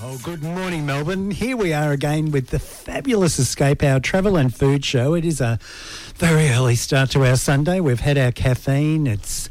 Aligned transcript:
Oh, 0.00 0.16
good 0.22 0.44
morning, 0.44 0.86
Melbourne. 0.86 1.32
Here 1.32 1.56
we 1.56 1.72
are 1.72 1.90
again 1.90 2.30
with 2.30 2.48
the 2.50 2.60
fabulous 2.60 3.36
Escape 3.40 3.82
Hour 3.82 3.98
Travel 3.98 4.36
and 4.36 4.54
Food 4.54 4.84
Show. 4.84 5.14
It 5.14 5.24
is 5.24 5.40
a 5.40 5.58
very 6.14 6.50
early 6.50 6.76
start 6.76 7.10
to 7.10 7.24
our 7.24 7.36
Sunday. 7.36 7.80
We've 7.80 7.98
had 7.98 8.16
our 8.16 8.30
caffeine. 8.30 9.08
It's 9.08 9.48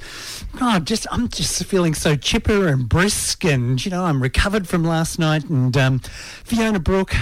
oh, 0.61 0.70
I'm 0.70 0.85
just 0.85 1.07
I'm 1.11 1.27
just 1.27 1.63
feeling 1.66 1.93
so 1.93 2.16
chipper 2.16 2.67
and 2.67 2.88
brisk, 2.88 3.43
and 3.43 3.84
you 3.84 3.91
know 3.91 4.05
I'm 4.05 4.21
recovered 4.21 4.67
from 4.67 4.84
last 4.84 5.20
night. 5.20 5.45
And 5.45 5.75
um, 5.77 5.99
Fiona 5.99 6.79
Brooke, 6.79 7.13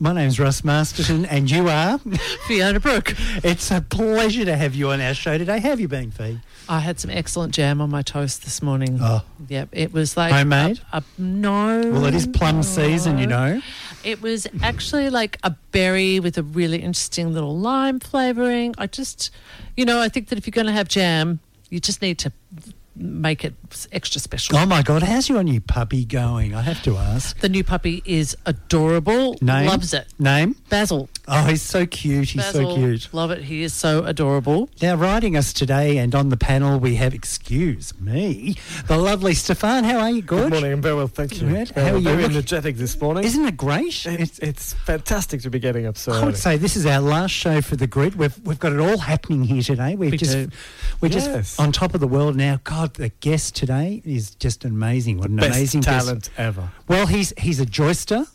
my 0.00 0.12
name's 0.12 0.38
Russ 0.38 0.64
Masterton, 0.64 1.24
and 1.26 1.50
you 1.50 1.68
are 1.68 1.98
Fiona 2.46 2.80
Brooke. 2.80 3.14
It's 3.42 3.70
a 3.70 3.80
pleasure 3.80 4.44
to 4.44 4.56
have 4.56 4.74
you 4.74 4.90
on 4.90 5.00
our 5.00 5.14
show 5.14 5.38
today. 5.38 5.60
How 5.60 5.70
have 5.70 5.80
you 5.80 5.88
been, 5.88 6.10
Fee? 6.10 6.40
I 6.68 6.80
had 6.80 6.98
some 6.98 7.10
excellent 7.10 7.52
jam 7.54 7.80
on 7.80 7.90
my 7.90 8.02
toast 8.02 8.44
this 8.44 8.62
morning. 8.62 8.98
Oh. 9.00 9.22
Yep, 9.48 9.68
it 9.72 9.92
was 9.92 10.16
like 10.16 10.32
Homemade? 10.32 10.80
A, 10.92 10.98
a, 10.98 11.04
no. 11.18 11.90
Well, 11.90 12.06
it 12.06 12.14
is 12.14 12.26
plum 12.26 12.56
no. 12.56 12.62
season, 12.62 13.18
you 13.18 13.26
know. 13.26 13.60
It 14.02 14.22
was 14.22 14.46
actually 14.62 15.10
like 15.10 15.38
a 15.42 15.50
berry 15.72 16.20
with 16.20 16.38
a 16.38 16.42
really 16.42 16.78
interesting 16.78 17.32
little 17.34 17.56
lime 17.56 18.00
flavoring. 18.00 18.74
I 18.78 18.86
just, 18.86 19.30
you 19.76 19.84
know, 19.84 20.00
I 20.00 20.08
think 20.08 20.28
that 20.28 20.38
if 20.38 20.46
you're 20.46 20.52
going 20.52 20.66
to 20.66 20.72
have 20.72 20.88
jam, 20.88 21.40
you 21.74 21.80
just 21.80 22.00
need 22.00 22.18
to 22.20 22.32
make 22.96 23.44
it 23.44 23.54
extra 23.92 24.20
special. 24.20 24.56
Oh 24.56 24.66
my 24.66 24.82
God, 24.82 25.02
how's 25.02 25.28
your 25.28 25.42
new 25.42 25.60
puppy 25.60 26.04
going? 26.04 26.54
I 26.54 26.62
have 26.62 26.82
to 26.84 26.96
ask. 26.96 27.38
The 27.40 27.48
new 27.48 27.64
puppy 27.64 28.02
is 28.04 28.36
adorable. 28.46 29.36
Name? 29.40 29.66
Loves 29.68 29.92
it. 29.94 30.06
Name? 30.18 30.56
Basil. 30.68 31.08
Oh, 31.26 31.44
he's 31.46 31.62
so 31.62 31.86
cute. 31.86 32.28
He's 32.30 32.42
Basil. 32.42 32.70
so 32.70 32.76
cute. 32.76 33.08
Love 33.12 33.30
it. 33.30 33.42
He 33.44 33.62
is 33.62 33.72
so 33.72 34.04
adorable. 34.04 34.68
Now, 34.82 34.94
writing 34.94 35.36
us 35.36 35.52
today 35.52 35.96
and 35.98 36.14
on 36.14 36.28
the 36.28 36.36
panel, 36.36 36.78
we 36.78 36.96
have, 36.96 37.14
excuse 37.14 37.98
me, 37.98 38.56
the 38.86 38.98
lovely 38.98 39.34
Stephane. 39.34 39.84
How 39.84 39.98
are 40.00 40.10
you? 40.10 40.22
Good? 40.22 40.44
Good 40.44 40.52
morning. 40.52 40.72
I'm 40.72 40.82
very 40.82 40.94
well, 40.96 41.06
thank 41.06 41.40
you. 41.40 41.48
Good. 41.48 41.68
Very 41.70 41.86
How 41.88 41.94
uh, 41.94 41.96
are 41.96 41.98
you? 41.98 42.04
Very 42.04 42.22
Look- 42.24 42.30
energetic 42.32 42.76
this 42.76 43.00
morning. 43.00 43.24
Isn't 43.24 43.46
it 43.46 43.56
great? 43.56 44.04
it's, 44.06 44.38
it's 44.40 44.74
fantastic 44.74 45.40
to 45.42 45.50
be 45.50 45.58
getting 45.58 45.86
up 45.86 45.96
so 45.96 46.12
I 46.12 46.16
early. 46.16 46.26
would 46.26 46.36
say 46.36 46.56
this 46.58 46.76
is 46.76 46.84
our 46.86 47.00
last 47.00 47.30
show 47.32 47.60
for 47.62 47.76
the 47.76 47.86
grid. 47.86 48.16
We've 48.16 48.38
we've 48.44 48.58
got 48.58 48.72
it 48.72 48.80
all 48.80 48.98
happening 48.98 49.44
here 49.44 49.62
today. 49.62 49.94
We've 49.96 50.10
We 50.12 50.16
just 50.18 50.32
do. 50.32 50.48
we're 51.00 51.08
Yes. 51.08 51.24
just 51.26 51.60
on 51.60 51.72
top 51.72 51.94
of 51.94 52.00
the 52.00 52.08
world 52.08 52.36
now. 52.36 52.60
God, 52.64 52.83
the 52.92 53.08
guest 53.20 53.56
today 53.56 54.02
is 54.04 54.34
just 54.34 54.64
amazing. 54.64 55.18
What 55.18 55.30
an 55.30 55.36
Best 55.36 55.48
amazing 55.56 55.80
guest. 55.80 56.06
talent 56.06 56.30
ever. 56.36 56.70
Well, 56.86 57.06
he's 57.06 57.32
he's 57.38 57.58
a 57.60 57.66
joyster. 57.66 58.26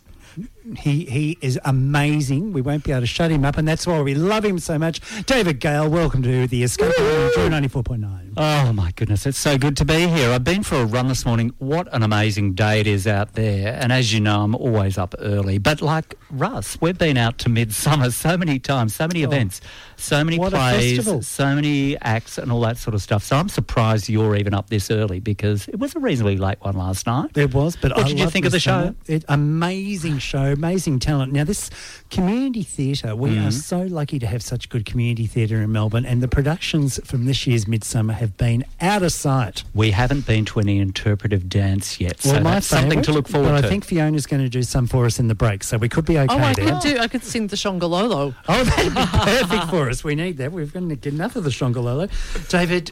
He 0.77 1.05
he 1.05 1.37
is 1.41 1.59
amazing. 1.65 2.53
We 2.53 2.61
won't 2.61 2.83
be 2.83 2.91
able 2.91 3.01
to 3.01 3.07
shut 3.07 3.31
him 3.31 3.45
up, 3.45 3.57
and 3.57 3.67
that's 3.67 3.87
why 3.87 4.01
we 4.01 4.13
love 4.13 4.43
him 4.45 4.59
so 4.59 4.77
much. 4.77 4.99
David 5.25 5.59
Gale, 5.59 5.89
welcome 5.89 6.21
to 6.23 6.47
the 6.47 6.63
Escape 6.63 6.93
on 6.99 7.31
Joy 7.35 7.49
ninety 7.49 7.67
four 7.69 7.83
point 7.83 8.01
nine. 8.01 8.33
Oh 8.37 8.71
my 8.71 8.91
goodness, 8.91 9.25
it's 9.25 9.37
so 9.37 9.57
good 9.57 9.75
to 9.77 9.85
be 9.85 10.07
here. 10.07 10.31
I've 10.31 10.43
been 10.43 10.63
for 10.63 10.75
a 10.75 10.85
run 10.85 11.07
this 11.07 11.25
morning. 11.25 11.53
What 11.57 11.87
an 11.93 12.03
amazing 12.03 12.53
day 12.53 12.79
it 12.79 12.87
is 12.87 13.05
out 13.07 13.33
there. 13.33 13.77
And 13.81 13.91
as 13.91 14.13
you 14.13 14.21
know, 14.21 14.43
I'm 14.43 14.55
always 14.55 14.97
up 14.97 15.13
early. 15.19 15.57
But 15.57 15.81
like 15.81 16.15
Russ, 16.29 16.79
we've 16.79 16.97
been 16.97 17.17
out 17.17 17.37
to 17.39 17.49
midsummer 17.49 18.11
so 18.25 18.37
many 18.37 18.59
times, 18.59 18.95
so 18.95 19.07
many 19.07 19.25
oh. 19.25 19.27
events, 19.29 19.61
so 19.97 20.23
many 20.23 20.39
Oh. 20.39 20.49
Plays, 20.49 21.27
so 21.27 21.53
many 21.55 21.97
acts 21.99 22.37
and 22.37 22.51
all 22.51 22.61
that 22.61 22.77
sort 22.77 22.93
of 22.95 23.01
stuff. 23.01 23.23
So 23.23 23.35
I'm 23.35 23.49
surprised 23.49 24.07
you're 24.07 24.35
even 24.35 24.53
up 24.53 24.69
this 24.69 24.89
early 24.89 25.19
because 25.19 25.67
it 25.67 25.79
was 25.79 25.95
a 25.95 25.99
reasonably 25.99 26.37
late 26.37 26.59
one 26.61 26.75
last 26.77 27.05
night. 27.07 27.35
It 27.35 27.53
was, 27.53 27.75
but 27.75 27.91
What 27.91 28.05
I 28.05 28.07
did 28.07 28.19
you 28.19 28.29
think 28.29 28.45
of 28.45 28.51
the 28.51 28.55
this 28.55 28.63
show? 28.63 28.95
It, 29.07 29.25
amazing 29.27 30.19
show, 30.19 30.55
amazing 30.59 30.99
talent. 30.99 31.31
Now, 31.31 31.45
this 31.45 31.69
community 32.11 32.63
theatre, 32.63 33.15
we 33.15 33.29
Mm-hmm. 33.29 33.47
are 33.47 33.51
so 33.51 33.79
lucky 33.83 34.17
to 34.19 34.25
have 34.27 34.41
such 34.41 34.67
good 34.69 34.85
community 34.85 35.25
theatre 35.27 35.61
in 35.61 35.71
Melbourne, 35.71 36.05
and 36.05 36.21
the 36.21 36.27
productions 36.27 36.99
from 37.05 37.25
this 37.25 37.45
year's 37.47 37.67
Midsummer 37.67 38.13
have 38.13 38.35
been 38.37 38.65
out 38.81 39.03
of 39.03 39.11
sight. 39.13 39.63
We 39.73 39.91
haven't 39.91 40.25
been 40.25 40.43
to 40.45 40.59
any 40.59 40.79
interpretive 40.79 41.47
dance 41.47 41.99
yet. 42.01 42.19
so 42.19 42.39
that's 42.39 42.65
something 42.67 43.01
to 43.03 43.13
look 43.13 43.27
forward 43.29 43.47
to. 43.49 43.53
but 43.53 43.61
to. 43.61 43.67
I 43.67 43.69
think 43.69 43.85
Fiona's 43.85 44.25
going 44.25 44.41
to 44.43 44.49
do 44.49 44.63
some 44.63 44.87
for 44.87 45.05
us 45.05 45.19
in 45.19 45.27
the 45.29 45.35
break, 45.35 45.63
so 45.63 45.77
we 45.77 45.87
could 45.87 46.05
be 46.05 46.17
okay 46.19 46.33
oh, 46.33 46.37
I 46.39 46.53
there. 46.53 46.65
could 46.73 46.81
do. 46.81 46.97
I 46.97 47.07
could 47.07 47.23
sing 47.23 47.47
the 47.47 47.55
Shongololo. 47.55 48.35
Oh, 48.49 48.63
that'd 48.63 48.93
be 48.93 49.01
perfect 49.49 49.69
for 49.69 49.89
us. 49.89 50.03
We 50.03 50.15
need 50.15 50.37
that. 50.37 50.51
We've 50.51 50.73
got 50.73 50.81
to 50.81 50.95
get 50.95 51.13
enough 51.13 51.35
of 51.37 51.43
the 51.45 51.51
Shongololo. 51.51 52.09
David, 52.49 52.91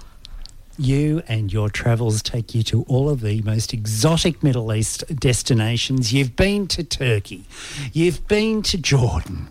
you 0.78 1.22
and 1.28 1.52
your 1.52 1.70
travels 1.70 2.22
take 2.22 2.54
you 2.56 2.64
to 2.64 2.84
all 2.84 3.10
of 3.10 3.22
the 3.22 3.42
most 3.42 3.74
exotic 3.74 4.44
Middle 4.44 4.74
East 4.74 5.04
destinations. 5.20 6.14
You've 6.14 6.36
been 6.36 6.68
to 6.68 6.84
Turkey, 6.84 7.46
you've 7.94 8.28
been 8.28 8.62
to 8.64 8.78
Jordan, 8.78 9.50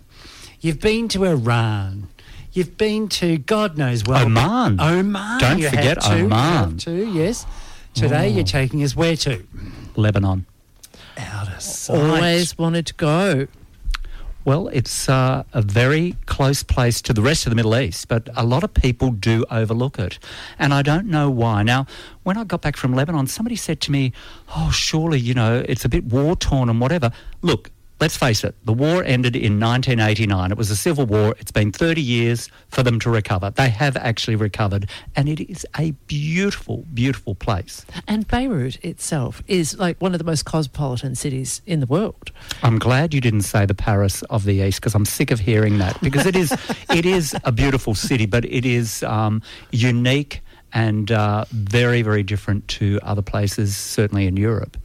you've 0.61 0.81
been 0.81 1.09
to 1.09 1.25
Iran. 1.25 2.09
You've 2.53 2.79
been 2.79 3.09
to 3.11 3.37
God 3.37 3.77
knows 3.77 4.03
well. 4.07 4.25
Oman. 4.25 4.81
Oman. 4.81 5.39
Don't 5.41 5.59
you 5.59 5.69
forget 5.69 6.03
have 6.03 6.11
to, 6.11 6.17
you 6.17 6.25
Oman. 6.25 6.39
have 6.71 6.77
to, 6.79 7.07
yes. 7.13 7.45
Today 7.93 8.31
Oh. 8.31 8.35
you're 8.37 8.45
taking 8.45 8.83
us 8.83 8.97
where 8.97 9.15
to? 9.17 9.45
Lebanon. 9.95 10.47
Out 11.19 11.49
of 11.53 11.61
sight. 11.61 11.99
Always 11.99 12.57
wanted 12.57 12.87
to 12.87 12.95
go. 12.95 13.47
Well, 14.47 14.69
it's 14.69 15.09
uh, 15.09 15.43
a 15.53 15.61
very 15.61 16.15
close 16.27 16.63
place 16.63 17.03
to 17.03 17.13
the 17.13 17.21
rest 17.21 17.47
of 17.47 17.51
the 17.51 17.57
Middle 17.57 17.77
East, 17.77 18.07
but 18.07 18.29
a 18.37 18.47
lot 18.47 18.63
of 18.63 18.73
people 18.73 19.11
do 19.11 19.45
overlook 19.51 19.99
it. 19.99 20.21
And 20.57 20.73
I 20.73 20.83
don't 20.83 21.09
know 21.09 21.29
why. 21.29 21.65
Now, 21.65 21.87
when 22.23 22.39
I 22.39 22.45
got 22.45 22.63
back 22.63 22.77
from 22.77 22.95
Lebanon, 22.95 23.27
somebody 23.27 23.57
said 23.57 23.81
to 23.81 23.91
me, 23.91 24.13
Oh, 24.55 24.71
surely, 24.71 25.19
you 25.19 25.35
know, 25.35 25.65
it's 25.69 25.85
a 25.85 25.89
bit 25.89 26.05
war 26.05 26.37
torn 26.37 26.69
and 26.69 26.81
whatever. 26.81 27.11
Look, 27.43 27.73
let's 28.01 28.17
face 28.17 28.45
it, 28.45 28.55
the 28.65 28.73
war 28.73 29.03
ended 29.05 29.35
in 29.37 29.59
1989. 29.59 30.53
It 30.53 30.59
was 30.59 30.71
a 30.71 30.77
civil 30.77 31.07
war. 31.07 31.35
It's 31.39 31.51
been 31.51 31.73
30 31.73 32.01
years 32.01 32.51
for 32.69 32.83
them 32.83 33.01
to 33.01 33.11
recover. 33.11 33.51
They 33.51 33.71
have 33.71 33.97
actually 33.97 34.37
recovered, 34.37 34.89
and 35.15 35.29
it 35.29 35.41
is 35.41 35.67
a 35.79 35.93
beautiful, 36.07 36.85
beautiful 36.93 37.35
place. 37.35 37.85
And 38.07 38.27
Beirut 38.29 38.85
itself 38.85 39.43
is 39.47 39.79
like 39.79 40.01
one 40.01 40.15
of 40.15 40.19
the 40.19 40.25
most 40.25 40.45
cosmopolitan 40.45 41.15
cities 41.15 41.63
in 41.67 41.81
the 41.81 41.87
world. 41.87 42.33
I'm 42.63 42.79
glad 42.79 43.15
you 43.15 43.21
didn't 43.21 43.43
say 43.43 43.67
the 43.67 43.75
Paris 43.75 44.23
of 44.25 44.45
the 44.45 44.55
East 44.55 44.81
because 44.81 44.95
I'm 44.95 45.05
sick 45.05 45.31
of 45.31 45.41
hearing 45.41 45.79
that 45.79 46.01
because 46.01 46.27
it 46.27 46.37
is 46.37 46.53
it 46.91 47.07
is 47.07 47.35
a 47.45 47.53
beautiful 47.53 47.95
city, 47.95 48.27
but 48.27 48.45
it 48.45 48.65
is 48.67 49.03
um, 49.03 49.43
unique 49.73 50.43
and 50.77 51.11
uh, 51.11 51.45
very 51.53 52.03
very 52.03 52.23
different 52.23 52.69
to 52.69 53.01
other 53.03 53.23
places, 53.23 53.75
certainly 53.77 54.27
in 54.27 54.37
Europe. 54.37 54.77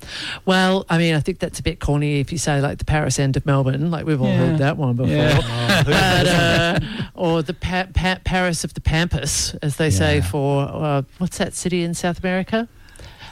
Well, 0.46 0.86
I 0.90 0.98
mean, 0.98 1.16
I 1.16 1.20
think 1.20 1.40
that's 1.40 1.60
a 1.60 1.64
bit 1.64 1.80
corny 1.80 2.20
if 2.22 2.32
you 2.32 2.38
say 2.38 2.62
like 2.62 2.78
the 2.78 2.86
Paris 2.86 3.20
end 3.20 3.36
of 3.38 3.46
Melbourne, 3.46 3.92
like 3.92 4.06
we've 4.06 4.22
all 4.22 4.28
Yeah. 4.28 4.38
heard 4.38 4.58
that 4.60 4.78
one 4.78 4.96
before. 4.96 5.14
Yeah. 5.16 5.84
But, 5.92 6.28
uh, 6.28 6.80
or 7.16 7.42
the 7.42 7.54
pa- 7.54 7.88
pa- 7.94 8.20
Paris 8.24 8.64
of 8.64 8.74
the 8.74 8.82
Pampas, 8.82 9.56
as 9.62 9.76
they 9.78 9.90
say 9.90 10.22
for 10.22 10.64
uh, 10.64 11.02
what's 11.18 11.38
that 11.40 11.54
city 11.54 11.84
in 11.84 11.94
South 11.94 12.20
America? 12.20 12.68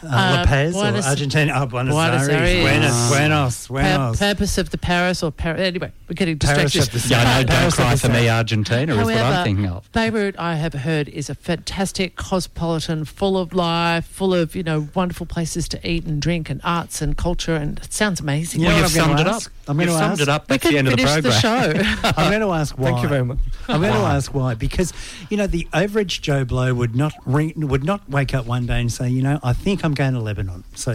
Uh, 0.03 0.07
Uh, 0.07 0.35
La 0.37 0.45
Paz 0.45 0.73
Buenos- 0.73 1.05
or 1.05 1.09
Argentina? 1.09 1.53
Oh, 1.55 1.65
Buenos, 1.65 1.93
Buenos 1.93 2.27
Aires. 2.29 2.31
Aires. 2.31 2.61
Buenos, 2.61 2.91
Ah. 2.93 3.09
Buenos, 3.09 3.67
Pa- 3.67 3.73
Buenos. 3.73 4.19
Pampas 4.19 4.57
of 4.57 4.69
the 4.69 4.77
Paris 4.77 5.23
or 5.23 5.31
Paris. 5.31 5.61
Anyway, 5.61 5.91
we're 6.07 6.13
getting 6.15 6.37
Paris 6.39 6.71
distracted. 6.73 6.95
of 6.95 7.03
the 7.03 7.09
Yeah, 7.09 7.19
I 7.21 7.23
know. 7.23 7.43
Don't 7.43 7.47
Paris 7.57 7.75
cry 7.75 7.95
for 7.97 8.07
me, 8.09 8.13
South. 8.27 8.37
Argentina 8.37 8.95
is 8.95 9.05
what 9.05 9.17
I'm 9.17 9.43
thinking 9.43 9.65
of. 9.67 9.91
Beirut, 9.91 10.35
I 10.39 10.55
have 10.55 10.73
heard, 10.73 11.09
is 11.09 11.29
a 11.29 11.35
fantastic 11.35 12.15
cosmopolitan, 12.15 13.05
full 13.05 13.37
of 13.37 13.53
life, 13.53 14.05
full 14.05 14.33
of 14.33 14.55
you 14.55 14.63
know 14.63 14.87
wonderful 14.93 15.25
places 15.25 15.67
to 15.69 15.89
eat 15.89 16.05
and 16.05 16.21
drink 16.21 16.49
and 16.49 16.61
arts 16.63 17.01
and 17.01 17.17
culture, 17.17 17.55
and 17.55 17.79
it 17.79 17.93
sounds 17.93 18.19
amazing. 18.21 18.61
You 18.61 18.67
know 18.67 18.73
well, 18.75 18.83
what 18.83 18.93
you've 18.93 19.01
I'm 19.03 19.07
gonna 19.09 19.17
summed 19.17 19.27
it 19.27 19.29
up. 19.29 19.35
ask? 19.35 19.51
I'm 19.67 19.79
you've 19.81 19.89
gonna 19.89 19.99
summed 19.99 20.21
it 20.21 20.29
up. 20.29 20.47
That's 20.47 20.61
can 20.63 20.71
the 20.71 20.77
end 20.79 20.87
of 20.87 20.97
the 20.97 21.03
program. 21.03 21.23
the 21.23 21.31
show. 21.31 22.09
I'm 22.17 22.29
going 22.29 22.41
to 22.41 22.51
ask 22.53 22.77
why. 22.77 22.89
Thank 22.91 23.03
you 23.03 23.07
very 23.09 23.23
much. 23.25 23.37
I'm 23.67 23.81
going 23.81 23.93
to 23.93 23.99
ask 23.99 24.33
why 24.33 24.55
because 24.55 24.93
you 25.29 25.37
know 25.37 25.45
the 25.47 25.67
average 25.73 26.21
Joe 26.21 26.43
Blow 26.45 26.73
would 26.73 26.95
not 26.95 27.13
ring, 27.25 27.53
would 27.55 27.83
not 27.83 28.09
wake 28.09 28.33
up 28.33 28.45
one 28.45 28.65
day 28.65 28.79
and 28.81 28.91
say, 28.91 29.09
you 29.09 29.21
know, 29.21 29.39
I 29.43 29.53
think 29.53 29.83
I'm 29.85 29.88
going 29.93 30.13
to 30.13 30.19
Lebanon. 30.19 30.63
So 30.75 30.93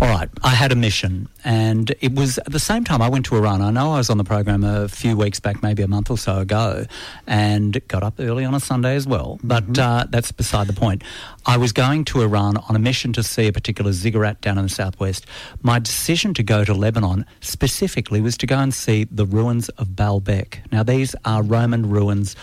All 0.00 0.08
right, 0.08 0.28
I 0.42 0.50
had 0.50 0.72
a 0.72 0.74
mission, 0.76 1.28
and 1.44 1.94
it 2.00 2.14
was 2.14 2.38
at 2.38 2.52
the 2.52 2.58
same 2.58 2.84
time 2.84 3.02
I 3.02 3.08
went 3.08 3.26
to 3.26 3.36
Iran. 3.36 3.62
I 3.62 3.70
know 3.70 3.92
I 3.92 3.98
was 3.98 4.10
on 4.10 4.18
the 4.18 4.24
program 4.24 4.64
a 4.64 4.88
few 4.88 5.16
weeks 5.16 5.40
back, 5.40 5.62
maybe 5.62 5.82
a 5.82 5.88
month 5.88 6.10
or 6.10 6.18
so 6.18 6.38
ago, 6.38 6.86
and 7.26 7.80
got 7.88 8.02
up 8.02 8.14
early 8.18 8.44
on 8.44 8.54
a 8.54 8.60
Sunday 8.60 8.94
as 8.94 9.06
well. 9.06 9.38
But 9.42 9.78
uh, 9.78 10.06
that's 10.08 10.32
beside 10.32 10.66
the 10.66 10.72
point. 10.72 11.02
I 11.46 11.56
was 11.56 11.72
going 11.72 12.04
to 12.06 12.22
Iran 12.22 12.56
on 12.56 12.76
a 12.76 12.78
mission 12.78 13.12
to 13.14 13.22
see 13.22 13.48
a 13.48 13.52
particular 13.52 13.92
ziggurat 13.92 14.40
down 14.40 14.58
in 14.58 14.64
the 14.64 14.70
southwest. 14.70 15.26
My 15.62 15.78
decision 15.78 16.34
to 16.34 16.42
go 16.42 16.64
to 16.64 16.72
Lebanon 16.72 17.26
specifically 17.40 18.20
was 18.20 18.36
to 18.38 18.46
go 18.46 18.58
and 18.58 18.72
see 18.72 19.04
the 19.04 19.26
ruins 19.26 19.68
of 19.70 19.88
Baalbek. 19.88 20.70
Now, 20.72 20.82
these 20.82 21.14
are 21.24 21.42
Roman 21.42 21.88
ruins 21.90 22.36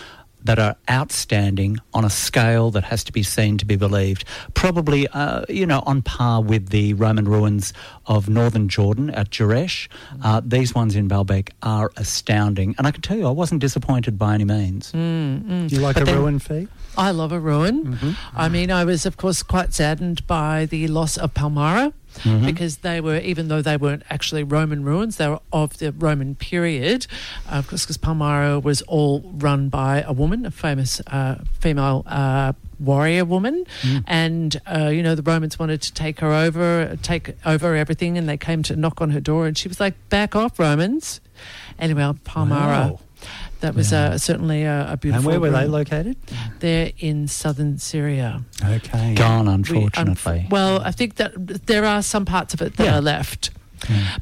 that 0.43 0.57
are 0.59 0.75
outstanding 0.89 1.77
on 1.93 2.03
a 2.05 2.09
scale 2.09 2.71
that 2.71 2.83
has 2.85 3.03
to 3.03 3.11
be 3.11 3.23
seen 3.23 3.57
to 3.57 3.65
be 3.65 3.75
believed. 3.75 4.25
Probably, 4.53 5.07
uh, 5.09 5.43
you 5.49 5.65
know, 5.65 5.83
on 5.85 6.01
par 6.01 6.41
with 6.41 6.69
the 6.69 6.93
Roman 6.95 7.25
ruins 7.25 7.73
of 8.05 8.27
northern 8.29 8.67
Jordan 8.69 9.09
at 9.11 9.29
Jerash. 9.29 9.87
Uh, 10.23 10.41
these 10.43 10.73
ones 10.73 10.95
in 10.95 11.07
Baalbek 11.07 11.49
are 11.61 11.91
astounding. 11.97 12.75
And 12.77 12.87
I 12.87 12.91
can 12.91 13.01
tell 13.01 13.17
you, 13.17 13.27
I 13.27 13.31
wasn't 13.31 13.61
disappointed 13.61 14.17
by 14.17 14.33
any 14.33 14.45
means. 14.45 14.91
Do 14.91 14.97
you 15.69 15.79
like 15.79 15.95
But 15.95 16.03
a 16.03 16.05
then- 16.05 16.17
ruin 16.17 16.39
fee? 16.39 16.67
I 16.97 17.11
love 17.11 17.31
a 17.31 17.39
ruin. 17.39 17.85
Mm-hmm. 17.85 18.11
I 18.35 18.49
mean, 18.49 18.69
I 18.69 18.83
was, 18.83 19.05
of 19.05 19.15
course, 19.15 19.43
quite 19.43 19.73
saddened 19.73 20.27
by 20.27 20.65
the 20.65 20.87
loss 20.89 21.15
of 21.17 21.33
Palmyra 21.33 21.93
Mm-hmm. 22.23 22.45
because 22.45 22.77
they 22.77 22.99
were, 23.01 23.17
even 23.17 23.47
though 23.47 23.61
they 23.61 23.77
weren't 23.77 24.03
actually 24.09 24.43
Roman 24.43 24.83
ruins, 24.83 25.17
they 25.17 25.27
were 25.29 25.39
of 25.53 25.77
the 25.79 25.91
Roman 25.93 26.35
period. 26.35 27.07
Uh, 27.49 27.55
of 27.55 27.67
course, 27.67 27.83
because 27.85 27.97
Palmyra 27.97 28.59
was 28.59 28.81
all 28.83 29.21
run 29.35 29.69
by 29.69 30.01
a 30.01 30.11
woman, 30.13 30.45
a 30.45 30.51
famous 30.51 31.01
uh, 31.07 31.35
female. 31.59 32.03
Uh, 32.05 32.53
warrior 32.79 33.23
woman 33.23 33.63
Mm. 33.83 34.03
and 34.07 34.61
uh, 34.65 34.87
you 34.87 35.03
know 35.03 35.13
the 35.13 35.21
romans 35.21 35.59
wanted 35.59 35.83
to 35.83 35.93
take 35.93 36.19
her 36.19 36.33
over 36.33 36.97
take 37.03 37.35
over 37.45 37.75
everything 37.75 38.17
and 38.17 38.27
they 38.27 38.37
came 38.37 38.63
to 38.63 38.75
knock 38.75 38.99
on 39.01 39.11
her 39.11 39.19
door 39.19 39.45
and 39.45 39.55
she 39.55 39.67
was 39.67 39.79
like 39.79 39.93
back 40.09 40.35
off 40.35 40.57
romans 40.57 41.21
anyway 41.77 42.11
palmyra 42.23 42.57
Wow. 42.89 42.99
That 43.61 43.73
was 43.75 43.91
uh, 43.93 44.17
certainly 44.17 44.63
a, 44.63 44.91
a 44.93 44.97
beautiful 44.97 45.31
And 45.31 45.41
where 45.41 45.51
were 45.51 45.57
they 45.57 45.67
located? 45.67 46.17
They're 46.59 46.91
in 46.99 47.27
southern 47.27 47.77
Syria. 47.77 48.43
Okay. 48.63 49.15
Gone, 49.15 49.45
We- 49.45 49.53
unfortunately. 49.53 50.47
well, 50.49 50.81
I 50.81 50.91
think 50.91 51.15
that 51.15 51.65
there 51.67 51.85
are 51.85 52.01
some 52.01 52.25
parts 52.25 52.53
of 52.53 52.61
it 52.61 52.75
that 52.77 52.83
Yeah. 52.85 52.97
are 52.97 53.01
left. 53.01 53.51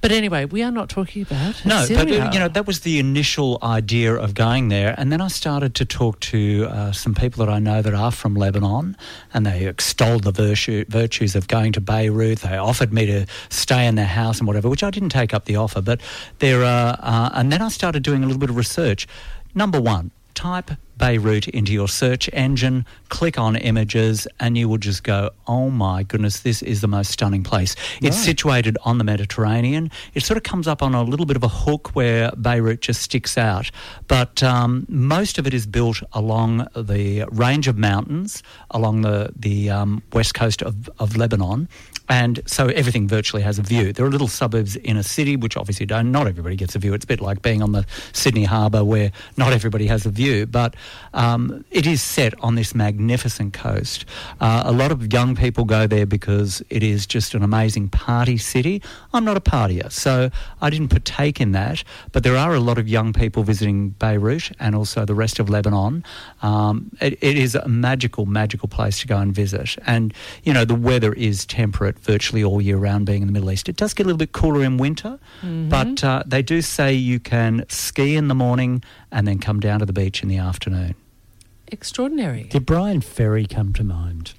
But 0.01 0.11
anyway, 0.11 0.45
we 0.45 0.63
are 0.63 0.71
not 0.71 0.89
talking 0.89 1.21
about 1.23 1.63
No, 1.65 1.83
Syria. 1.85 2.05
but 2.05 2.27
uh, 2.27 2.29
you 2.33 2.39
know 2.39 2.47
that 2.47 2.65
was 2.67 2.81
the 2.81 2.99
initial 2.99 3.59
idea 3.61 4.13
of 4.15 4.33
going 4.33 4.69
there, 4.69 4.95
and 4.97 5.11
then 5.11 5.21
I 5.21 5.27
started 5.27 5.75
to 5.75 5.85
talk 5.85 6.19
to 6.21 6.67
uh, 6.69 6.91
some 6.91 7.13
people 7.13 7.45
that 7.45 7.51
I 7.51 7.59
know 7.59 7.81
that 7.81 7.93
are 7.93 8.11
from 8.11 8.35
Lebanon, 8.35 8.95
and 9.33 9.45
they 9.45 9.67
extolled 9.67 10.23
the 10.23 10.31
virtue, 10.31 10.85
virtues 10.87 11.35
of 11.35 11.47
going 11.47 11.71
to 11.73 11.81
Beirut. 11.81 12.39
They 12.39 12.57
offered 12.57 12.93
me 12.93 13.05
to 13.07 13.25
stay 13.49 13.85
in 13.87 13.95
their 13.95 14.05
house 14.05 14.39
and 14.39 14.47
whatever, 14.47 14.69
which 14.69 14.83
I 14.83 14.89
didn't 14.91 15.09
take 15.09 15.33
up 15.33 15.45
the 15.45 15.55
offer. 15.57 15.81
But 15.81 16.01
there, 16.39 16.63
are, 16.63 16.97
uh, 17.01 17.29
and 17.33 17.51
then 17.51 17.61
I 17.61 17.69
started 17.69 18.03
doing 18.03 18.23
a 18.23 18.25
little 18.25 18.39
bit 18.39 18.49
of 18.49 18.57
research. 18.57 19.07
Number 19.55 19.81
one, 19.81 20.11
type 20.35 20.71
Beirut 20.99 21.47
into 21.47 21.73
your 21.73 21.87
search 21.87 22.29
engine, 22.33 22.85
click 23.07 23.39
on 23.39 23.55
images, 23.55 24.27
and 24.39 24.55
you 24.57 24.69
will 24.69 24.77
just 24.77 25.03
go, 25.03 25.31
oh 25.47 25.71
my 25.71 26.03
goodness, 26.03 26.41
this 26.41 26.61
is 26.61 26.81
the 26.81 26.87
most 26.87 27.09
stunning 27.09 27.41
place. 27.41 27.75
It's 28.01 28.17
situated 28.17 28.77
on 28.83 28.99
the 28.99 29.03
Mediterranean. 29.03 29.89
It 30.13 30.23
sort 30.23 30.37
of 30.37 30.43
comes 30.43 30.67
up 30.67 30.83
on 30.83 30.93
a 30.93 31.01
little 31.01 31.25
bit 31.25 31.37
of 31.37 31.43
a 31.43 31.47
hook 31.47 31.95
where 31.95 32.31
Beirut 32.33 32.81
just 32.81 33.01
sticks 33.01 33.37
out. 33.37 33.71
But 34.07 34.43
um, 34.43 34.85
most 34.89 35.39
of 35.39 35.47
it 35.47 35.53
is 35.53 35.65
built 35.65 36.03
along 36.13 36.67
the 36.75 37.23
range 37.31 37.67
of 37.67 37.77
mountains 37.77 38.43
along 38.71 39.01
the, 39.01 39.31
the 39.35 39.69
um, 39.69 40.03
west 40.13 40.33
coast 40.33 40.61
of, 40.61 40.89
of 40.99 41.15
Lebanon. 41.15 41.69
And 42.11 42.41
so 42.47 42.67
everything 42.67 43.07
virtually 43.07 43.43
has 43.43 43.59
a 43.59 43.61
view. 43.61 43.93
There 43.93 44.03
are 44.03 44.09
little 44.09 44.27
suburbs 44.27 44.75
in 44.75 44.97
a 44.97 45.03
city, 45.03 45.35
which 45.35 45.55
obviously 45.55 45.85
don't. 45.85 46.11
Not 46.11 46.27
everybody 46.27 46.55
gets 46.55 46.75
a 46.75 46.79
view. 46.79 46.95
It's 46.95 47.03
a 47.05 47.07
bit 47.07 47.21
like 47.21 47.43
being 47.43 47.61
on 47.61 47.71
the 47.71 47.85
Sydney 48.13 48.45
Harbour, 48.45 48.83
where 48.83 49.11
not 49.37 49.53
everybody 49.53 49.85
has 49.87 50.07
a 50.07 50.09
view. 50.09 50.47
But 50.47 50.75
um, 51.13 51.65
it 51.71 51.85
is 51.85 52.01
set 52.01 52.33
on 52.41 52.55
this 52.55 52.75
magnificent 52.75 53.53
coast. 53.53 54.05
Uh, 54.39 54.63
a 54.65 54.71
lot 54.71 54.91
of 54.91 55.11
young 55.11 55.35
people 55.35 55.65
go 55.65 55.87
there 55.87 56.05
because 56.05 56.61
it 56.69 56.83
is 56.83 57.05
just 57.05 57.33
an 57.33 57.43
amazing 57.43 57.89
party 57.89 58.37
city. 58.37 58.81
I'm 59.13 59.25
not 59.25 59.37
a 59.37 59.41
partier, 59.41 59.91
so 59.91 60.29
I 60.61 60.69
didn't 60.69 60.89
partake 60.89 61.41
in 61.41 61.51
that. 61.53 61.83
But 62.11 62.23
there 62.23 62.37
are 62.37 62.53
a 62.53 62.59
lot 62.59 62.77
of 62.77 62.87
young 62.87 63.13
people 63.13 63.43
visiting 63.43 63.89
Beirut 63.91 64.51
and 64.59 64.75
also 64.75 65.05
the 65.05 65.15
rest 65.15 65.39
of 65.39 65.49
Lebanon. 65.49 66.03
Um, 66.41 66.91
it, 67.01 67.13
it 67.21 67.37
is 67.37 67.55
a 67.55 67.67
magical, 67.67 68.25
magical 68.25 68.67
place 68.67 68.99
to 69.01 69.07
go 69.07 69.17
and 69.17 69.33
visit. 69.33 69.77
And, 69.85 70.13
you 70.43 70.53
know, 70.53 70.65
the 70.65 70.75
weather 70.75 71.13
is 71.13 71.45
temperate 71.45 71.99
virtually 71.99 72.43
all 72.43 72.61
year 72.61 72.77
round 72.77 73.05
being 73.05 73.21
in 73.21 73.27
the 73.27 73.33
Middle 73.33 73.51
East. 73.51 73.69
It 73.69 73.75
does 73.75 73.93
get 73.93 74.03
a 74.03 74.07
little 74.07 74.17
bit 74.17 74.31
cooler 74.31 74.63
in 74.63 74.77
winter, 74.77 75.19
but 75.69 76.03
uh, 76.03 76.23
they 76.25 76.41
do 76.41 76.61
say 76.61 76.93
you 76.93 77.19
can 77.19 77.65
ski 77.69 78.15
in 78.15 78.27
the 78.27 78.35
morning 78.35 78.83
and 79.11 79.27
then 79.27 79.39
come 79.39 79.59
down 79.59 79.79
to 79.79 79.85
the 79.85 79.93
beach 79.93 80.21
in 80.23 80.29
the 80.29 80.37
afternoon. 80.37 80.78
Extraordinary. 81.67 82.43
Did 82.43 82.65
Bryan 82.65 83.01
Ferry 83.01 83.45
come 83.45 83.73
to 83.73 83.83
mind? 83.83 84.33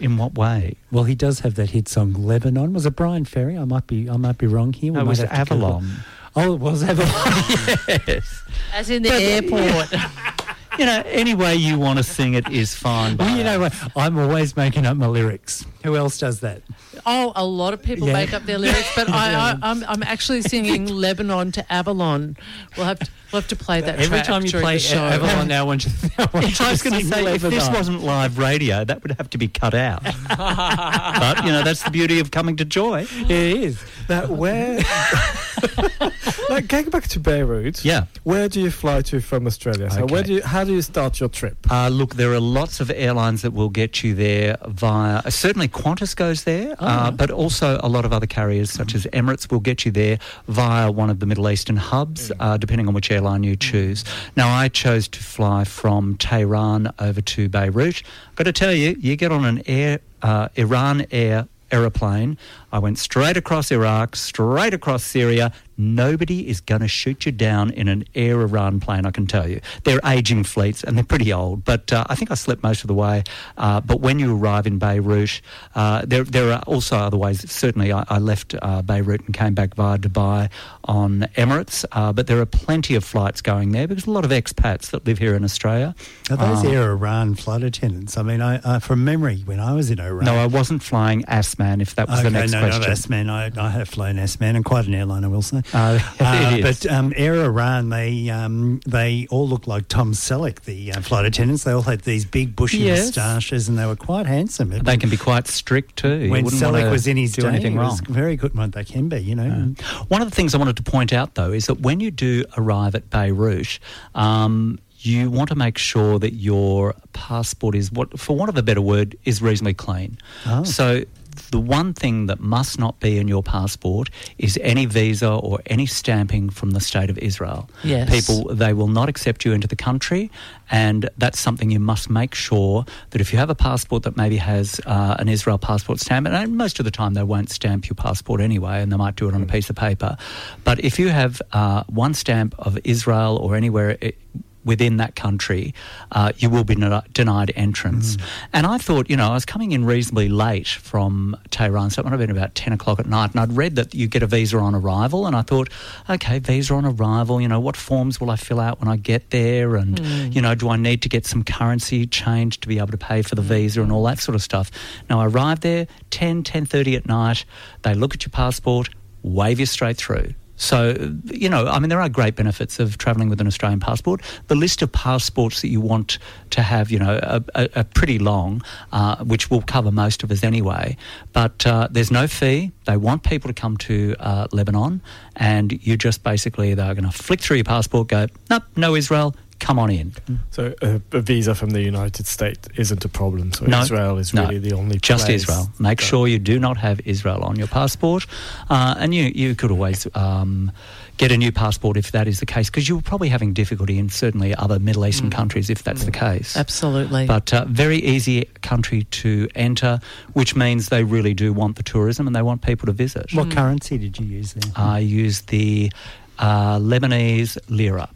In 0.00 0.16
what 0.16 0.34
way? 0.34 0.76
Well, 0.90 1.04
he 1.04 1.14
does 1.14 1.40
have 1.40 1.54
that 1.56 1.70
hit 1.70 1.88
song 1.88 2.12
"Lebanon." 2.12 2.72
Was 2.72 2.86
it 2.86 2.96
Bryan 2.96 3.24
Ferry? 3.24 3.56
I 3.56 3.64
might 3.64 3.86
be. 3.86 4.08
I 4.10 4.16
might 4.16 4.38
be 4.38 4.46
wrong 4.46 4.72
here. 4.72 4.92
We 4.92 4.96
No, 4.98 5.04
it 5.04 5.08
was 5.08 5.18
have 5.20 5.48
to 5.48 5.54
Google. 5.54 5.68
Avalon. 5.68 5.90
Oh, 6.34 6.54
it 6.54 6.60
was 6.60 6.82
Avalon. 6.82 7.78
yes. 8.08 8.42
As 8.74 8.90
in 8.90 9.02
the 9.02 9.12
airport. 9.12 9.92
You 10.78 10.86
know, 10.86 11.02
any 11.06 11.34
way 11.34 11.54
you 11.56 11.78
want 11.78 11.98
to 11.98 12.02
sing 12.02 12.34
it 12.34 12.48
is 12.50 12.74
fine. 12.74 13.16
well, 13.16 13.36
you 13.36 13.44
know 13.44 13.60
what? 13.60 13.74
I'm 13.96 14.18
always 14.18 14.56
making 14.56 14.86
up 14.86 14.96
my 14.96 15.06
lyrics. 15.06 15.64
Who 15.84 15.96
else 15.96 16.18
does 16.18 16.40
that? 16.40 16.62
oh, 17.04 17.32
a 17.34 17.44
lot 17.44 17.74
of 17.74 17.82
people 17.82 18.06
Yeah. 18.06 18.12
make 18.12 18.32
up 18.32 18.44
their 18.44 18.58
lyrics, 18.58 18.88
but 18.94 19.08
I, 19.08 19.34
I, 19.34 19.58
I'm, 19.62 19.82
I'm 19.88 20.02
actually 20.04 20.42
singing 20.42 20.86
Lebanon 20.86 21.50
to 21.52 21.72
Avalon. 21.72 22.36
We'll 22.76 22.86
have 22.86 23.00
to, 23.00 23.10
we'll 23.32 23.40
have 23.40 23.48
to 23.48 23.56
play 23.56 23.80
that 23.80 23.94
Every 23.96 24.06
track 24.06 24.24
time 24.26 24.44
you 24.44 24.52
play 24.52 24.74
the 24.74 24.78
show. 24.78 24.98
Avalon, 24.98 25.48
now 25.48 25.62
I 25.62 25.64
want 25.64 25.84
you. 25.84 25.90
I, 26.18 26.28
want 26.32 26.58
you 26.60 26.64
I 26.66 26.70
was 26.70 26.82
going 26.82 26.94
to 27.00 27.04
sing 27.04 27.24
say, 27.24 27.34
if 27.34 27.42
this 27.42 27.68
wasn't 27.70 28.02
live 28.04 28.38
radio, 28.38 28.84
that 28.84 29.02
would 29.02 29.12
have 29.18 29.28
to 29.30 29.38
be 29.38 29.48
cut 29.48 29.74
out. 29.74 30.04
but, 30.28 31.44
you 31.44 31.50
know, 31.50 31.62
that's 31.64 31.82
the 31.82 31.90
beauty 31.90 32.20
of 32.20 32.30
coming 32.30 32.56
to 32.58 32.64
Joy. 32.64 33.06
it 33.10 33.30
is. 33.30 33.82
that 34.08 34.28
where? 34.30 34.78
like 36.50 36.68
going 36.68 36.90
back 36.90 37.08
to 37.08 37.20
Beirut. 37.20 37.84
Yeah. 37.84 38.04
Where 38.22 38.48
do 38.48 38.60
you 38.60 38.70
fly 38.70 39.02
to 39.02 39.20
from 39.20 39.46
Australia? 39.46 39.90
So 39.90 40.06
where 40.06 40.22
do 40.22 40.34
you? 40.34 40.42
How 40.42 40.61
do 40.64 40.72
you 40.72 40.82
start 40.82 41.20
your 41.20 41.28
trip? 41.28 41.56
Uh, 41.70 41.88
look, 41.88 42.14
there 42.16 42.32
are 42.32 42.40
lots 42.40 42.80
of 42.80 42.90
airlines 42.90 43.42
that 43.42 43.52
will 43.52 43.68
get 43.68 44.02
you 44.02 44.14
there 44.14 44.56
via. 44.66 45.22
Uh, 45.24 45.30
certainly, 45.30 45.68
Qantas 45.68 46.14
goes 46.14 46.44
there, 46.44 46.74
uh, 46.78 47.10
but 47.10 47.30
also 47.30 47.78
a 47.82 47.88
lot 47.88 48.04
of 48.04 48.12
other 48.12 48.26
carriers, 48.26 48.70
such 48.70 48.94
as 48.94 49.06
Emirates, 49.12 49.50
will 49.50 49.60
get 49.60 49.84
you 49.84 49.90
there 49.90 50.18
via 50.48 50.90
one 50.90 51.10
of 51.10 51.20
the 51.20 51.26
Middle 51.26 51.48
Eastern 51.48 51.76
hubs, 51.76 52.30
uh, 52.40 52.56
depending 52.56 52.88
on 52.88 52.94
which 52.94 53.10
airline 53.10 53.42
you 53.42 53.56
choose. 53.56 54.04
Now, 54.36 54.54
I 54.54 54.68
chose 54.68 55.08
to 55.08 55.22
fly 55.22 55.64
from 55.64 56.16
Tehran 56.16 56.92
over 56.98 57.20
to 57.20 57.48
Beirut. 57.48 58.02
I've 58.30 58.36
Got 58.36 58.44
to 58.44 58.52
tell 58.52 58.72
you, 58.72 58.96
you 58.98 59.16
get 59.16 59.32
on 59.32 59.44
an 59.44 59.62
air 59.66 60.00
uh, 60.22 60.48
Iran 60.56 61.06
Air 61.10 61.48
aeroplane. 61.72 62.36
I 62.72 62.78
went 62.78 62.98
straight 62.98 63.36
across 63.36 63.70
Iraq, 63.70 64.16
straight 64.16 64.74
across 64.74 65.04
Syria. 65.04 65.52
Nobody 65.76 66.48
is 66.48 66.60
going 66.60 66.80
to 66.82 66.88
shoot 66.88 67.26
you 67.26 67.32
down 67.32 67.70
in 67.70 67.88
an 67.88 68.04
Air 68.14 68.40
Iran 68.42 68.78
plane, 68.78 69.04
I 69.04 69.10
can 69.10 69.26
tell 69.26 69.48
you. 69.48 69.60
They're 69.84 70.00
aging 70.04 70.44
fleets 70.44 70.84
and 70.84 70.96
they're 70.96 71.04
pretty 71.04 71.32
old, 71.32 71.64
but 71.64 71.92
uh, 71.92 72.04
I 72.08 72.14
think 72.14 72.30
I 72.30 72.34
slept 72.34 72.62
most 72.62 72.82
of 72.82 72.88
the 72.88 72.94
way. 72.94 73.24
Uh, 73.58 73.80
but 73.80 74.00
when 74.00 74.18
you 74.18 74.36
arrive 74.36 74.66
in 74.66 74.78
Beirut, 74.78 75.40
uh, 75.74 76.02
there, 76.06 76.24
there 76.24 76.52
are 76.52 76.62
also 76.66 76.96
other 76.96 77.16
ways. 77.16 77.50
Certainly, 77.50 77.92
I, 77.92 78.04
I 78.08 78.18
left 78.18 78.54
uh, 78.62 78.82
Beirut 78.82 79.22
and 79.26 79.34
came 79.34 79.54
back 79.54 79.74
via 79.74 79.98
Dubai 79.98 80.50
on 80.84 81.20
Emirates, 81.36 81.84
uh, 81.92 82.12
but 82.12 82.26
there 82.26 82.40
are 82.40 82.46
plenty 82.46 82.94
of 82.94 83.04
flights 83.04 83.40
going 83.42 83.72
there 83.72 83.88
because 83.88 84.06
a 84.06 84.10
lot 84.10 84.24
of 84.24 84.30
expats 84.30 84.90
that 84.90 85.06
live 85.06 85.18
here 85.18 85.34
in 85.34 85.42
Australia. 85.42 85.94
Are 86.30 86.36
those 86.36 86.64
Uh, 86.64 86.68
Air 86.68 86.90
Iran 86.92 87.34
flight 87.34 87.62
attendants? 87.62 88.16
I 88.16 88.22
mean, 88.22 88.40
I, 88.40 88.58
uh, 88.58 88.78
from 88.78 89.04
memory, 89.04 89.42
when 89.46 89.58
I 89.58 89.72
was 89.74 89.90
in 89.90 89.98
Iran. 90.00 90.24
No, 90.26 90.36
I 90.36 90.46
wasn't 90.46 90.82
flying 90.82 91.22
Asman, 91.24 91.80
if 91.82 91.94
that 91.96 92.08
was 92.08 92.20
okay, 92.20 92.28
the 92.28 92.38
next 92.38 92.52
no, 92.52 92.61
question. 92.62 92.80
not 92.82 92.90
S-Man. 92.90 93.30
I, 93.30 93.50
I 93.56 93.70
have 93.70 93.88
flown 93.88 94.18
S-Man 94.18 94.56
and 94.56 94.64
quite 94.64 94.86
an 94.86 94.94
airline, 94.94 95.24
I 95.24 95.28
will 95.28 95.42
say. 95.52 95.62
Uh, 95.72 95.98
Uh, 96.20 96.58
but 96.62 96.86
um, 96.90 97.12
Air 97.16 97.34
Iran, 97.44 97.88
they 97.90 98.28
um, 98.30 98.80
they 98.86 99.26
all 99.30 99.48
look 99.48 99.66
like 99.66 99.88
Tom 99.88 100.12
Selleck, 100.12 100.62
the 100.62 100.92
uh, 100.92 101.00
flight 101.00 101.24
attendants. 101.26 101.64
They 101.64 101.72
all 101.72 101.82
had 101.82 102.00
these 102.02 102.24
big 102.24 102.54
bushy 102.56 102.78
Yes. 102.78 103.16
moustaches, 103.16 103.68
and 103.68 103.78
they 103.78 103.86
were 103.86 103.96
quite 103.96 104.26
handsome. 104.26 104.72
It 104.72 104.84
They 104.84 104.96
can 104.96 105.10
be 105.10 105.16
quite 105.16 105.46
strict 105.48 105.96
too. 105.96 106.30
When 106.30 106.44
Selleck 106.46 106.90
was 106.90 107.06
in 107.06 107.16
his 107.16 107.32
do 107.32 107.42
day, 107.42 107.48
anything 107.48 107.74
it 107.74 107.78
wrong. 107.78 107.90
was 107.90 108.00
very 108.00 108.36
good. 108.36 108.54
Well, 108.54 108.68
they 108.68 108.84
can 108.84 109.08
be, 109.08 109.18
you 109.18 109.34
know. 109.34 109.74
One 110.08 110.22
of 110.22 110.28
the 110.30 110.34
things 110.34 110.54
I 110.54 110.58
wanted 110.58 110.76
to 110.76 110.82
point 110.82 111.12
out, 111.12 111.34
though, 111.34 111.52
is 111.52 111.66
that 111.66 111.80
when 111.80 112.00
you 112.00 112.10
do 112.10 112.44
arrive 112.56 112.94
at 112.94 113.10
Beirut, 113.10 113.78
um, 114.14 114.78
you 115.00 115.30
want 115.30 115.48
to 115.48 115.56
make 115.56 115.78
sure 115.78 116.18
that 116.20 116.34
your 116.34 116.94
passport 117.12 117.74
is, 117.74 117.90
what, 117.90 118.18
for 118.20 118.36
want 118.36 118.48
of 118.48 118.56
a 118.56 118.62
better 118.62 118.80
word, 118.80 119.16
is 119.24 119.42
reasonably 119.42 119.74
clean. 119.74 120.18
Oh. 120.46 120.64
So. 120.64 121.04
The 121.50 121.60
one 121.60 121.94
thing 121.94 122.26
that 122.26 122.40
must 122.40 122.78
not 122.78 123.00
be 123.00 123.18
in 123.18 123.28
your 123.28 123.42
passport 123.42 124.10
is 124.38 124.58
any 124.62 124.86
visa 124.86 125.30
or 125.30 125.60
any 125.66 125.86
stamping 125.86 126.50
from 126.50 126.70
the 126.70 126.80
state 126.80 127.10
of 127.10 127.18
Israel. 127.18 127.68
Yes. 127.84 128.10
People, 128.10 128.54
they 128.54 128.72
will 128.72 128.88
not 128.88 129.08
accept 129.08 129.44
you 129.44 129.52
into 129.52 129.66
the 129.66 129.76
country, 129.76 130.30
and 130.70 131.08
that's 131.18 131.38
something 131.40 131.70
you 131.70 131.80
must 131.80 132.10
make 132.10 132.34
sure 132.34 132.84
that 133.10 133.20
if 133.20 133.32
you 133.32 133.38
have 133.38 133.50
a 133.50 133.54
passport 133.54 134.02
that 134.04 134.16
maybe 134.16 134.36
has 134.36 134.80
uh, 134.86 135.16
an 135.18 135.28
Israel 135.28 135.58
passport 135.58 136.00
stamp, 136.00 136.26
and 136.26 136.56
most 136.56 136.78
of 136.78 136.84
the 136.84 136.90
time 136.90 137.14
they 137.14 137.22
won't 137.22 137.50
stamp 137.50 137.88
your 137.88 137.96
passport 137.96 138.40
anyway, 138.40 138.82
and 138.82 138.90
they 138.90 138.96
might 138.96 139.16
do 139.16 139.28
it 139.28 139.34
on 139.34 139.42
a 139.42 139.46
piece 139.46 139.70
of 139.70 139.76
paper. 139.76 140.16
But 140.64 140.80
if 140.84 140.98
you 140.98 141.08
have 141.08 141.40
uh, 141.52 141.84
one 141.84 142.14
stamp 142.14 142.54
of 142.58 142.78
Israel 142.84 143.36
or 143.36 143.56
anywhere. 143.56 143.96
It, 144.00 144.18
within 144.64 144.96
that 144.98 145.16
country, 145.16 145.74
uh, 146.12 146.32
you 146.36 146.48
will 146.50 146.64
be 146.64 146.74
den- 146.74 147.02
denied 147.12 147.52
entrance. 147.56 148.16
And 148.52 148.66
I 148.66 148.78
thought, 148.78 149.10
you 149.10 149.16
know, 149.16 149.30
I 149.30 149.34
was 149.34 149.44
coming 149.44 149.72
in 149.72 149.84
reasonably 149.84 150.28
late 150.28 150.68
from 150.68 151.36
Tehran, 151.50 151.90
so 151.90 152.00
it 152.00 152.04
might 152.04 152.10
have 152.10 152.20
been 152.20 152.30
about 152.30 152.54
10 152.54 152.72
o'clock 152.72 153.00
at 153.00 153.06
night, 153.06 153.32
and 153.32 153.40
I'd 153.40 153.56
read 153.56 153.76
that 153.76 153.94
you 153.94 154.06
get 154.06 154.22
a 154.22 154.26
visa 154.26 154.58
on 154.58 154.74
arrival, 154.74 155.26
and 155.26 155.34
I 155.34 155.42
thought, 155.42 155.68
okay, 156.08 156.38
visa 156.38 156.74
on 156.74 156.84
arrival, 156.84 157.40
you 157.40 157.48
know, 157.48 157.60
what 157.60 157.76
forms 157.76 158.20
will 158.20 158.30
I 158.30 158.36
fill 158.36 158.60
out 158.60 158.80
when 158.80 158.88
I 158.88 158.96
get 158.96 159.30
there, 159.30 159.76
and, 159.76 159.98
you 160.34 160.40
know, 160.40 160.54
do 160.54 160.68
I 160.68 160.76
need 160.76 161.02
to 161.02 161.08
get 161.08 161.26
some 161.26 161.42
currency 161.44 162.06
changed 162.06 162.62
to 162.62 162.68
be 162.68 162.78
able 162.78 162.88
to 162.88 162.98
pay 162.98 163.22
for 163.22 163.34
the 163.34 163.42
visa 163.42 163.82
and 163.82 163.90
all 163.92 164.04
that 164.04 164.18
sort 164.20 164.34
of 164.34 164.42
stuff. 164.42 164.70
Now, 165.10 165.20
I 165.20 165.26
arrived 165.26 165.62
there 165.62 165.86
10, 166.10 166.44
10.30 166.44 166.96
at 166.96 167.06
night, 167.06 167.44
they 167.82 167.94
look 167.94 168.14
at 168.14 168.24
your 168.24 168.30
passport, 168.30 168.88
wave 169.22 169.60
you 169.60 169.66
straight 169.66 169.96
through. 169.96 170.34
So, 170.62 171.12
you 171.24 171.48
know, 171.48 171.66
I 171.66 171.80
mean, 171.80 171.88
there 171.88 172.00
are 172.00 172.08
great 172.08 172.36
benefits 172.36 172.78
of 172.78 172.96
travelling 172.96 173.28
with 173.28 173.40
an 173.40 173.48
Australian 173.48 173.80
passport. 173.80 174.22
The 174.46 174.54
list 174.54 174.80
of 174.80 174.92
passports 174.92 175.60
that 175.60 175.68
you 175.68 175.80
want 175.80 176.18
to 176.50 176.62
have, 176.62 176.88
you 176.88 177.00
know, 177.00 177.18
are, 177.54 177.68
are, 177.74 177.84
pretty 177.84 178.20
long, 178.20 178.62
uh, 178.92 179.16
which 179.24 179.50
will 179.50 179.62
cover 179.62 179.90
most 179.90 180.22
of 180.22 180.30
us 180.30 180.44
anyway. 180.44 180.96
But 181.32 181.66
uh, 181.66 181.88
there's 181.90 182.12
no 182.12 182.28
fee. 182.28 182.70
They 182.84 182.96
want 182.96 183.24
people 183.24 183.48
to 183.48 183.60
come 183.60 183.76
to 183.78 184.14
uh, 184.20 184.46
Lebanon, 184.52 185.02
and 185.34 185.84
you 185.84 185.96
just 185.96 186.22
basically, 186.22 186.74
they're 186.74 186.94
going 186.94 187.10
to 187.10 187.10
flick 187.10 187.40
through 187.40 187.56
your 187.56 187.64
passport, 187.64 188.06
go, 188.06 188.28
nope, 188.48 188.62
no 188.76 188.94
Israel, 188.94 189.34
come 189.62 189.78
on 189.78 189.90
in. 189.90 190.12
So 190.50 190.74
uh, 190.82 190.98
a 191.12 191.20
visa 191.20 191.54
from 191.54 191.70
the 191.70 191.80
United 191.80 192.26
States 192.26 192.68
isn't 192.76 193.04
a 193.04 193.08
problem. 193.08 193.52
So 193.52 193.64
No, 193.66 193.80
Israel 193.80 194.18
is 194.18 194.34
no, 194.34 194.42
really 194.42 194.58
the 194.58 194.74
only 194.74 194.98
just 194.98 195.26
place 195.26 195.42
Israel. 195.42 195.70
Make 195.78 195.98
that- 195.98 196.04
sure 196.04 196.26
you 196.26 196.38
do 196.38 196.58
not 196.58 196.76
have 196.76 197.00
Israel 197.04 197.42
on 197.50 197.54
your 197.56 197.68
passport, 197.68 198.26
uh, 198.68 198.94
and 198.98 199.14
you 199.14 199.24
you 199.42 199.54
could 199.54 199.70
always. 199.70 200.06
Um, 200.14 200.72
Get 201.18 201.30
a 201.30 201.36
new 201.36 201.52
passport 201.52 201.96
if 201.96 202.10
that 202.12 202.26
is 202.26 202.40
the 202.40 202.46
case, 202.46 202.68
because 202.70 202.88
you're 202.88 203.02
probably 203.02 203.28
having 203.28 203.52
difficulty 203.52 203.98
in 203.98 204.08
certainly 204.08 204.54
other 204.56 204.78
Middle 204.80 205.04
Eastern 205.06 205.30
countries 205.30 205.68
if 205.70 205.82
that's 205.86 206.04
the 206.04 206.10
case. 206.10 206.56
Absolutely. 206.56 207.26
But 207.26 207.52
uh, 207.52 207.66
very 207.68 207.98
easy 207.98 208.48
country 208.62 209.04
to 209.22 209.30
enter, 209.54 210.00
which 210.32 210.56
means 210.56 210.88
they 210.88 211.04
really 211.04 211.34
do 211.34 211.52
want 211.52 211.76
the 211.76 211.82
tourism 211.82 212.26
and 212.26 212.34
they 212.34 212.42
want 212.42 212.62
people 212.62 212.86
to 212.86 212.92
visit. 212.92 213.26
What 213.34 213.50
currency 213.50 213.98
did 213.98 214.18
you 214.18 214.26
use 214.38 214.54
there? 214.54 214.72
I 214.74 214.98
used 215.00 215.48
the 215.48 215.92
uh, 216.38 216.78
Lebanese 216.78 217.58
lira. 217.68 218.08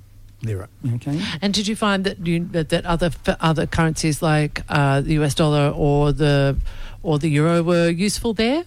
Lira. 0.42 0.68
Okay. 0.94 1.20
And 1.40 1.54
did 1.54 1.66
you 1.66 1.76
find 1.76 2.04
that 2.04 2.26
you 2.26 2.44
that, 2.52 2.68
that 2.68 2.86
other 2.86 3.10
other 3.40 3.66
currencies 3.66 4.22
like 4.22 4.62
uh, 4.68 5.00
the 5.00 5.14
US 5.14 5.34
dollar 5.34 5.72
or 5.74 6.12
the 6.12 6.56
or 7.02 7.18
the 7.18 7.28
euro 7.28 7.62
were 7.62 7.88
useful 7.88 8.34
there? 8.34 8.64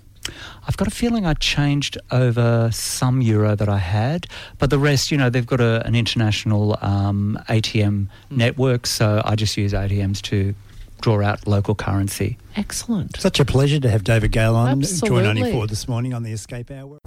I've 0.67 0.77
got 0.77 0.87
a 0.87 0.91
feeling 0.91 1.25
I 1.25 1.33
changed 1.33 1.97
over 2.11 2.69
some 2.71 3.21
euro 3.21 3.55
that 3.55 3.69
I 3.69 3.77
had, 3.77 4.27
but 4.59 4.69
the 4.69 4.77
rest, 4.77 5.11
you 5.11 5.17
know, 5.17 5.29
they've 5.29 5.45
got 5.45 5.61
a, 5.61 5.85
an 5.87 5.95
international 5.95 6.77
um, 6.81 7.39
ATM 7.49 8.07
network, 8.29 8.85
so 8.85 9.21
I 9.25 9.35
just 9.35 9.57
use 9.57 9.73
ATMs 9.73 10.21
to 10.23 10.53
draw 11.01 11.21
out 11.23 11.47
local 11.47 11.73
currency. 11.75 12.37
Excellent. 12.55 13.19
Such 13.19 13.39
a 13.39 13.45
pleasure 13.45 13.79
to 13.79 13.89
have 13.89 14.03
David 14.03 14.31
Gale 14.31 14.55
on 14.55 14.81
Joy 14.81 14.87
Absolutely. 14.87 15.41
94 15.41 15.67
this 15.67 15.87
morning 15.87 16.13
on 16.13 16.23
the 16.23 16.31
Escape 16.31 16.69
Hour. 16.69 16.99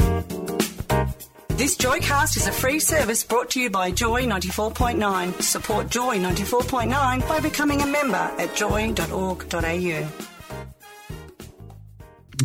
This 1.62 1.76
Joycast 1.76 2.36
is 2.36 2.48
a 2.48 2.52
free 2.52 2.80
service 2.80 3.22
brought 3.22 3.50
to 3.50 3.60
you 3.60 3.70
by 3.70 3.92
Joy 3.92 4.24
94.9. 4.24 5.40
Support 5.40 5.90
Joy 5.90 6.18
94.9 6.18 7.28
by 7.28 7.38
becoming 7.38 7.80
a 7.82 7.86
member 7.86 8.16
at 8.16 8.56
joy.org.au. 8.56 10.08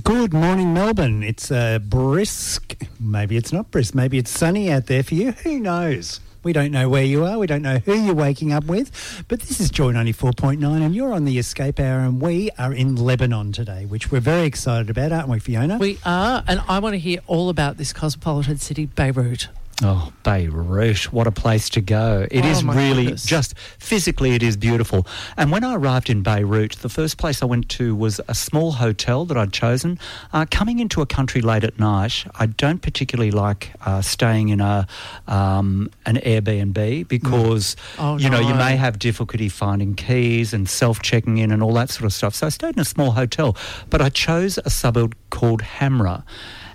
Good 0.03 0.33
morning, 0.33 0.71
Melbourne. 0.71 1.23
It's 1.23 1.49
uh, 1.49 1.79
brisk. 1.79 2.75
Maybe 2.99 3.37
it's 3.37 3.51
not 3.51 3.71
brisk. 3.71 3.95
Maybe 3.95 4.19
it's 4.19 4.29
sunny 4.29 4.69
out 4.71 4.85
there 4.85 5.01
for 5.01 5.15
you. 5.15 5.31
Who 5.31 5.61
knows? 5.61 6.19
We 6.47 6.53
don't 6.53 6.71
know 6.71 6.87
where 6.87 7.03
you 7.03 7.25
are. 7.25 7.37
We 7.37 7.45
don't 7.45 7.61
know 7.61 7.79
who 7.79 7.93
you're 7.93 8.15
waking 8.15 8.53
up 8.53 8.63
with. 8.63 9.25
But 9.27 9.41
this 9.41 9.59
is 9.59 9.69
Joy 9.69 9.91
94.9 9.91 10.63
and 10.81 10.95
you're 10.95 11.11
on 11.11 11.25
the 11.25 11.37
Escape 11.39 11.77
Hour 11.77 11.99
and 11.99 12.21
we 12.21 12.51
are 12.57 12.71
in 12.71 12.95
Lebanon 12.95 13.51
today, 13.51 13.85
which 13.85 14.13
we're 14.13 14.21
very 14.21 14.45
excited 14.45 14.89
about, 14.89 15.11
aren't 15.11 15.27
we, 15.27 15.39
Fiona? 15.39 15.77
We 15.77 15.99
are, 16.05 16.45
and 16.47 16.61
I 16.69 16.79
want 16.79 16.93
to 16.93 16.99
hear 16.99 17.19
all 17.27 17.49
about 17.49 17.75
this 17.75 17.91
cosmopolitan 17.91 18.59
city, 18.59 18.85
Beirut. 18.85 19.49
Oh, 19.83 20.11
Beirut, 20.23 21.13
what 21.13 21.27
a 21.27 21.31
place 21.31 21.69
to 21.69 21.81
go. 21.81 22.25
It 22.31 22.43
Oh, 22.43 22.47
is 22.49 22.63
really 22.63 23.03
goodness. 23.03 23.25
just 23.27 23.53
physically, 23.77 24.31
it 24.33 24.41
is 24.41 24.57
beautiful. 24.57 25.05
And 25.37 25.51
when 25.51 25.63
I 25.63 25.75
arrived 25.75 26.09
in 26.09 26.23
Beirut, 26.23 26.77
the 26.77 26.89
first 26.89 27.19
place 27.19 27.43
I 27.43 27.45
went 27.45 27.69
to 27.69 27.95
was 27.95 28.19
a 28.27 28.33
small 28.33 28.71
hotel 28.71 29.25
that 29.25 29.37
I'd 29.37 29.53
chosen. 29.53 29.99
Uh, 30.33 30.47
coming 30.49 30.79
into 30.79 31.01
a 31.03 31.05
country 31.05 31.41
late 31.41 31.63
at 31.63 31.77
night, 31.77 32.25
I 32.39 32.47
don't 32.47 32.81
particularly 32.81 33.29
like 33.29 33.71
uh, 33.85 34.01
staying 34.01 34.49
in 34.49 34.61
a 34.61 34.87
um, 35.27 35.91
an 36.07 36.15
Airbnb 36.17 37.07
because 37.07 37.75
Oh, 37.99 38.17
you 38.17 38.31
know 38.31 38.39
you 38.39 38.55
may 38.55 38.77
have 38.77 38.97
difficulty 38.97 39.47
finding 39.47 39.93
keys 39.93 40.53
and 40.55 40.67
self 40.67 41.03
checking 41.03 41.37
in 41.37 41.51
and 41.51 41.61
all 41.61 41.73
that 41.73 41.91
sort 41.91 42.05
of 42.05 42.13
stuff. 42.13 42.33
So 42.33 42.47
I 42.47 42.49
stayed 42.49 42.73
in 42.73 42.79
a 42.79 42.85
small 42.85 43.11
hotel, 43.11 43.55
but 43.91 44.01
I 44.01 44.09
chose 44.09 44.57
a 44.65 44.71
suburb 44.71 45.15
called 45.29 45.61
Hamra. 45.61 46.23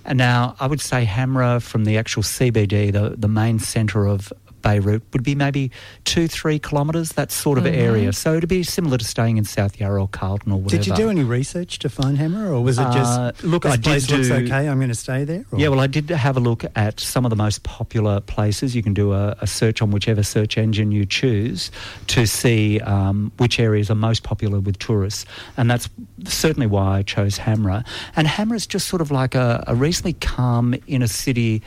And 0.05 0.19
now 0.19 0.57
I 0.59 0.67
would 0.67 0.81
say 0.81 1.05
Hamra 1.07 1.63
from 1.63 1.85
the 1.85 1.97
actual 1.97 2.23
CBD, 2.23 2.93
the, 2.93 3.15
the 3.17 3.29
main 3.29 3.59
centre 3.59 4.07
of 4.07 4.33
Beirut, 4.63 5.03
would 5.13 5.23
be 5.23 5.35
maybe 5.35 5.71
two, 6.05 6.29
three 6.29 6.59
kilometres, 6.59 7.13
that 7.13 7.31
sort 7.31 7.59
of 7.59 7.67
area. 7.67 8.13
So 8.13 8.35
it'd 8.37 8.49
be 8.49 8.63
similar 8.63 8.99
to 8.99 9.05
staying 9.05 9.37
in 9.37 9.45
South 9.45 9.79
Yarra 9.79 10.01
or 10.01 10.09
Carlton 10.09 10.53
or 10.53 10.61
whatever. 10.61 10.83
Did 10.83 10.87
you 10.87 10.97
do 10.97 11.11
any 11.11 11.25
research 11.25 11.79
to 11.81 11.89
find 11.89 12.19
Hamra 12.19 12.51
or 12.51 12.61
was 12.63 12.79
it 12.79 12.85
just, 12.93 13.19
Uh, 13.19 13.33
look, 13.43 13.65
this 13.65 13.73
I 13.73 13.77
did 13.77 13.85
place 13.85 14.11
looks 14.11 14.31
okay, 14.31 14.69
I'm 14.69 14.79
going 14.79 14.89
to 14.89 14.95
stay 14.95 15.25
there? 15.25 15.45
Or? 15.51 15.59
Yeah, 15.59 15.69
well, 15.69 15.81
I 15.81 15.87
did 15.87 16.09
have 16.11 16.37
a 16.37 16.41
look 16.41 16.65
at 16.77 17.01
some 17.01 17.25
of 17.25 17.31
the 17.31 17.37
most 17.37 17.63
popular 17.63 18.21
places. 18.21 18.75
You 18.75 18.83
can 18.83 18.95
do 18.95 19.13
a, 19.13 19.37
a 19.41 19.47
search 19.47 19.83
on 19.83 19.91
whichever 19.91 20.23
search 20.23 20.57
engine 20.57 20.93
you 20.93 21.05
choose 21.05 21.71
to 22.09 22.27
see 22.27 22.81
um, 22.81 23.33
which 23.39 23.59
areas 23.59 23.91
are 23.91 23.95
most 23.95 24.23
popular 24.23 24.61
with 24.61 24.79
tourists. 24.79 25.27
And 25.57 25.71
that's 25.71 25.89
certainly 26.25 26.67
why 26.67 26.99
I 26.99 27.03
chose 27.03 27.39
Hamra. 27.39 27.85
And 28.17 28.29
Hamra 28.29 28.57
is 28.57 28.67
just 28.67 28.89
sort 28.89 29.03
of 29.03 29.11
like 29.11 29.35
a, 29.35 29.65
a 29.67 29.75
reasonably 29.75 30.15
calm 30.15 30.75
inner 30.87 31.07
city. 31.07 31.63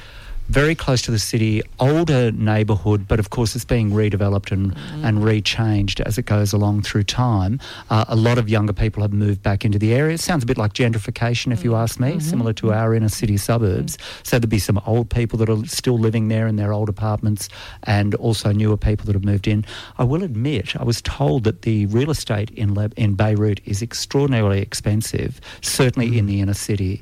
Very 0.49 0.75
close 0.75 1.01
to 1.01 1.11
the 1.11 1.17
city, 1.17 1.63
older 1.79 2.31
neighbourhood, 2.31 3.07
but 3.07 3.19
of 3.19 3.31
course 3.31 3.55
it's 3.55 3.65
being 3.65 3.89
redeveloped 3.89 4.51
and, 4.51 4.75
mm. 4.75 5.03
and 5.03 5.19
rechanged 5.19 6.01
as 6.01 6.19
it 6.19 6.27
goes 6.27 6.53
along 6.53 6.83
through 6.83 7.03
time. 7.03 7.59
Uh, 7.89 8.05
a 8.07 8.15
lot 8.15 8.37
of 8.37 8.47
younger 8.47 8.71
people 8.71 9.01
have 9.01 9.11
moved 9.11 9.41
back 9.41 9.65
into 9.65 9.79
the 9.79 9.93
area. 9.93 10.13
It 10.13 10.19
sounds 10.19 10.43
a 10.43 10.45
bit 10.45 10.57
like 10.57 10.73
gentrification, 10.73 11.51
if 11.51 11.63
you 11.63 11.71
mm. 11.71 11.81
ask 11.81 11.99
me, 11.99 12.11
mm-hmm. 12.11 12.19
similar 12.19 12.53
to 12.53 12.71
our 12.71 12.93
inner 12.93 13.09
city 13.09 13.37
suburbs. 13.37 13.97
Mm. 13.97 14.27
So 14.27 14.39
there'd 14.39 14.49
be 14.49 14.59
some 14.59 14.79
old 14.85 15.09
people 15.09 15.39
that 15.39 15.49
are 15.49 15.65
still 15.65 15.97
living 15.97 16.27
there 16.27 16.45
in 16.45 16.57
their 16.57 16.73
old 16.73 16.89
apartments 16.89 17.49
and 17.83 18.13
also 18.15 18.51
newer 18.51 18.77
people 18.77 19.07
that 19.07 19.13
have 19.13 19.25
moved 19.25 19.47
in. 19.47 19.65
I 19.97 20.03
will 20.03 20.21
admit, 20.21 20.75
I 20.75 20.83
was 20.83 21.01
told 21.01 21.43
that 21.45 21.63
the 21.63 21.87
real 21.87 22.11
estate 22.11 22.51
in, 22.51 22.75
Leb- 22.75 22.93
in 22.95 23.15
Beirut 23.15 23.61
is 23.65 23.81
extraordinarily 23.81 24.61
expensive, 24.61 25.41
certainly 25.61 26.19
in 26.19 26.27
the 26.27 26.39
inner 26.39 26.53
city. 26.53 27.01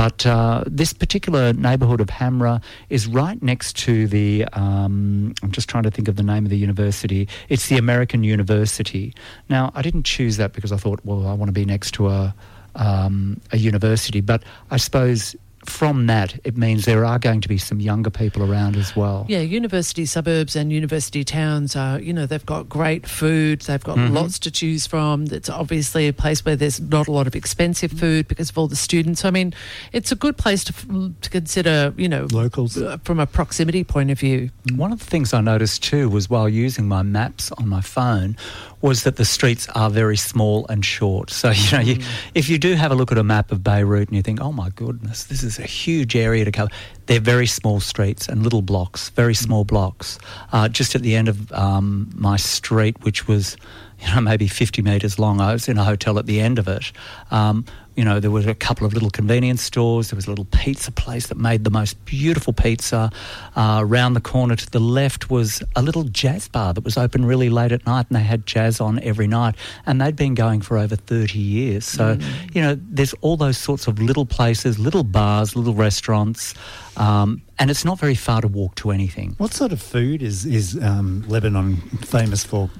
But 0.00 0.24
uh, 0.24 0.64
this 0.66 0.94
particular 0.94 1.52
neighbourhood 1.52 2.00
of 2.00 2.06
Hamra 2.06 2.62
is 2.88 3.06
right 3.06 3.42
next 3.42 3.76
to 3.80 4.06
the. 4.06 4.46
Um, 4.54 5.34
I'm 5.42 5.50
just 5.50 5.68
trying 5.68 5.82
to 5.82 5.90
think 5.90 6.08
of 6.08 6.16
the 6.16 6.22
name 6.22 6.46
of 6.46 6.50
the 6.50 6.56
university. 6.56 7.28
It's 7.50 7.68
the 7.68 7.76
American 7.76 8.24
University. 8.24 9.12
Now, 9.50 9.70
I 9.74 9.82
didn't 9.82 10.04
choose 10.04 10.38
that 10.38 10.54
because 10.54 10.72
I 10.72 10.78
thought, 10.78 11.00
well, 11.04 11.26
I 11.26 11.34
want 11.34 11.50
to 11.50 11.52
be 11.52 11.66
next 11.66 11.90
to 11.96 12.08
a 12.08 12.34
um, 12.76 13.42
a 13.52 13.58
university. 13.58 14.22
But 14.22 14.42
I 14.70 14.78
suppose 14.78 15.36
from 15.66 16.06
that, 16.06 16.38
it 16.42 16.56
means 16.56 16.86
there 16.86 17.04
are 17.04 17.18
going 17.18 17.40
to 17.42 17.48
be 17.48 17.58
some 17.58 17.80
younger 17.80 18.08
people 18.10 18.42
around 18.50 18.76
as 18.76 18.96
well. 18.96 19.26
Yeah, 19.28 19.40
university 19.40 20.06
suburbs 20.06 20.56
and 20.56 20.72
university 20.72 21.22
towns 21.22 21.76
are, 21.76 22.00
you 22.00 22.12
know, 22.14 22.24
they've 22.24 22.44
got 22.46 22.68
great 22.68 23.06
food, 23.06 23.60
they've 23.62 23.82
got 23.84 23.98
Mm-hmm. 23.98 24.14
lots 24.14 24.38
to 24.38 24.50
choose 24.50 24.86
from. 24.86 25.24
It's 25.30 25.50
obviously 25.50 26.08
a 26.08 26.12
place 26.14 26.44
where 26.44 26.56
there's 26.56 26.80
not 26.80 27.08
a 27.08 27.12
lot 27.12 27.26
of 27.26 27.34
expensive 27.36 27.92
food 27.92 28.26
because 28.28 28.48
of 28.48 28.56
all 28.56 28.68
the 28.68 28.76
students. 28.76 29.24
I 29.24 29.30
mean, 29.30 29.52
it's 29.92 30.10
a 30.10 30.16
good 30.16 30.38
place 30.38 30.64
to, 30.64 31.12
to 31.20 31.30
consider, 31.30 31.92
you 31.98 32.08
know, 32.08 32.26
Locals. 32.32 32.78
uh, 32.78 32.96
from 33.04 33.20
a 33.20 33.26
proximity 33.26 33.84
point 33.84 34.10
of 34.10 34.18
view. 34.18 34.48
One 34.74 34.92
of 34.92 35.00
the 35.00 35.04
things 35.04 35.34
I 35.34 35.40
noticed 35.42 35.82
too 35.82 36.08
was 36.08 36.30
while 36.30 36.48
using 36.48 36.88
my 36.88 37.02
maps 37.02 37.52
on 37.52 37.68
my 37.68 37.82
phone 37.82 38.36
was 38.80 39.02
that 39.04 39.16
the 39.16 39.26
streets 39.26 39.68
are 39.74 39.90
very 39.90 40.16
small 40.16 40.66
and 40.68 40.82
short. 40.84 41.28
So, 41.30 41.50
you 41.54 41.72
know, 41.72 41.80
you, 41.80 41.98
if 42.34 42.48
you 42.48 42.56
do 42.58 42.74
have 42.74 42.90
a 42.90 42.94
look 42.94 43.12
at 43.12 43.18
a 43.18 43.24
map 43.24 43.52
of 43.52 43.62
Beirut 43.62 44.08
and 44.08 44.16
you 44.16 44.22
think, 44.22 44.40
oh 44.40 44.52
my 44.52 44.70
goodness, 44.70 45.24
this 45.24 45.42
is 45.42 45.49
a 45.58 45.66
huge 45.66 46.16
area 46.16 46.44
to 46.44 46.52
cover, 46.52 46.70
they're 47.06 47.20
very 47.20 47.46
small 47.46 47.80
streets 47.80 48.28
and 48.28 48.42
little 48.42 48.62
blocks, 48.62 49.10
very 49.10 49.34
small 49.34 49.64
blocks. 49.64 50.18
Uh, 50.52 50.68
just 50.68 50.94
at 50.94 51.02
the 51.02 51.16
end 51.16 51.28
of 51.28 51.52
um, 51.52 52.10
my 52.14 52.36
street, 52.36 52.96
which 53.02 53.26
was, 53.26 53.56
you 54.00 54.14
know, 54.14 54.20
maybe 54.20 54.48
50 54.48 54.82
metres 54.82 55.18
long, 55.18 55.40
I 55.40 55.52
was 55.52 55.68
in 55.68 55.78
a 55.78 55.84
hotel 55.84 56.18
at 56.18 56.26
the 56.26 56.40
end 56.40 56.58
of 56.58 56.68
it. 56.68 56.92
Um, 57.30 57.64
You 57.96 58.04
know, 58.06 58.18
there 58.20 58.30
was 58.30 58.46
a 58.46 58.54
couple 58.54 58.86
of 58.86 58.94
little 58.94 59.10
convenience 59.10 59.62
stores. 59.62 60.08
There 60.08 60.16
was 60.16 60.26
a 60.26 60.30
little 60.30 60.46
pizza 60.46 60.90
place 60.90 61.26
that 61.26 61.36
made 61.36 61.64
the 61.64 61.70
most 61.70 62.02
beautiful 62.06 62.52
pizza. 62.52 63.10
Uh, 63.56 63.80
around 63.82 64.14
the 64.14 64.22
corner 64.22 64.56
to 64.56 64.70
the 64.70 64.78
left 64.78 65.28
was 65.28 65.62
a 65.76 65.82
little 65.82 66.04
jazz 66.04 66.48
bar 66.48 66.72
that 66.72 66.84
was 66.84 66.96
open 66.96 67.26
really 67.26 67.50
late 67.50 67.72
at 67.72 67.84
night, 67.84 68.06
and 68.08 68.16
they 68.16 68.22
had 68.22 68.46
jazz 68.46 68.80
on 68.80 69.00
every 69.00 69.26
night. 69.26 69.54
And 69.84 70.00
they'd 70.00 70.16
been 70.16 70.34
going 70.34 70.62
for 70.62 70.78
over 70.78 70.96
30 70.96 71.38
years. 71.38 71.84
So, 71.84 72.16
you 72.54 72.62
know, 72.62 72.78
there's 72.80 73.12
all 73.20 73.36
those 73.36 73.58
sorts 73.58 73.86
of 73.86 73.98
little 73.98 74.24
places, 74.24 74.78
little 74.78 75.04
bars, 75.04 75.54
little 75.54 75.74
restaurants, 75.74 76.54
um, 76.96 77.42
and 77.58 77.70
it's 77.70 77.84
not 77.84 77.98
very 77.98 78.14
far 78.16 78.40
to 78.40 78.48
walk 78.48 78.76
to 78.76 78.92
anything. 78.92 79.34
What 79.36 79.52
sort 79.52 79.72
of 79.72 79.82
food 79.82 80.22
is 80.22 80.46
is 80.46 80.78
um, 80.80 81.24
Lebanon 81.28 81.76
famous 82.02 82.44
for? 82.44 82.70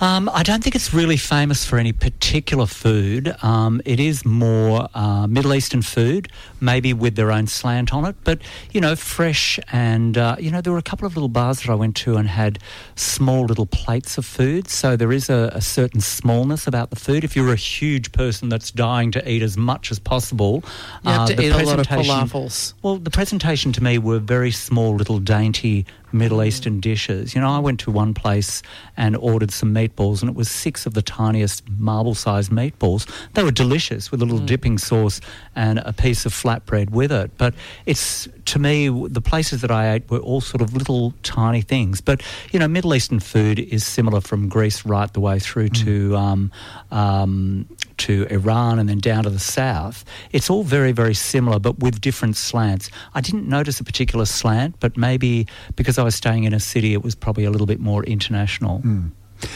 Um, 0.00 0.30
I 0.32 0.42
don't 0.42 0.64
think 0.64 0.74
it's 0.74 0.94
really 0.94 1.18
famous 1.18 1.66
for 1.66 1.78
any 1.78 1.92
particular 1.92 2.64
food. 2.64 3.36
Um, 3.42 3.82
it 3.84 4.00
is 4.00 4.24
more 4.24 4.88
uh, 4.94 5.26
Middle 5.26 5.52
Eastern 5.52 5.82
food, 5.82 6.32
maybe 6.60 6.92
with 6.92 7.16
their 7.16 7.32
own 7.32 7.46
slant 7.46 7.92
on 7.92 8.04
it, 8.04 8.16
but 8.24 8.40
you 8.72 8.80
know, 8.80 8.96
fresh. 8.96 9.58
And 9.72 10.16
uh, 10.16 10.36
you 10.38 10.50
know, 10.50 10.60
there 10.60 10.72
were 10.72 10.78
a 10.78 10.82
couple 10.82 11.06
of 11.06 11.16
little 11.16 11.28
bars 11.28 11.60
that 11.60 11.70
I 11.70 11.74
went 11.74 11.96
to 11.96 12.16
and 12.16 12.28
had 12.28 12.58
small 12.96 13.44
little 13.44 13.66
plates 13.66 14.18
of 14.18 14.24
food. 14.24 14.68
So 14.68 14.96
there 14.96 15.12
is 15.12 15.30
a, 15.30 15.50
a 15.54 15.60
certain 15.60 16.00
smallness 16.00 16.66
about 16.66 16.90
the 16.90 16.96
food. 16.96 17.24
If 17.24 17.36
you're 17.36 17.52
a 17.52 17.56
huge 17.56 18.12
person 18.12 18.48
that's 18.48 18.70
dying 18.70 19.10
to 19.12 19.30
eat 19.30 19.42
as 19.42 19.56
much 19.56 19.90
as 19.90 19.98
possible, 19.98 20.62
You 21.04 21.10
have 21.10 21.20
uh, 21.20 21.26
to 21.26 21.34
the 21.34 21.42
eat 21.44 21.52
a 21.52 21.64
lot 21.64 21.80
of 21.80 21.86
falafels. 21.86 22.74
well, 22.82 22.96
the 22.96 23.10
presentation 23.10 23.72
to 23.72 23.82
me 23.82 23.98
were 23.98 24.18
very 24.18 24.50
small, 24.50 24.94
little 24.94 25.18
dainty 25.18 25.86
Middle 26.12 26.42
Eastern 26.42 26.80
dishes. 26.80 27.34
You 27.34 27.40
know, 27.40 27.50
I 27.50 27.58
went 27.58 27.80
to 27.80 27.90
one 27.90 28.14
place 28.14 28.62
and 28.96 29.16
ordered 29.16 29.50
some 29.52 29.72
meatballs, 29.74 30.22
and 30.22 30.28
it 30.30 30.36
was 30.36 30.50
six 30.50 30.86
of 30.86 30.94
the 30.94 31.02
tiniest 31.02 31.68
marble-sized 31.68 32.50
meatballs. 32.50 33.08
They 33.34 33.42
were 33.44 33.50
delicious 33.52 34.10
with 34.10 34.20
a 34.22 34.24
little 34.24 34.44
dipping 34.44 34.78
sauce 34.78 35.20
and 35.54 35.78
a 35.78 35.92
piece 35.92 36.26
of 36.26 36.34
flatbread 36.50 36.90
with 36.90 37.12
it. 37.12 37.30
But 37.38 37.54
it's 37.86 38.28
to 38.46 38.58
me 38.58 38.88
the 38.88 39.20
places 39.20 39.60
that 39.60 39.70
I 39.70 39.94
ate 39.94 40.10
were 40.10 40.18
all 40.18 40.40
sort 40.40 40.62
of 40.62 40.74
little 40.74 41.12
tiny 41.22 41.62
things. 41.62 42.00
But 42.00 42.22
you 42.52 42.58
know, 42.58 42.68
Middle 42.68 42.94
Eastern 42.94 43.20
food 43.20 43.58
is 43.58 43.84
similar 43.84 44.20
from 44.20 44.48
Greece 44.48 44.84
right 44.84 45.12
the 45.12 45.20
way 45.20 45.38
through 45.38 45.68
to 45.70 46.16
um, 46.16 46.52
um, 46.90 47.68
to 47.98 48.26
Iran 48.30 48.78
and 48.78 48.88
then 48.88 48.98
down 48.98 49.24
to 49.24 49.30
the 49.30 49.38
south. 49.38 50.04
It's 50.32 50.48
all 50.50 50.64
very, 50.64 50.92
very 50.92 51.14
similar, 51.14 51.58
but 51.58 51.78
with 51.78 52.00
different 52.00 52.36
slants. 52.36 52.90
I 53.14 53.20
didn't 53.20 53.48
notice 53.48 53.78
a 53.80 53.84
particular 53.84 54.24
slant, 54.24 54.76
but 54.80 54.96
maybe 54.96 55.46
because 55.76 55.98
I 55.98 56.02
was 56.02 56.14
staying 56.14 56.44
in 56.44 56.54
a 56.54 56.60
city, 56.60 56.94
it 56.94 57.02
was 57.02 57.14
probably 57.14 57.44
a 57.44 57.50
little 57.50 57.66
bit 57.66 57.80
more 57.80 58.02
international. 58.04 58.80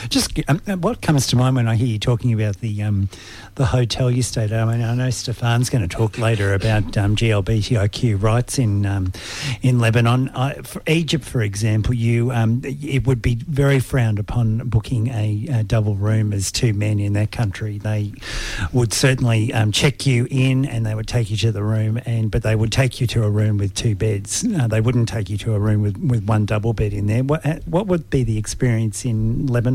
Just 0.08 0.38
um, 0.48 0.60
what 0.80 1.00
comes 1.02 1.26
to 1.28 1.36
mind 1.36 1.56
when 1.56 1.68
I 1.68 1.76
hear 1.76 1.86
you 1.86 1.98
talking 1.98 2.32
about 2.32 2.58
the 2.60 2.82
um, 2.82 3.08
the 3.56 3.66
hotel 3.66 4.10
you 4.10 4.22
stayed 4.22 4.52
at. 4.52 4.60
I 4.60 4.64
mean, 4.64 4.82
I 4.84 4.94
know 4.94 5.10
Stephane's 5.10 5.70
going 5.70 5.86
to 5.86 5.96
talk 5.96 6.18
later 6.18 6.54
about 6.54 6.96
um, 6.96 7.16
GLBTIQ 7.16 8.22
rights 8.22 8.58
in 8.58 8.86
um, 8.86 9.12
in 9.62 9.78
Lebanon. 9.78 10.28
I, 10.30 10.54
for 10.62 10.82
Egypt, 10.86 11.24
for 11.24 11.42
example, 11.42 11.94
you 11.94 12.32
um, 12.32 12.62
it 12.64 13.06
would 13.06 13.22
be 13.22 13.36
very 13.36 13.80
frowned 13.80 14.18
upon 14.18 14.68
booking 14.68 15.08
a, 15.08 15.46
a 15.52 15.64
double 15.64 15.96
room 15.96 16.32
as 16.32 16.50
two 16.50 16.72
men 16.72 16.98
in 16.98 17.12
that 17.14 17.32
country. 17.32 17.78
They 17.78 18.12
would 18.72 18.92
certainly 18.92 19.52
um, 19.52 19.72
check 19.72 20.06
you 20.06 20.26
in 20.30 20.64
and 20.64 20.84
they 20.84 20.94
would 20.94 21.08
take 21.08 21.30
you 21.30 21.36
to 21.38 21.52
the 21.52 21.62
room, 21.62 22.00
and 22.04 22.30
but 22.30 22.42
they 22.42 22.56
would 22.56 22.72
take 22.72 23.00
you 23.00 23.06
to 23.08 23.24
a 23.24 23.30
room 23.30 23.58
with 23.58 23.74
two 23.74 23.94
beds. 23.94 24.44
Uh, 24.44 24.66
they 24.66 24.80
wouldn't 24.80 25.08
take 25.08 25.30
you 25.30 25.38
to 25.38 25.54
a 25.54 25.58
room 25.58 25.82
with, 25.82 25.96
with 25.98 26.24
one 26.24 26.46
double 26.46 26.72
bed 26.72 26.92
in 26.92 27.06
there. 27.06 27.22
What 27.22 27.44
uh, 27.46 27.60
what 27.66 27.86
would 27.86 28.10
be 28.10 28.24
the 28.24 28.38
experience 28.38 29.04
in 29.04 29.46
Lebanon, 29.46 29.74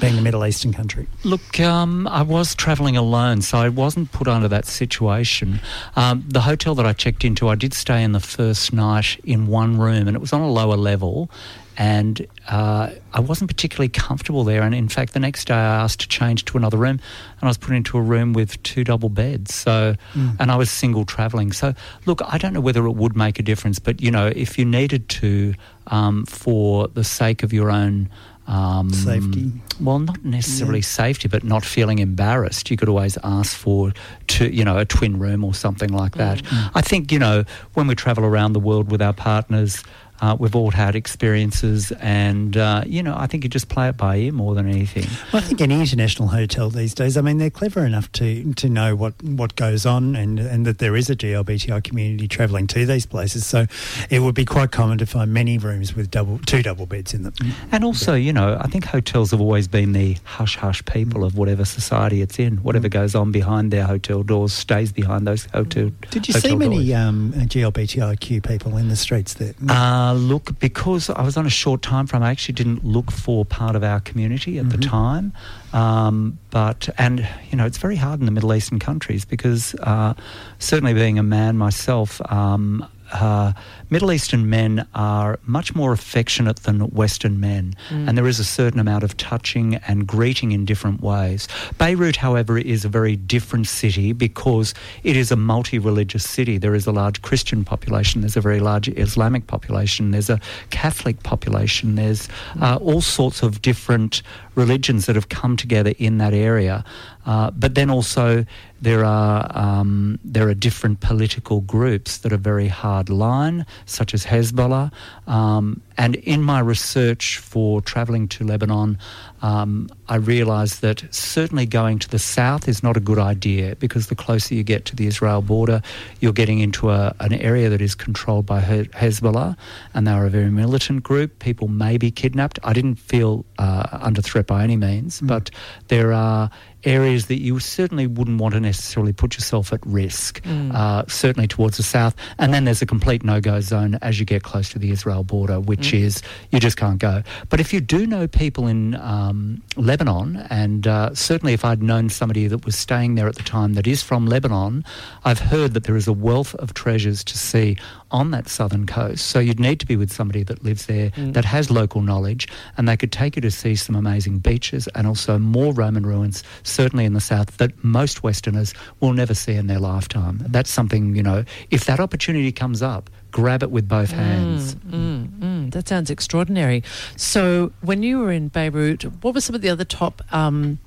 being 0.00 0.18
a 0.18 0.20
Middle 0.20 0.44
Eastern 0.44 0.72
country? 0.72 1.06
Look, 1.24 1.60
um, 1.60 2.06
I 2.08 2.22
was 2.22 2.54
travelling 2.54 2.96
alone, 2.96 3.42
so 3.42 3.58
I 3.58 3.68
wasn't 3.68 4.12
put 4.12 4.28
under 4.28 4.48
that 4.48 4.66
situation. 4.66 5.60
Um, 5.94 6.24
the 6.28 6.40
hotel 6.40 6.74
that 6.74 6.86
I 6.86 6.92
checked 6.92 7.24
into, 7.24 7.48
I 7.48 7.54
did 7.54 7.74
stay 7.74 8.02
in 8.02 8.12
the 8.12 8.20
first 8.20 8.72
night 8.72 9.20
in 9.24 9.46
one 9.46 9.78
room, 9.78 10.08
and 10.08 10.16
it 10.16 10.20
was 10.20 10.32
on 10.32 10.40
a 10.40 10.50
lower 10.50 10.76
level. 10.76 11.30
And 11.78 12.26
uh, 12.48 12.88
I 13.12 13.20
wasn't 13.20 13.50
particularly 13.50 13.90
comfortable 13.90 14.44
there. 14.44 14.62
And 14.62 14.74
in 14.74 14.88
fact, 14.88 15.12
the 15.12 15.20
next 15.20 15.48
day 15.48 15.54
I 15.54 15.82
asked 15.82 16.00
to 16.00 16.08
change 16.08 16.46
to 16.46 16.56
another 16.56 16.78
room, 16.78 16.92
and 16.98 17.42
I 17.42 17.48
was 17.48 17.58
put 17.58 17.74
into 17.74 17.98
a 17.98 18.00
room 18.00 18.32
with 18.32 18.62
two 18.62 18.82
double 18.82 19.10
beds. 19.10 19.54
So, 19.54 19.94
and 20.40 20.50
I 20.50 20.56
was 20.56 20.70
single 20.70 21.04
travelling. 21.04 21.52
So, 21.52 21.74
look, 22.06 22.22
I 22.24 22.38
don't 22.38 22.54
know 22.54 22.62
whether 22.62 22.86
it 22.86 22.92
would 22.92 23.14
make 23.14 23.38
a 23.38 23.42
difference, 23.42 23.78
but 23.78 24.00
you 24.00 24.10
know, 24.10 24.32
if 24.34 24.58
you 24.58 24.64
needed 24.64 25.10
to, 25.10 25.54
um, 25.88 26.24
for 26.24 26.88
the 26.88 27.04
sake 27.04 27.42
of 27.42 27.52
your 27.52 27.70
own 27.70 28.08
um, 28.46 28.90
Safety. 28.92 29.52
Well, 29.80 29.98
not 29.98 30.24
necessarily 30.24 30.82
safety, 30.82 31.28
but 31.28 31.42
not 31.44 31.64
feeling 31.64 31.98
embarrassed. 31.98 32.70
You 32.70 32.76
could 32.76 32.88
always 32.88 33.18
ask 33.24 33.56
for, 33.56 33.92
to, 34.28 34.54
you 34.54 34.64
know, 34.64 34.78
a 34.78 34.84
twin 34.84 35.18
room 35.18 35.44
or 35.44 35.52
something 35.52 35.90
like 35.90 36.14
that. 36.14 36.42
I 36.74 36.80
think 36.80 37.10
you 37.12 37.18
know 37.18 37.44
when 37.74 37.86
we 37.86 37.94
travel 37.94 38.24
around 38.24 38.52
the 38.52 38.60
world 38.60 38.90
with 38.90 39.02
our 39.02 39.12
partners. 39.12 39.82
Uh, 40.20 40.36
we've 40.38 40.56
all 40.56 40.70
had 40.70 40.94
experiences, 40.94 41.92
and 42.00 42.56
uh, 42.56 42.82
you 42.86 43.02
know, 43.02 43.14
I 43.16 43.26
think 43.26 43.44
you 43.44 43.50
just 43.50 43.68
play 43.68 43.88
it 43.88 43.96
by 43.96 44.16
ear 44.16 44.32
more 44.32 44.54
than 44.54 44.68
anything. 44.68 45.06
Well, 45.32 45.42
I 45.42 45.46
think 45.46 45.60
any 45.60 45.80
international 45.80 46.28
hotel 46.28 46.70
these 46.70 46.94
days, 46.94 47.16
I 47.16 47.20
mean, 47.20 47.38
they're 47.38 47.50
clever 47.50 47.84
enough 47.84 48.10
to, 48.12 48.54
to 48.54 48.68
know 48.68 48.94
what, 48.94 49.20
what 49.22 49.56
goes 49.56 49.84
on 49.86 50.16
and, 50.16 50.38
and 50.38 50.66
that 50.66 50.78
there 50.78 50.96
is 50.96 51.10
a 51.10 51.16
GLBTI 51.16 51.82
community 51.84 52.28
travelling 52.28 52.66
to 52.68 52.86
these 52.86 53.06
places. 53.06 53.46
So 53.46 53.66
it 54.10 54.20
would 54.20 54.34
be 54.34 54.44
quite 54.44 54.72
common 54.72 54.98
to 54.98 55.06
find 55.06 55.32
many 55.32 55.58
rooms 55.58 55.94
with 55.94 56.10
double 56.10 56.38
two 56.38 56.62
double 56.62 56.86
beds 56.86 57.14
in 57.14 57.22
them. 57.22 57.34
And 57.72 57.84
also, 57.84 58.14
you 58.14 58.32
know, 58.32 58.58
I 58.60 58.68
think 58.68 58.84
hotels 58.84 59.30
have 59.30 59.40
always 59.40 59.68
been 59.68 59.92
the 59.92 60.16
hush 60.24 60.56
hush 60.56 60.84
people 60.84 61.24
of 61.24 61.36
whatever 61.36 61.64
society 61.64 62.22
it's 62.22 62.38
in. 62.38 62.58
Whatever 62.58 62.88
goes 62.88 63.14
on 63.14 63.32
behind 63.32 63.72
their 63.72 63.84
hotel 63.84 64.22
doors 64.22 64.52
stays 64.52 64.92
behind 64.92 65.26
those 65.26 65.44
hotel. 65.46 65.90
Doors. 65.90 66.10
Did 66.10 66.28
you 66.28 66.34
hotel 66.34 66.50
see 66.50 66.56
many 66.56 66.94
um, 66.94 67.32
GLBTIQ 67.34 68.46
people 68.46 68.76
in 68.76 68.88
the 68.88 68.96
streets 68.96 69.34
there? 69.34 69.54
Uh, 69.68 70.05
look, 70.12 70.58
because 70.58 71.10
I 71.10 71.22
was 71.22 71.36
on 71.36 71.46
a 71.46 71.50
short 71.50 71.82
time 71.82 72.06
frame, 72.06 72.22
I 72.22 72.30
actually 72.30 72.54
didn't 72.54 72.84
look 72.84 73.10
for 73.10 73.44
part 73.44 73.76
of 73.76 73.82
our 73.82 74.00
community 74.00 74.58
at 74.58 74.70
the 74.70 74.78
time. 74.78 75.32
Um, 75.72 76.38
but, 76.50 76.88
and, 76.98 77.28
you 77.50 77.56
know, 77.56 77.66
it's 77.66 77.78
very 77.78 77.96
hard 77.96 78.20
in 78.20 78.26
the 78.26 78.32
Middle 78.32 78.54
Eastern 78.54 78.78
countries 78.78 79.24
because 79.24 79.74
uh, 79.76 80.14
certainly 80.58 80.94
being 80.94 81.18
a 81.18 81.22
man 81.22 81.56
myself, 81.56 82.20
um, 82.32 82.86
uh, 83.12 83.52
Middle 83.90 84.12
Eastern 84.12 84.50
men 84.50 84.86
are 84.94 85.38
much 85.44 85.74
more 85.74 85.92
affectionate 85.92 86.56
than 86.64 86.80
Western 86.90 87.38
men, 87.40 87.74
and 87.90 88.16
there 88.18 88.26
is 88.26 88.40
a 88.40 88.44
certain 88.44 88.80
amount 88.80 89.04
of 89.04 89.16
touching 89.16 89.76
and 89.86 90.06
greeting 90.06 90.52
in 90.52 90.64
different 90.64 91.00
ways. 91.00 91.48
Beirut, 91.78 92.16
however, 92.16 92.58
is 92.58 92.84
a 92.84 92.88
very 92.88 93.16
different 93.16 93.66
city 93.66 94.12
because 94.12 94.74
it 95.04 95.16
is 95.16 95.30
a 95.30 95.36
multi 95.36 95.78
religious 95.78 96.28
city. 96.28 96.58
There 96.58 96.74
is 96.74 96.86
a 96.86 96.92
large 96.92 97.22
Christian 97.22 97.64
population, 97.64 98.22
there's 98.22 98.36
a 98.36 98.40
very 98.40 98.60
large 98.60 98.88
Islamic 98.88 99.46
population, 99.46 100.10
there's 100.10 100.30
a 100.30 100.40
Catholic 100.70 101.22
population, 101.22 101.94
there's 101.94 102.28
uh, 102.60 102.76
all 102.76 103.00
sorts 103.00 103.42
of 103.42 103.62
different 103.62 104.22
religions 104.56 105.06
that 105.06 105.14
have 105.14 105.28
come 105.28 105.56
together 105.56 105.94
in 105.98 106.18
that 106.18 106.34
area. 106.34 106.84
Uh, 107.26 107.50
but 107.50 107.74
then 107.74 107.90
also 107.90 108.46
there 108.80 109.04
are 109.04 109.50
um, 109.54 110.18
there 110.24 110.48
are 110.48 110.54
different 110.54 111.00
political 111.00 111.60
groups 111.60 112.18
that 112.18 112.32
are 112.32 112.36
very 112.36 112.68
hard 112.68 113.08
line, 113.08 113.66
such 113.84 114.14
as 114.14 114.24
Hezbollah. 114.24 114.92
Um, 115.26 115.80
and 115.98 116.16
in 116.16 116.42
my 116.42 116.60
research 116.60 117.38
for 117.38 117.80
travelling 117.80 118.28
to 118.28 118.44
Lebanon, 118.44 118.98
um, 119.40 119.88
I 120.08 120.16
realised 120.16 120.82
that 120.82 121.04
certainly 121.10 121.64
going 121.64 121.98
to 122.00 122.08
the 122.08 122.18
south 122.18 122.68
is 122.68 122.82
not 122.82 122.96
a 122.96 123.00
good 123.00 123.18
idea 123.18 123.76
because 123.76 124.08
the 124.08 124.14
closer 124.14 124.54
you 124.54 124.62
get 124.62 124.84
to 124.86 124.96
the 124.96 125.06
Israel 125.06 125.40
border, 125.40 125.80
you're 126.20 126.34
getting 126.34 126.58
into 126.58 126.90
a, 126.90 127.14
an 127.20 127.32
area 127.32 127.70
that 127.70 127.80
is 127.80 127.94
controlled 127.94 128.44
by 128.44 128.60
He- 128.60 128.88
Hezbollah, 128.88 129.56
and 129.94 130.06
they 130.06 130.12
are 130.12 130.26
a 130.26 130.30
very 130.30 130.50
militant 130.50 131.02
group. 131.02 131.38
People 131.38 131.68
may 131.68 131.96
be 131.96 132.10
kidnapped. 132.10 132.58
I 132.62 132.74
didn't 132.74 132.96
feel 132.96 133.46
uh, 133.58 133.86
under 133.90 134.20
threat 134.20 134.46
by 134.46 134.62
any 134.62 134.76
means, 134.76 135.20
but 135.22 135.50
there 135.88 136.12
are 136.12 136.50
areas 136.86 137.26
that 137.26 137.40
you 137.40 137.58
certainly 137.58 138.06
wouldn't 138.06 138.40
want 138.40 138.54
to 138.54 138.60
necessarily 138.60 139.12
put 139.12 139.34
yourself 139.34 139.72
at 139.72 139.84
risk, 139.84 140.40
uh, 140.46 141.04
certainly 141.08 141.48
towards 141.48 141.76
the 141.76 141.82
south. 141.82 142.14
And 142.38 142.54
then 142.54 142.64
there's 142.64 142.80
a 142.80 142.86
complete 142.86 143.24
no 143.24 143.40
go 143.40 143.60
zone 143.60 143.98
as 144.02 144.18
you 144.20 144.24
get 144.24 144.42
close 144.42 144.70
to 144.70 144.78
the 144.78 144.90
Israel 144.90 145.24
border, 145.24 145.60
which 145.60 145.92
is 145.92 146.22
you 146.50 146.60
just 146.60 146.76
can't 146.76 146.98
go. 146.98 147.22
But 147.48 147.60
if 147.60 147.72
you 147.72 147.80
do 147.80 148.06
know 148.06 148.26
people 148.28 148.66
in 148.66 148.94
um, 148.96 149.62
Lebanon, 149.76 150.46
and 150.48 150.86
uh, 150.86 151.14
certainly 151.14 151.52
if 151.52 151.64
I'd 151.64 151.82
known 151.82 152.08
somebody 152.08 152.46
that 152.46 152.64
was 152.64 152.76
staying 152.76 153.16
there 153.16 153.28
at 153.28 153.34
the 153.34 153.42
time 153.42 153.74
that 153.74 153.86
is 153.86 154.02
from 154.02 154.26
Lebanon, 154.26 154.84
I've 155.24 155.40
heard 155.40 155.74
that 155.74 155.84
there 155.84 155.96
is 155.96 156.06
a 156.06 156.12
wealth 156.12 156.54
of 156.56 156.72
treasures 156.74 157.24
to 157.24 157.36
see 157.36 157.76
on 158.10 158.30
that 158.30 158.48
southern 158.48 158.86
coast. 158.86 159.26
So 159.26 159.38
you'd 159.38 159.60
need 159.60 159.80
to 159.80 159.86
be 159.86 159.96
with 159.96 160.12
somebody 160.12 160.42
that 160.44 160.62
lives 160.62 160.86
there 160.86 161.10
that 161.16 161.44
has 161.44 161.70
local 161.70 162.00
knowledge, 162.00 162.48
and 162.76 162.88
they 162.88 162.96
could 162.96 163.12
take 163.12 163.36
you 163.36 163.42
to 163.42 163.50
see 163.50 163.74
some 163.74 163.96
amazing 163.96 164.38
beaches 164.38 164.88
and 164.94 165.06
also 165.06 165.38
more 165.38 165.72
Roman 165.72 166.06
ruins, 166.06 166.42
certainly 166.62 167.04
in 167.04 167.14
the 167.14 167.20
south, 167.20 167.56
that 167.58 167.72
most 167.84 168.22
Westerners 168.22 168.72
will 169.00 169.12
never 169.12 169.34
see 169.34 169.54
in 169.54 169.66
their 169.66 169.78
lifetime. 169.80 170.38
That's 170.48 170.70
something, 170.70 171.14
you 171.16 171.22
know, 171.22 171.44
if 171.70 171.84
that 171.86 172.00
opportunity 172.00 172.52
comes 172.52 172.82
up, 172.82 173.10
grab 173.30 173.62
it 173.62 173.70
with 173.70 173.88
both 173.88 174.10
hands. 174.10 174.76
Mm, 174.76 175.70
that 175.72 175.88
sounds 175.88 176.10
extraordinary. 176.10 176.82
So, 177.16 177.72
when 177.82 178.02
you 178.02 178.20
were 178.20 178.32
in 178.32 178.48
Beirut, 178.48 179.02
what 179.22 179.34
were 179.34 179.40
some 179.40 179.54
of 179.54 179.60
the 179.62 179.68
other 179.68 179.84
top 179.84 180.22
um, 180.32 180.78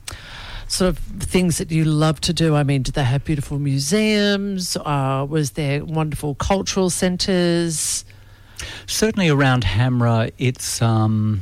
sort 0.70 0.90
of 0.90 1.00
things 1.00 1.58
that 1.58 1.72
you 1.72 1.84
love 1.84 2.22
to 2.22 2.32
do? 2.34 2.56
I 2.56 2.64
mean, 2.64 2.84
did 2.84 2.94
they 2.94 3.04
have 3.04 3.26
beautiful 3.26 3.60
museums? 3.60 4.78
Uh, 4.78 5.26
was 5.30 5.52
there 5.52 5.84
wonderful 5.84 6.36
cultural 6.36 6.90
centres? 6.90 8.06
Certainly 8.88 9.30
around 9.30 9.64
Hamra, 9.64 10.32
it's 10.38 10.82
um, 10.82 11.42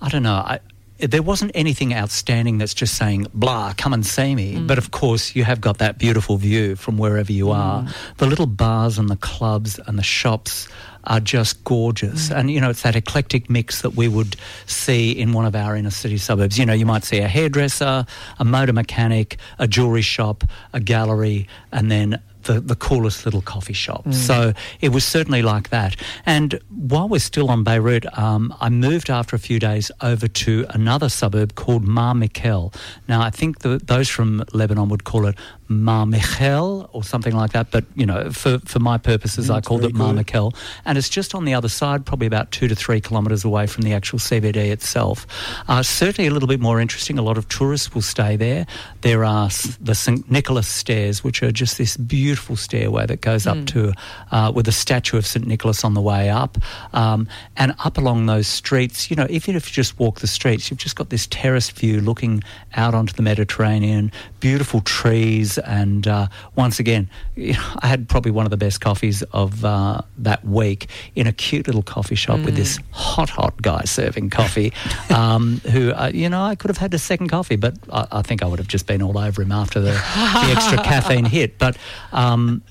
I 0.00 0.08
don't 0.08 0.22
know. 0.22 0.34
I, 0.34 0.60
there 1.00 1.22
wasn't 1.22 1.52
anything 1.54 1.94
outstanding 1.94 2.58
that's 2.58 2.74
just 2.74 2.96
saying 2.96 3.26
blah 3.32 3.72
come 3.76 3.92
and 3.92 4.04
see 4.04 4.34
me 4.34 4.56
Mm. 4.56 4.66
but 4.66 4.78
of 4.78 4.90
course 4.90 5.36
you 5.36 5.44
have 5.44 5.60
got 5.60 5.78
that 5.78 5.96
beautiful 5.96 6.36
view 6.38 6.74
from 6.74 6.98
wherever 6.98 7.30
you 7.30 7.52
are 7.52 7.82
Mm. 7.84 7.94
the 8.16 8.26
little 8.26 8.46
bars 8.46 8.98
and 8.98 9.08
the 9.08 9.14
clubs 9.16 9.78
and 9.86 9.96
the 9.96 10.02
shops 10.02 10.66
are 11.08 11.20
just 11.20 11.64
gorgeous 11.64 12.28
Mm. 12.28 12.36
and 12.36 12.50
you 12.50 12.60
know 12.60 12.70
it's 12.70 12.82
that 12.82 12.94
eclectic 12.96 13.48
mix 13.50 13.82
that 13.82 13.94
we 13.96 14.08
would 14.08 14.36
see 14.66 15.10
in 15.12 15.32
one 15.32 15.46
of 15.46 15.54
our 15.54 15.74
inner 15.76 15.90
city 15.90 16.18
suburbs 16.18 16.58
you 16.58 16.66
know 16.66 16.72
you 16.74 16.86
might 16.86 17.04
see 17.04 17.18
a 17.18 17.28
hairdresser 17.28 18.06
a 18.38 18.44
motor 18.44 18.72
mechanic 18.72 19.36
a 19.58 19.66
jewelry 19.66 20.02
shop 20.02 20.44
a 20.72 20.80
gallery 20.80 21.48
and 21.72 21.90
then 21.90 22.20
the, 22.44 22.60
the 22.60 22.76
coolest 22.76 23.26
little 23.26 23.42
coffee 23.42 23.74
shop. 23.74 24.04
Mm. 24.06 24.14
So 24.14 24.52
it 24.80 24.88
was 24.90 25.04
certainly 25.04 25.42
like 25.42 25.68
that. 25.68 25.96
And 26.24 26.58
while 26.70 27.06
we're 27.06 27.18
still 27.20 27.50
on 27.50 27.62
Beirut, 27.62 28.06
um, 28.18 28.54
I 28.58 28.70
moved 28.70 29.10
after 29.10 29.36
a 29.36 29.38
few 29.38 29.58
days 29.58 29.90
over 30.00 30.28
to 30.28 30.64
another 30.70 31.10
suburb 31.10 31.56
called 31.56 31.84
Mar 31.84 32.14
Mikel. 32.14 32.72
Now, 33.06 33.20
I 33.20 33.28
think 33.28 33.58
the, 33.58 33.78
those 33.84 34.08
from 34.08 34.44
Lebanon 34.54 34.88
would 34.88 35.04
call 35.04 35.26
it 35.26 35.36
Mar 35.68 36.06
Michel 36.06 36.88
or 36.92 37.04
something 37.04 37.34
like 37.34 37.52
that, 37.52 37.70
but 37.70 37.84
you 37.94 38.06
know, 38.06 38.30
for, 38.30 38.58
for 38.60 38.78
my 38.78 38.98
purposes, 38.98 39.50
I 39.50 39.54
That's 39.54 39.68
called 39.68 39.84
it 39.84 39.94
Mar 39.94 40.08
good. 40.08 40.16
Mikel. 40.16 40.54
And 40.84 40.96
it's 40.96 41.08
just 41.08 41.34
on 41.34 41.44
the 41.44 41.54
other 41.54 41.68
side, 41.68 42.06
probably 42.06 42.26
about 42.26 42.50
two 42.50 42.68
to 42.68 42.74
three 42.74 43.00
kilometres 43.00 43.44
away 43.44 43.66
from 43.66 43.82
the 43.82 43.92
actual 43.92 44.18
CBD 44.18 44.70
itself. 44.70 45.26
Uh, 45.68 45.82
certainly 45.82 46.28
a 46.28 46.32
little 46.32 46.48
bit 46.48 46.60
more 46.60 46.80
interesting. 46.80 47.18
A 47.18 47.22
lot 47.22 47.36
of 47.36 47.48
tourists 47.48 47.94
will 47.94 48.02
stay 48.02 48.36
there. 48.36 48.66
There 49.02 49.24
are 49.24 49.48
the 49.80 49.94
St 49.94 50.30
Nicholas 50.30 50.68
stairs, 50.68 51.22
which 51.22 51.42
are 51.42 51.52
just 51.52 51.78
this 51.78 51.96
beautiful 51.96 52.56
stairway 52.56 53.06
that 53.06 53.20
goes 53.20 53.46
up 53.46 53.66
to 53.66 53.92
uh, 54.30 54.52
with 54.54 54.68
a 54.68 54.72
statue 54.72 55.18
of 55.18 55.26
St 55.26 55.46
Nicholas 55.46 55.84
on 55.84 55.94
the 55.94 56.00
way 56.00 56.30
up, 56.30 56.56
um, 56.92 57.28
and 57.56 57.74
up 57.84 57.98
along 57.98 58.26
those 58.26 58.46
streets. 58.46 59.10
You 59.10 59.16
know, 59.16 59.26
even 59.28 59.54
if 59.56 59.68
you 59.68 59.74
just 59.74 59.98
walk 59.98 60.20
the 60.20 60.26
streets, 60.26 60.70
you've 60.70 60.78
just 60.78 60.96
got 60.96 61.10
this 61.10 61.26
terraced 61.26 61.72
view 61.72 62.00
looking 62.00 62.42
out 62.74 62.94
onto 62.94 63.12
the 63.12 63.22
Mediterranean. 63.22 64.10
Beautiful 64.40 64.80
trees, 64.82 65.58
and 65.58 66.06
uh, 66.06 66.28
once 66.54 66.78
again, 66.78 67.10
you 67.34 67.54
know, 67.54 67.74
I 67.80 67.88
had 67.88 68.08
probably 68.08 68.30
one 68.30 68.46
of 68.46 68.50
the 68.50 68.56
best 68.56 68.80
coffees 68.80 69.22
of 69.32 69.64
uh, 69.64 70.02
that 70.18 70.44
week 70.44 70.88
in 71.14 71.26
a 71.26 71.32
cute 71.32 71.66
little 71.66 71.82
coffee 71.82 72.14
shop 72.14 72.40
with 72.40 72.54
this 72.54 72.78
hot, 72.92 73.30
hot 73.30 73.60
guy 73.60 73.82
serving 73.84 74.30
coffee. 74.30 74.72
um, 75.10 75.60
who, 75.70 75.92
uh, 75.92 76.10
you 76.12 76.28
know, 76.28 76.42
I 76.42 76.54
could 76.54 76.68
have 76.68 76.78
had 76.78 76.94
a 76.94 76.98
second 76.98 77.28
coffee, 77.28 77.56
but 77.56 77.74
I, 77.92 78.06
I 78.12 78.22
think 78.22 78.42
I 78.42 78.46
would 78.46 78.58
have 78.58 78.68
just 78.68 78.86
been 78.86 79.02
all 79.02 79.18
over 79.18 79.42
him 79.42 79.52
after 79.52 79.80
the, 79.80 79.92
the 79.92 80.54
extra 80.56 80.78
caffeine 80.84 81.24
hit. 81.24 81.58
But 81.58 81.76
um, 82.12 82.62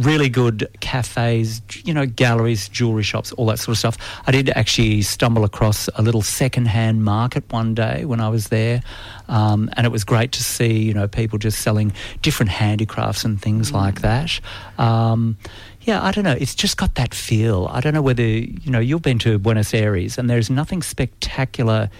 really 0.00 0.28
good 0.28 0.68
cafes, 0.80 1.60
you 1.84 1.92
know, 1.92 2.06
galleries, 2.06 2.68
jewelry 2.68 3.02
shops, 3.02 3.32
all 3.32 3.46
that 3.46 3.58
sort 3.58 3.74
of 3.74 3.78
stuff. 3.78 3.98
I 4.26 4.32
did 4.32 4.50
actually 4.50 5.02
stumble 5.02 5.44
across 5.44 5.88
a 5.94 6.02
little 6.02 6.22
second-hand 6.22 7.04
market 7.04 7.44
one 7.52 7.74
day 7.74 8.04
when 8.04 8.20
I 8.20 8.28
was 8.28 8.48
there, 8.48 8.82
um, 9.28 9.68
and 9.76 9.86
it 9.86 9.90
was 9.90 10.04
great 10.04 10.32
to 10.32 10.42
see, 10.42 10.82
you 10.82 10.94
know, 10.94 11.06
people 11.06 11.38
just 11.38 11.60
selling 11.60 11.92
different 12.22 12.50
handicrafts 12.50 13.24
and 13.24 13.40
things 13.40 13.72
like 13.72 14.00
that. 14.00 14.40
Um, 14.78 15.36
yeah, 15.82 16.02
I 16.02 16.12
don't 16.12 16.24
know. 16.24 16.36
It's 16.38 16.54
just 16.54 16.76
got 16.76 16.94
that 16.96 17.14
feel. 17.14 17.68
I 17.70 17.80
don't 17.80 17.94
know 17.94 18.02
whether 18.02 18.22
you 18.22 18.70
know 18.70 18.80
you've 18.80 19.02
been 19.02 19.18
to 19.20 19.38
Buenos 19.38 19.72
Aires, 19.72 20.18
and 20.18 20.28
there's 20.28 20.50
nothing 20.50 20.82
spectacular 20.82 21.90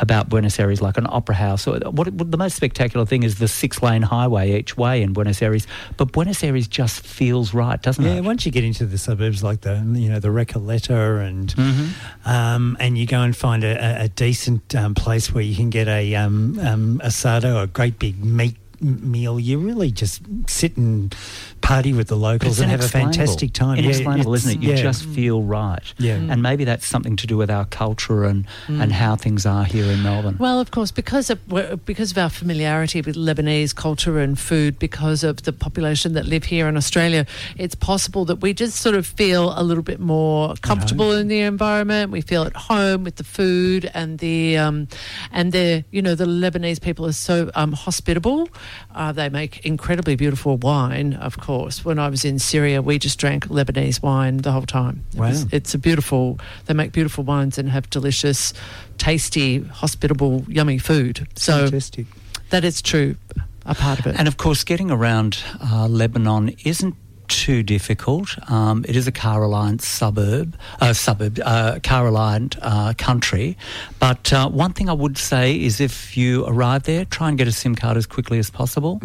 about 0.00 0.28
Buenos 0.28 0.58
Aires 0.60 0.80
like 0.80 0.96
an 0.98 1.06
opera 1.08 1.34
house. 1.34 1.66
Or 1.66 1.78
what, 1.90 2.08
what 2.12 2.30
the 2.30 2.36
most 2.36 2.54
spectacular 2.56 3.04
thing 3.04 3.22
is 3.24 3.38
the 3.38 3.48
six-lane 3.48 4.02
highway 4.02 4.58
each 4.58 4.76
way 4.76 5.02
in 5.02 5.12
Buenos 5.12 5.42
Aires. 5.42 5.66
But 5.96 6.12
Buenos 6.12 6.42
Aires 6.44 6.68
just 6.68 7.00
feels 7.04 7.52
right, 7.54 7.80
doesn't 7.82 8.04
Yeah, 8.04 8.14
it? 8.16 8.24
once 8.24 8.46
you 8.46 8.52
get 8.52 8.64
into 8.64 8.86
the 8.86 8.98
suburbs 8.98 9.42
like 9.42 9.62
the 9.62 9.74
you 9.94 10.08
know 10.08 10.20
the 10.20 10.28
Recoleta 10.28 11.26
and 11.26 11.48
Mm-hmm. 11.54 12.28
um, 12.28 12.76
and 12.80 12.96
you 12.98 13.06
go 13.06 13.20
and 13.22 13.36
find 13.36 13.64
a, 13.64 13.74
a- 14.02 14.04
a 14.04 14.08
decent 14.08 14.74
um, 14.74 14.94
place 14.94 15.32
where 15.32 15.42
you 15.44 15.56
can 15.56 15.70
get 15.70 15.88
a 15.88 16.14
um, 16.14 16.58
um, 16.60 17.00
asado, 17.04 17.62
a 17.62 17.66
great 17.66 17.98
big 17.98 18.22
meat 18.24 18.56
meal, 18.80 19.40
you 19.40 19.58
really 19.58 19.90
just 19.90 20.22
sit 20.46 20.76
and 20.76 21.12
party 21.60 21.92
with 21.92 22.08
the 22.08 22.16
locals 22.16 22.54
It's 22.54 22.60
and 22.60 22.70
have 22.70 22.80
a 22.80 22.88
fantastic 22.88 23.52
time. 23.52 23.76
Yeah, 23.76 23.84
Inexplainable, 23.84 24.34
it's- 24.34 24.46
isn't 24.46 24.62
it? 24.62 24.66
You 24.66 24.74
yeah. 24.74 24.82
just 24.82 25.04
feel 25.04 25.42
right. 25.42 25.82
Yeah. 25.98 26.14
And 26.14 26.42
maybe 26.42 26.64
that's 26.64 26.86
something 26.86 27.16
to 27.16 27.26
do 27.26 27.36
with 27.36 27.50
our 27.50 27.64
culture 27.66 28.24
and, 28.24 28.46
and 28.68 28.92
how 28.92 29.16
things 29.16 29.44
are 29.46 29.64
here 29.64 29.84
in 29.84 30.02
Melbourne. 30.02 30.36
Well, 30.38 30.60
of 30.60 30.70
course, 30.70 30.90
because 30.90 31.30
of 31.30 31.38
because 31.84 32.10
of 32.12 32.18
our 32.18 32.30
familiarity 32.30 33.00
with 33.00 33.16
Lebanese 33.16 33.74
culture 33.74 34.18
and 34.18 34.38
food, 34.38 34.78
because 34.78 35.24
of 35.24 35.42
the 35.42 35.52
population 35.52 36.12
that 36.14 36.26
live 36.26 36.44
here 36.44 36.68
in 36.68 36.76
Australia, 36.76 37.26
it's 37.56 37.74
possible 37.74 38.24
that 38.26 38.36
we 38.36 38.54
just 38.54 38.76
sort 38.76 38.94
of 38.94 39.06
feel 39.06 39.52
a 39.58 39.62
little 39.62 39.82
bit 39.82 40.00
more 40.00 40.54
comfortable 40.62 41.12
in 41.12 41.28
the 41.28 41.40
environment. 41.40 42.10
We 42.10 42.20
feel 42.20 42.44
at 42.44 42.56
home 42.56 43.04
with 43.04 43.16
the 43.16 43.24
food 43.24 43.90
and 43.94 44.18
the 44.18 44.56
um, 44.58 44.88
and 45.32 45.52
the 45.52 45.84
you 45.90 46.02
know 46.02 46.14
the 46.14 46.26
Lebanese 46.26 46.80
people 46.80 47.04
are 47.06 47.12
so 47.12 47.50
um, 47.54 47.72
hospitable. 47.72 48.48
Uh, 48.94 49.12
they 49.12 49.28
make 49.28 49.64
incredibly 49.66 50.16
beautiful 50.16 50.56
wine. 50.56 51.14
Of 51.14 51.38
course, 51.38 51.47
when 51.48 51.98
I 51.98 52.08
was 52.08 52.24
in 52.24 52.38
Syria, 52.38 52.82
we 52.82 52.98
just 52.98 53.18
drank 53.18 53.46
Lebanese 53.48 54.02
wine 54.02 54.38
the 54.38 54.52
whole 54.52 54.66
time. 54.66 55.02
It 55.14 55.18
was- 55.20 55.46
it's 55.50 55.72
a 55.74 55.78
beautiful. 55.78 56.38
They 56.66 56.74
make 56.74 56.92
beautiful 56.92 57.24
wines 57.24 57.56
and 57.58 57.70
have 57.70 57.88
delicious, 57.88 58.52
tasty, 58.98 59.60
hospitable, 59.64 60.44
yummy 60.48 60.76
food. 60.78 61.26
So 61.36 61.64
Fantastic. 61.64 62.06
that 62.50 62.64
is 62.64 62.82
true. 62.82 63.16
A 63.64 63.74
part 63.74 63.98
of 63.98 64.06
it. 64.06 64.16
And 64.18 64.28
of 64.28 64.36
course, 64.36 64.62
getting 64.64 64.90
around 64.90 65.38
uh, 65.62 65.86
Lebanon 65.88 66.54
isn't 66.64 66.94
too 67.28 67.62
difficult. 67.62 68.36
Um, 68.50 68.84
it 68.88 68.96
is 68.96 69.06
a 69.06 69.12
car 69.12 69.40
reliant 69.40 69.82
suburb, 69.82 70.56
uh, 70.80 70.92
suburb, 70.92 71.38
uh, 71.44 71.78
car 71.82 72.04
reliant 72.04 72.56
uh, 72.62 72.94
country. 72.98 73.56
But 73.98 74.32
uh, 74.32 74.48
one 74.48 74.72
thing 74.72 74.88
I 74.88 74.92
would 74.92 75.18
say 75.18 75.54
is 75.60 75.80
if 75.80 76.16
you 76.16 76.44
arrive 76.46 76.84
there, 76.84 77.04
try 77.04 77.28
and 77.28 77.38
get 77.38 77.46
a 77.48 77.52
SIM 77.52 77.74
card 77.74 77.96
as 77.96 78.06
quickly 78.06 78.38
as 78.38 78.50
possible 78.50 79.00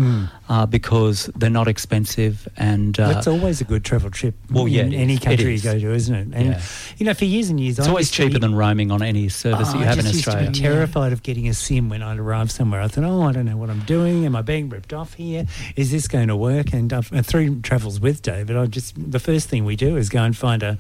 uh, 0.49 0.65
because 0.65 1.29
they're 1.35 1.49
not 1.49 1.67
expensive 1.67 2.47
and 2.57 2.99
uh, 2.99 3.13
That's 3.13 3.27
always 3.27 3.61
a 3.61 3.63
good 3.65 3.83
travel 3.83 4.09
trip. 4.09 4.35
Well, 4.49 4.67
yeah, 4.67 4.83
in 4.83 4.93
any 4.93 5.17
country 5.17 5.55
you 5.55 5.61
go 5.61 5.77
to, 5.79 5.93
isn't 5.93 6.15
it? 6.15 6.27
And 6.33 6.45
Yeah. 6.49 6.61
you 6.97 7.05
know, 7.05 7.13
for 7.13 7.25
years 7.25 7.49
and 7.49 7.59
years, 7.59 7.79
it's 7.79 7.87
I 7.87 7.89
always 7.91 8.11
cheaper 8.11 8.33
be- 8.33 8.39
than 8.39 8.55
roaming 8.55 8.91
on 8.91 9.01
any 9.01 9.29
service 9.29 9.67
that 9.69 9.75
Oh, 9.75 9.79
you 9.79 9.85
have 9.85 9.97
I 9.97 9.99
in 9.99 10.05
just 10.05 10.15
used 10.15 10.27
Australia. 10.27 10.51
to 10.51 10.53
be 10.53 10.59
terrified 10.59 11.13
of 11.13 11.23
getting 11.23 11.47
a 11.47 11.53
sim 11.53 11.89
when 11.89 12.01
I'd 12.01 12.19
arrive 12.19 12.51
somewhere. 12.51 12.81
I 12.81 12.87
thought, 12.87 13.03
oh, 13.03 13.23
I 13.23 13.31
don't 13.31 13.45
know 13.45 13.57
what 13.57 13.69
I'm 13.69 13.81
doing. 13.81 14.25
Am 14.25 14.35
I 14.35 14.41
being 14.41 14.69
ripped 14.69 14.93
off 14.93 15.13
here? 15.15 15.45
Is 15.75 15.91
this 15.91 16.07
going 16.07 16.27
to 16.29 16.35
work? 16.35 16.73
And 16.73 16.91
uh, 16.93 17.01
through 17.01 17.61
travels 17.61 17.99
with 17.99 18.12
David, 18.21 18.55
I 18.55 18.65
just 18.65 18.93
the 19.11 19.19
first 19.19 19.49
thing 19.49 19.65
we 19.65 19.75
do 19.75 19.97
is 19.97 20.09
go 20.09 20.23
and 20.23 20.35
find 20.35 20.63
a, 20.63 20.77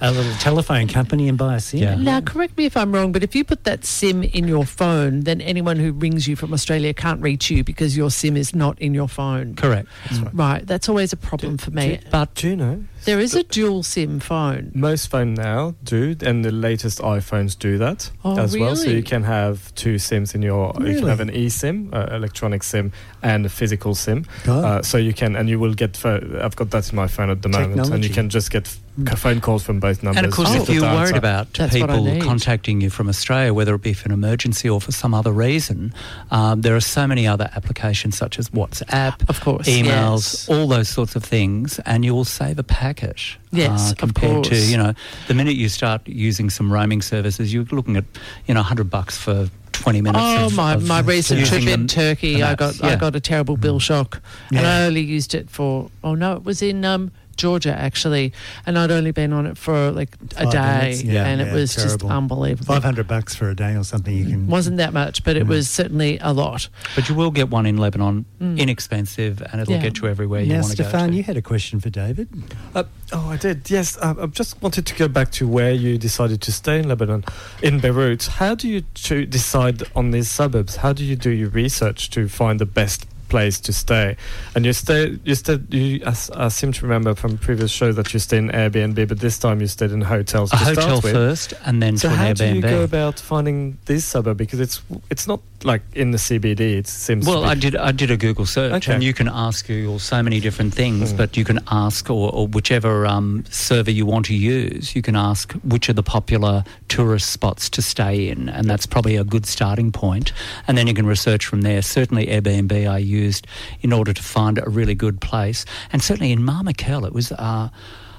a 0.00 0.12
little 0.12 0.32
telephone 0.34 0.88
company 0.88 1.28
and 1.28 1.36
buy 1.38 1.56
a 1.56 1.60
sim. 1.60 1.80
Yeah. 1.80 1.94
now, 1.94 2.20
correct 2.20 2.56
me 2.56 2.66
if 2.66 2.76
I'm 2.76 2.92
wrong, 2.92 3.12
but 3.12 3.22
if 3.22 3.34
you 3.34 3.44
put 3.44 3.64
that 3.64 3.84
SIM 3.84 4.22
in 4.22 4.48
your 4.48 4.64
phone, 4.64 5.20
then 5.20 5.40
anyone 5.40 5.76
who 5.76 5.92
rings 5.92 6.26
you 6.26 6.36
from 6.36 6.52
Australia 6.52 6.94
can't 6.94 7.20
reach 7.20 7.50
you 7.50 7.64
because 7.64 7.96
your 7.96 8.10
SIM 8.10 8.36
is 8.36 8.54
not 8.54 8.78
in 8.80 8.94
your 8.94 9.08
phone. 9.08 9.54
Correct. 9.54 9.88
Right. 10.32 10.66
That's 10.66 10.88
always 10.88 11.12
a 11.12 11.16
problem 11.16 11.58
for 11.58 11.70
me. 11.70 12.00
But 12.10 12.34
do 12.34 12.48
you 12.48 12.56
know? 12.56 12.84
There 13.04 13.20
is 13.20 13.34
a 13.34 13.42
dual 13.44 13.82
SIM 13.84 14.18
phone. 14.18 14.72
Most 14.74 15.08
phones 15.10 15.38
now 15.38 15.74
do, 15.84 16.16
and 16.22 16.44
the 16.44 16.50
latest 16.50 16.98
iPhones 17.00 17.56
do 17.56 17.78
that 17.78 18.10
Oh, 18.24 18.36
as 18.38 18.56
well. 18.58 18.74
So 18.74 18.90
you 18.90 19.02
can 19.02 19.22
have 19.22 19.72
two 19.76 19.98
SIMs 19.98 20.34
in 20.34 20.42
your. 20.42 20.72
You 20.78 20.84
Really? 20.86 20.98
can 21.00 21.08
have 21.08 21.20
an 21.20 21.30
eSIM, 21.30 21.94
uh, 21.94 22.14
electronic 22.14 22.62
SIM, 22.64 22.90
and 23.22 23.46
a 23.46 23.48
physical 23.48 23.94
SIM. 23.94 24.24
Oh. 24.48 24.64
Uh, 24.64 24.82
so 24.82 24.98
you 24.98 25.12
can, 25.12 25.36
and 25.36 25.48
you 25.48 25.58
will 25.60 25.74
get. 25.74 26.04
I've 26.04 26.56
got 26.56 26.70
that 26.70 26.90
in 26.90 26.96
my 26.96 27.06
phone 27.06 27.30
at 27.30 27.42
the 27.42 27.48
moment, 27.48 27.90
and 27.90 28.02
you 28.02 28.10
can 28.10 28.28
just 28.28 28.50
get 28.50 28.76
phone 29.16 29.40
calls 29.40 29.62
from 29.62 29.78
both 29.80 30.02
numbers. 30.02 30.16
And 30.18 30.26
of 30.26 30.32
course, 30.32 30.48
Oh. 30.50 30.62
if 30.62 30.68
you're 30.70 30.82
worried 30.82 31.16
about 31.16 31.52
That's 31.54 31.74
people 31.74 32.18
contacting 32.20 32.80
you 32.80 32.88
from 32.90 33.08
Australia, 33.08 33.52
whether 33.52 33.74
it 33.74 33.82
be 33.82 33.92
for 33.92 34.06
an 34.06 34.12
emergency 34.12 34.68
or 34.68 34.80
for 34.80 34.92
some 34.92 35.12
other 35.14 35.32
reason, 35.32 35.92
um, 36.30 36.62
there 36.62 36.74
are 36.74 36.80
so 36.80 37.06
many 37.06 37.26
other 37.26 37.50
applications 37.54 38.16
such 38.16 38.38
as 38.38 38.48
WhatsApp, 38.50 39.28
Of 39.28 39.40
course, 39.40 39.68
emails, 39.68 39.86
yes. 40.22 40.48
all 40.48 40.66
those 40.66 40.88
sorts 40.88 41.14
of 41.16 41.22
things, 41.24 41.78
and 41.84 42.04
you 42.04 42.14
will 42.14 42.24
save 42.24 42.58
a 42.58 42.62
packet. 42.62 43.20
Yes, 43.52 43.88
uh, 43.88 43.92
of 43.92 43.98
compared 43.98 44.44
to 44.44 44.56
you 44.56 44.76
know 44.76 44.92
the 45.28 45.34
minute 45.34 45.56
you 45.56 45.68
start 45.68 46.02
using 46.06 46.50
some 46.50 46.72
roaming 46.72 47.02
services, 47.02 47.52
you're 47.54 47.64
looking 47.70 47.96
at 47.96 48.04
you 48.46 48.54
know 48.54 48.62
hundred 48.62 48.90
bucks 48.90 49.16
for 49.16 49.48
twenty 49.72 50.00
minutes. 50.02 50.22
Oh, 50.22 50.46
of, 50.46 50.56
my, 50.56 50.74
of 50.74 50.86
my 50.86 51.00
recent 51.00 51.40
using 51.40 51.62
trip 51.62 51.74
in 51.74 51.86
Turkey, 51.86 52.42
I 52.42 52.50
maps. 52.50 52.78
got 52.80 52.84
I 52.92 52.96
got 52.96 53.14
a 53.16 53.20
terrible 53.20 53.56
bill 53.56 53.78
shock, 53.78 54.20
and 54.50 54.66
I 54.66 54.86
only 54.86 55.02
used 55.02 55.34
it 55.34 55.48
for. 55.50 55.90
Oh 56.02 56.14
no, 56.14 56.34
it 56.34 56.44
was 56.44 56.60
in 56.62 56.84
um, 56.84 57.12
Georgia 57.36 57.74
actually, 57.78 58.32
and 58.66 58.78
I'd 58.78 58.90
only 58.90 59.10
been 59.12 59.32
on 59.32 59.46
it 59.46 59.56
for 59.58 59.90
like 59.90 60.16
a 60.36 60.44
Five 60.44 60.52
day, 60.52 60.80
minutes. 60.82 61.02
Yeah, 61.04 61.24
and 61.26 61.40
yeah, 61.40 61.46
it 61.48 61.52
was 61.54 61.74
just 61.74 62.02
unbelievable. 62.04 62.66
Five 62.74 62.84
hundred 62.84 63.06
bucks 63.08 63.34
for 63.34 63.50
a 63.50 63.54
day 63.54 63.74
or 63.76 63.84
something. 63.84 64.14
You 64.16 64.24
can. 64.26 64.46
wasn't 64.46 64.76
that 64.78 64.92
much, 64.92 65.24
but 65.24 65.36
it 65.36 65.44
Mm. 65.44 65.48
was 65.48 65.68
certainly 65.68 66.18
a 66.20 66.32
lot. 66.32 66.68
But 66.94 67.08
you 67.08 67.14
will 67.14 67.30
get 67.30 67.50
one 67.50 67.66
in 67.66 67.76
Lebanon, 67.76 68.24
Mm. 68.40 68.58
inexpensive, 68.58 69.42
and 69.52 69.60
it'll 69.60 69.74
Yeah. 69.74 69.82
get 69.82 69.98
you 70.00 70.08
everywhere 70.08 70.40
you 70.42 70.52
now, 70.54 70.60
want 70.60 70.70
to 70.76 70.82
go. 70.82 70.88
Stephane, 70.88 71.10
to. 71.10 71.16
you 71.16 71.22
had 71.22 71.36
a 71.36 71.42
question 71.42 71.80
for 71.80 71.90
David. 71.90 72.28
Uh, 72.74 72.84
oh, 73.12 73.28
I 73.30 73.36
did. 73.36 73.68
Yes, 73.70 73.96
uh, 74.00 74.14
I 74.20 74.26
just 74.26 74.60
wanted 74.62 74.86
to 74.86 74.94
go 74.94 75.08
back 75.08 75.30
to 75.32 75.46
where 75.48 75.72
you 75.72 75.98
decided 75.98 76.40
to 76.42 76.52
stay 76.52 76.78
in 76.78 76.88
Lebanon, 76.88 77.24
in 77.62 77.80
Beirut. 77.80 78.24
How 78.26 78.54
do 78.54 78.68
you 78.68 78.82
cho- 78.94 79.24
decide 79.24 79.82
on 79.94 80.10
these 80.10 80.30
suburbs? 80.30 80.76
How 80.76 80.92
do 80.92 81.04
you 81.04 81.16
do 81.16 81.30
your 81.30 81.48
research 81.50 82.10
to 82.10 82.28
find 82.28 82.58
the 82.60 82.66
best 82.66 83.06
place 83.36 83.60
to 83.60 83.72
stay? 83.72 84.16
And 84.54 84.64
you 84.64 84.72
stay, 84.72 85.18
you 85.24 85.34
stayed. 85.34 85.62
You, 85.72 86.00
I, 86.06 86.14
I 86.44 86.48
seem 86.48 86.72
to 86.72 86.82
remember 86.86 87.14
from 87.14 87.36
previous 87.38 87.70
show 87.70 87.92
that 87.92 88.12
you 88.14 88.20
stayed 88.20 88.38
in 88.38 88.48
Airbnb, 88.48 89.08
but 89.08 89.20
this 89.20 89.38
time 89.38 89.60
you 89.60 89.66
stayed 89.66 89.92
in 89.92 90.00
hotels. 90.00 90.52
a 90.52 90.56
to 90.56 90.64
hotel 90.64 90.82
start 90.82 91.04
with. 91.04 91.12
first, 91.12 91.52
and 91.66 91.82
then 91.82 91.98
So 91.98 92.08
to 92.08 92.14
an 92.14 92.20
how 92.20 92.32
do 92.32 92.46
you 92.54 92.62
go 92.62 92.82
about 92.82 93.20
finding 93.20 93.78
this 93.84 94.04
suburb? 94.04 94.36
Because 94.38 94.60
it's 94.60 94.80
it's 95.10 95.26
not 95.26 95.40
like 95.64 95.82
in 95.94 96.12
the 96.12 96.18
CBD. 96.18 96.60
It 96.80 96.86
seems. 96.86 97.26
Well. 97.26 97.44
I 97.44 97.54
did. 97.54 97.76
I 97.76 97.92
did 97.92 98.10
a 98.10 98.16
Google 98.16 98.46
search, 98.46 98.72
Okay. 98.72 98.94
and 98.94 99.02
you 99.02 99.12
can 99.12 99.28
ask 99.28 99.66
Google 99.66 99.98
so 99.98 100.22
many 100.22 100.40
different 100.40 100.72
things. 100.74 101.12
Mm. 101.12 101.16
But 101.16 101.36
you 101.36 101.44
can 101.44 101.60
ask, 101.70 102.10
or, 102.10 102.30
or 102.32 102.46
whichever 102.48 103.06
um, 103.06 103.44
server 103.50 103.90
you 103.90 104.06
want 104.06 104.26
to 104.26 104.34
use, 104.34 104.94
you 104.96 105.02
can 105.02 105.16
ask 105.16 105.52
which 105.62 105.88
are 105.88 105.92
the 105.92 106.02
popular 106.02 106.64
tourist 106.88 107.30
spots 107.30 107.68
to 107.70 107.82
stay 107.82 108.28
in, 108.28 108.48
and 108.48 108.68
that's 108.70 108.86
probably 108.86 109.16
a 109.16 109.24
good 109.24 109.46
starting 109.46 109.92
point. 109.92 110.32
And 110.66 110.76
then 110.76 110.86
you 110.86 110.94
can 110.94 111.06
research 111.06 111.46
from 111.46 111.62
there. 111.62 111.82
Certainly, 111.82 112.26
Airbnb 112.26 112.72
I 112.90 112.98
used 113.26 113.46
in 113.80 113.92
order 113.92 114.12
to 114.12 114.22
find 114.22 114.58
a 114.58 114.70
really 114.70 114.94
good 114.94 115.20
place, 115.20 115.64
and 115.92 116.02
certainly 116.02 116.32
in 116.32 116.40
Marmakel, 116.40 117.06
it 117.06 117.12
was. 117.12 117.32
Uh, 117.32 117.68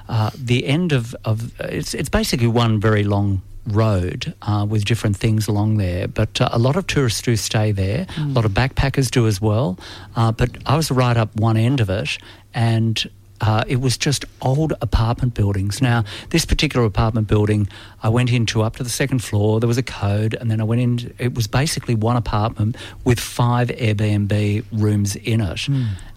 uh, 0.09 0.29
the 0.51 0.65
end 0.65 0.93
of, 0.93 1.13
of 1.25 1.51
it's, 1.59 1.93
it's 1.93 2.07
basically 2.09 2.47
one 2.47 2.79
very 2.79 3.03
long 3.03 3.41
road 3.67 4.33
uh, 4.41 4.65
with 4.69 4.85
different 4.85 5.17
things 5.17 5.47
along 5.47 5.77
there. 5.77 6.07
But 6.07 6.39
uh, 6.39 6.49
a 6.51 6.59
lot 6.59 6.75
of 6.77 6.87
tourists 6.87 7.21
do 7.21 7.35
stay 7.35 7.73
there. 7.73 8.07
A 8.17 8.33
lot 8.33 8.45
of 8.45 8.51
backpackers 8.51 9.11
do 9.11 9.27
as 9.27 9.41
well. 9.41 9.77
Uh, 10.15 10.31
but 10.31 10.49
I 10.65 10.75
was 10.77 10.91
right 10.91 11.17
up 11.17 11.35
one 11.35 11.57
end 11.57 11.81
of 11.81 11.89
it, 11.89 12.17
and 12.53 13.09
uh, 13.41 13.63
it 13.67 13.79
was 13.81 13.97
just 13.97 14.25
old 14.41 14.73
apartment 14.81 15.33
buildings. 15.33 15.81
Now, 15.81 16.03
this 16.29 16.45
particular 16.45 16.85
apartment 16.85 17.27
building, 17.27 17.67
I 18.01 18.09
went 18.09 18.31
into 18.31 18.61
up 18.63 18.75
to 18.77 18.83
the 18.83 18.89
second 18.89 19.19
floor. 19.19 19.59
There 19.59 19.67
was 19.67 19.77
a 19.77 19.83
code, 19.83 20.33
and 20.33 20.49
then 20.49 20.59
I 20.59 20.63
went 20.63 20.81
in. 20.81 21.13
It 21.19 21.35
was 21.35 21.47
basically 21.47 21.95
one 21.95 22.15
apartment 22.17 22.77
with 23.03 23.19
five 23.19 23.67
Airbnb 23.69 24.65
rooms 24.71 25.15
in 25.15 25.41
it. 25.41 25.67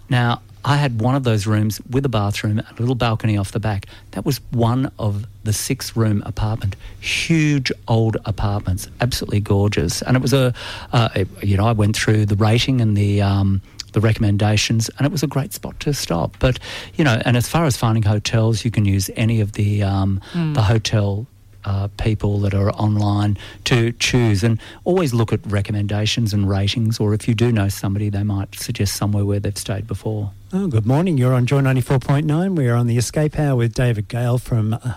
Now, 0.09 0.41
I 0.63 0.77
had 0.77 1.01
one 1.01 1.15
of 1.15 1.23
those 1.23 1.47
rooms 1.47 1.81
with 1.89 2.05
a 2.05 2.09
bathroom, 2.09 2.59
and 2.59 2.67
a 2.67 2.79
little 2.79 2.93
balcony 2.95 3.35
off 3.37 3.51
the 3.51 3.59
back. 3.59 3.87
That 4.11 4.25
was 4.25 4.39
one 4.51 4.91
of 4.99 5.25
the 5.43 5.53
six 5.53 5.95
room 5.95 6.21
apartment. 6.25 6.75
Huge 6.99 7.71
old 7.87 8.17
apartments, 8.25 8.87
absolutely 8.99 9.39
gorgeous. 9.39 10.01
And 10.03 10.15
it 10.15 10.21
was 10.21 10.33
a, 10.33 10.53
uh, 10.93 11.09
it- 11.15 11.27
you 11.43 11.57
know, 11.57 11.65
I 11.65 11.71
went 11.71 11.95
through 11.95 12.27
the 12.27 12.35
rating 12.35 12.79
and 12.79 12.95
the, 12.95 13.21
um, 13.23 13.61
the 13.93 14.01
recommendations, 14.01 14.89
and 14.97 15.05
it 15.05 15.11
was 15.11 15.23
a 15.23 15.27
great 15.27 15.53
spot 15.53 15.79
to 15.81 15.93
stop. 15.93 16.37
But, 16.39 16.59
you 16.95 17.03
know, 17.03 17.21
and 17.25 17.35
as 17.37 17.47
far 17.47 17.65
as 17.65 17.77
finding 17.77 18.03
hotels, 18.03 18.63
you 18.65 18.71
can 18.71 18.85
use 18.85 19.09
any 19.15 19.41
of 19.41 19.53
the, 19.53 19.83
um, 19.83 20.21
the 20.33 20.61
hotel 20.61 21.27
uh, 21.63 21.87
people 21.99 22.39
that 22.39 22.55
are 22.55 22.71
online 22.71 23.37
to 23.65 23.91
choose 23.93 24.43
and 24.43 24.59
always 24.83 25.13
look 25.13 25.31
at 25.31 25.39
recommendations 25.45 26.33
and 26.33 26.49
ratings 26.49 26.99
or 26.99 27.13
if 27.13 27.27
you 27.27 27.35
do 27.35 27.51
know 27.51 27.69
somebody 27.69 28.09
they 28.09 28.23
might 28.23 28.55
suggest 28.55 28.95
somewhere 28.95 29.23
where 29.25 29.39
they've 29.39 29.55
stayed 29.55 29.85
before 29.85 30.31
Oh, 30.53 30.65
good 30.67 30.87
morning. 30.87 31.19
You're 31.19 31.33
on 31.35 31.45
Joy 31.45 31.61
94.9. 31.61 32.55
We're 32.57 32.73
on 32.73 32.87
the 32.87 32.97
Escape 32.97 33.37
Hour 33.37 33.55
with 33.55 33.75
David 33.75 34.07
Gale 34.07 34.39
from 34.39 34.73
uh, 34.73 34.93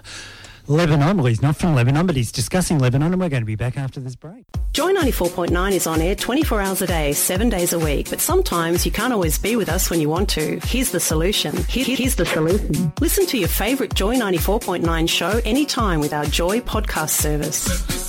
Lebanon. 0.66 1.16
Well, 1.18 1.26
he's 1.26 1.42
not 1.42 1.56
from 1.56 1.74
Lebanon, 1.74 2.06
but 2.06 2.16
he's 2.16 2.32
discussing 2.32 2.78
Lebanon, 2.78 3.12
and 3.12 3.20
we're 3.20 3.28
going 3.28 3.42
to 3.42 3.46
be 3.46 3.56
back 3.56 3.76
after 3.76 4.00
this 4.00 4.16
break. 4.16 4.44
Joy 4.72 4.92
94.9 4.94 5.72
is 5.72 5.86
on 5.86 6.00
air 6.00 6.14
24 6.14 6.60
hours 6.60 6.82
a 6.82 6.86
day, 6.86 7.12
7 7.12 7.48
days 7.48 7.72
a 7.72 7.78
week. 7.78 8.10
But 8.10 8.20
sometimes 8.20 8.84
you 8.84 8.92
can't 8.92 9.12
always 9.12 9.38
be 9.38 9.56
with 9.56 9.68
us 9.68 9.90
when 9.90 10.00
you 10.00 10.08
want 10.08 10.28
to. 10.30 10.58
Here's 10.64 10.90
the 10.90 11.00
solution. 11.00 11.56
Here- 11.64 11.84
Here's 11.84 12.16
the 12.16 12.26
solution. 12.26 12.92
Listen 13.00 13.26
to 13.26 13.38
your 13.38 13.48
favourite 13.48 13.94
Joy 13.94 14.16
94.9 14.16 15.08
show 15.08 15.40
anytime 15.44 16.00
with 16.00 16.12
our 16.12 16.24
Joy 16.26 16.60
podcast 16.60 17.10
service. 17.10 18.03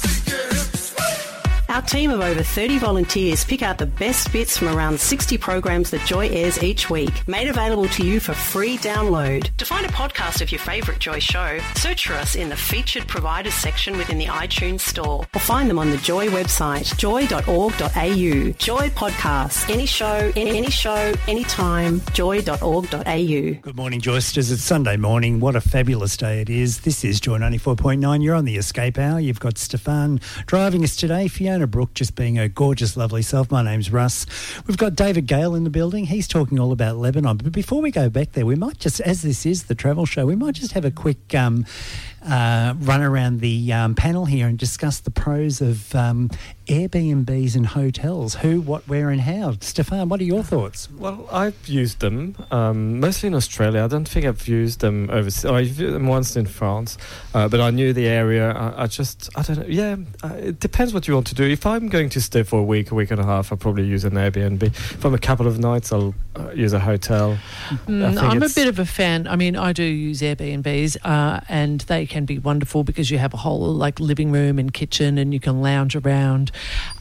Our 1.75 1.81
team 1.81 2.09
of 2.09 2.21
over 2.21 2.41
30 2.41 2.77
volunteers 2.77 3.43
pick 3.43 3.61
out 3.61 3.77
the 3.77 3.85
best 3.85 4.31
bits 4.31 4.57
from 4.57 4.69
around 4.69 4.97
60 4.97 5.38
programs 5.39 5.89
that 5.89 6.05
Joy 6.05 6.29
airs 6.29 6.63
each 6.63 6.89
week, 6.89 7.27
made 7.27 7.49
available 7.49 7.89
to 7.89 8.05
you 8.07 8.21
for 8.21 8.33
free 8.33 8.77
download. 8.77 9.53
To 9.57 9.65
find 9.65 9.85
a 9.85 9.89
podcast 9.89 10.41
of 10.41 10.53
your 10.53 10.59
favourite 10.59 11.01
Joy 11.01 11.19
show, 11.19 11.59
search 11.75 12.07
for 12.07 12.13
us 12.13 12.35
in 12.35 12.47
the 12.47 12.55
featured 12.55 13.09
providers 13.09 13.55
section 13.55 13.97
within 13.97 14.17
the 14.17 14.27
iTunes 14.27 14.79
store 14.79 15.27
or 15.33 15.41
find 15.41 15.69
them 15.69 15.77
on 15.77 15.89
the 15.89 15.97
Joy 15.97 16.27
website, 16.29 16.97
joy.org.au. 16.97 18.51
Joy 18.57 18.89
Podcasts. 18.91 19.69
Any 19.69 19.85
show, 19.85 20.31
any, 20.38 20.57
any 20.57 20.69
show, 20.69 21.13
anytime, 21.27 22.01
joy.org.au. 22.13 23.01
Good 23.03 23.75
morning, 23.75 23.99
Joysters. 23.99 24.49
It's 24.49 24.63
Sunday 24.63 24.95
morning. 24.95 25.41
What 25.41 25.57
a 25.57 25.61
fabulous 25.61 26.15
day 26.15 26.39
it 26.39 26.49
is. 26.49 26.79
This 26.79 27.03
is 27.03 27.19
Joy 27.19 27.38
94.9. 27.39 28.23
You're 28.23 28.35
on 28.35 28.45
the 28.45 28.55
Escape 28.55 28.97
Hour. 28.97 29.19
You've 29.19 29.41
got 29.41 29.57
Stephane 29.57 30.21
driving 30.45 30.81
us 30.85 30.95
today, 30.95 31.27
Fiona 31.27 31.64
Brooke 31.67 31.93
just 31.93 32.15
being 32.15 32.36
her 32.36 32.47
gorgeous, 32.47 32.95
lovely 32.97 33.21
self. 33.21 33.51
My 33.51 33.62
name's 33.63 33.91
Russ. 33.91 34.25
We've 34.67 34.78
got 34.78 34.95
David 34.95 35.28
Gale 35.28 35.56
in 35.56 35.63
the 35.63 35.69
building. 35.69 36.06
He's 36.06 36.28
talking 36.28 36.60
all 36.60 36.71
about 36.71 36.97
Lebanon. 36.97 37.38
But 37.38 37.51
before 37.51 37.82
we 37.82 37.91
go 37.91 38.10
back 38.10 38.34
there, 38.34 38.45
we 38.45 38.56
might 38.56 38.80
just, 38.80 38.99
as 39.01 39.21
this 39.21 39.45
is 39.45 39.63
the 39.63 39.75
travel 39.75 40.06
show, 40.06 40.25
we 40.25 40.36
might 40.36 40.56
just 40.56 40.73
have 40.73 40.86
a 40.86 40.91
quick 40.91 41.34
um, 41.36 41.65
uh, 42.25 42.73
run 42.79 43.01
around 43.01 43.39
the 43.39 43.71
um, 43.73 43.95
panel 43.95 44.25
here 44.25 44.47
and 44.47 44.57
discuss 44.57 44.99
the 44.99 45.11
pros 45.11 45.61
of 45.61 45.93
um, 45.95 46.29
Airbnbs 46.67 47.55
and 47.55 47.65
hotels. 47.65 48.35
Who, 48.35 48.61
what, 48.61 48.88
where, 48.88 49.09
and 49.09 49.21
how. 49.21 49.55
Stephane, 49.61 50.09
what 50.09 50.19
are 50.19 50.23
your 50.23 50.43
thoughts? 50.43 50.89
Well, 50.91 51.27
I've 51.31 51.67
used 51.67 51.99
them 51.99 52.35
um, 52.51 52.99
mostly 52.99 53.27
in 53.27 53.35
Australia. 53.35 53.83
I 53.83 53.88
don't 53.88 54.07
think 54.07 54.25
I've 54.25 54.47
used 54.47 54.79
them 54.81 55.09
overseas. 55.11 55.45
I've 55.45 55.79
used 55.79 55.93
them 55.93 56.07
once 56.07 56.35
in 56.35 56.45
France, 56.45 56.97
uh, 57.33 57.47
but 57.47 57.61
I 57.61 57.69
knew 57.69 57.93
the 57.93 58.07
area. 58.07 58.51
I, 58.51 58.83
I 58.83 58.88
just, 58.88 59.29
I 59.38 59.41
don't 59.43 59.59
know. 59.59 59.65
Yeah, 59.67 59.95
uh, 60.23 60.33
it 60.35 60.59
depends 60.59 60.93
what 60.93 61.07
you 61.07 61.13
want 61.13 61.27
to 61.27 61.35
do. 61.35 61.43
If 61.43 61.65
I'm 61.65 61.88
going 61.88 62.09
to 62.09 62.21
stay 62.21 62.43
for 62.43 62.59
a 62.59 62.63
week, 62.63 62.91
a 62.91 62.95
week 62.95 63.11
and 63.11 63.19
a 63.21 63.25
half, 63.25 63.51
I'll 63.51 63.57
probably 63.57 63.85
use 63.85 64.03
an 64.03 64.13
Airbnb. 64.13 64.63
If 64.63 65.05
I'm 65.05 65.13
a 65.13 65.19
couple 65.19 65.47
of 65.47 65.59
nights, 65.59 65.91
I'll 65.91 66.15
uh, 66.35 66.49
use 66.51 66.73
a 66.73 66.79
hotel. 66.79 67.38
I 67.71 67.75
Mm, 67.95 68.09
think 68.13 68.23
I'm 68.23 68.43
a 68.43 68.49
bit 68.49 68.67
of 68.67 68.79
a 68.79 68.85
fan. 68.85 69.27
I 69.27 69.35
mean, 69.35 69.55
I 69.55 69.71
do 69.71 69.83
use 69.83 70.21
Airbnbs, 70.21 70.97
uh, 71.03 71.41
and 71.47 71.81
they 71.81 72.05
can 72.15 72.23
be 72.25 72.39
wonderful 72.39 72.86
because 72.86 73.12
you 73.12 73.17
have 73.17 73.34
a 73.34 73.38
whole 73.45 73.73
like 73.73 73.99
living 73.99 74.32
room 74.32 74.58
and 74.58 74.73
kitchen, 74.73 75.17
and 75.17 75.34
you 75.34 75.39
can 75.41 75.62
lounge 75.62 75.97
around. 75.97 76.49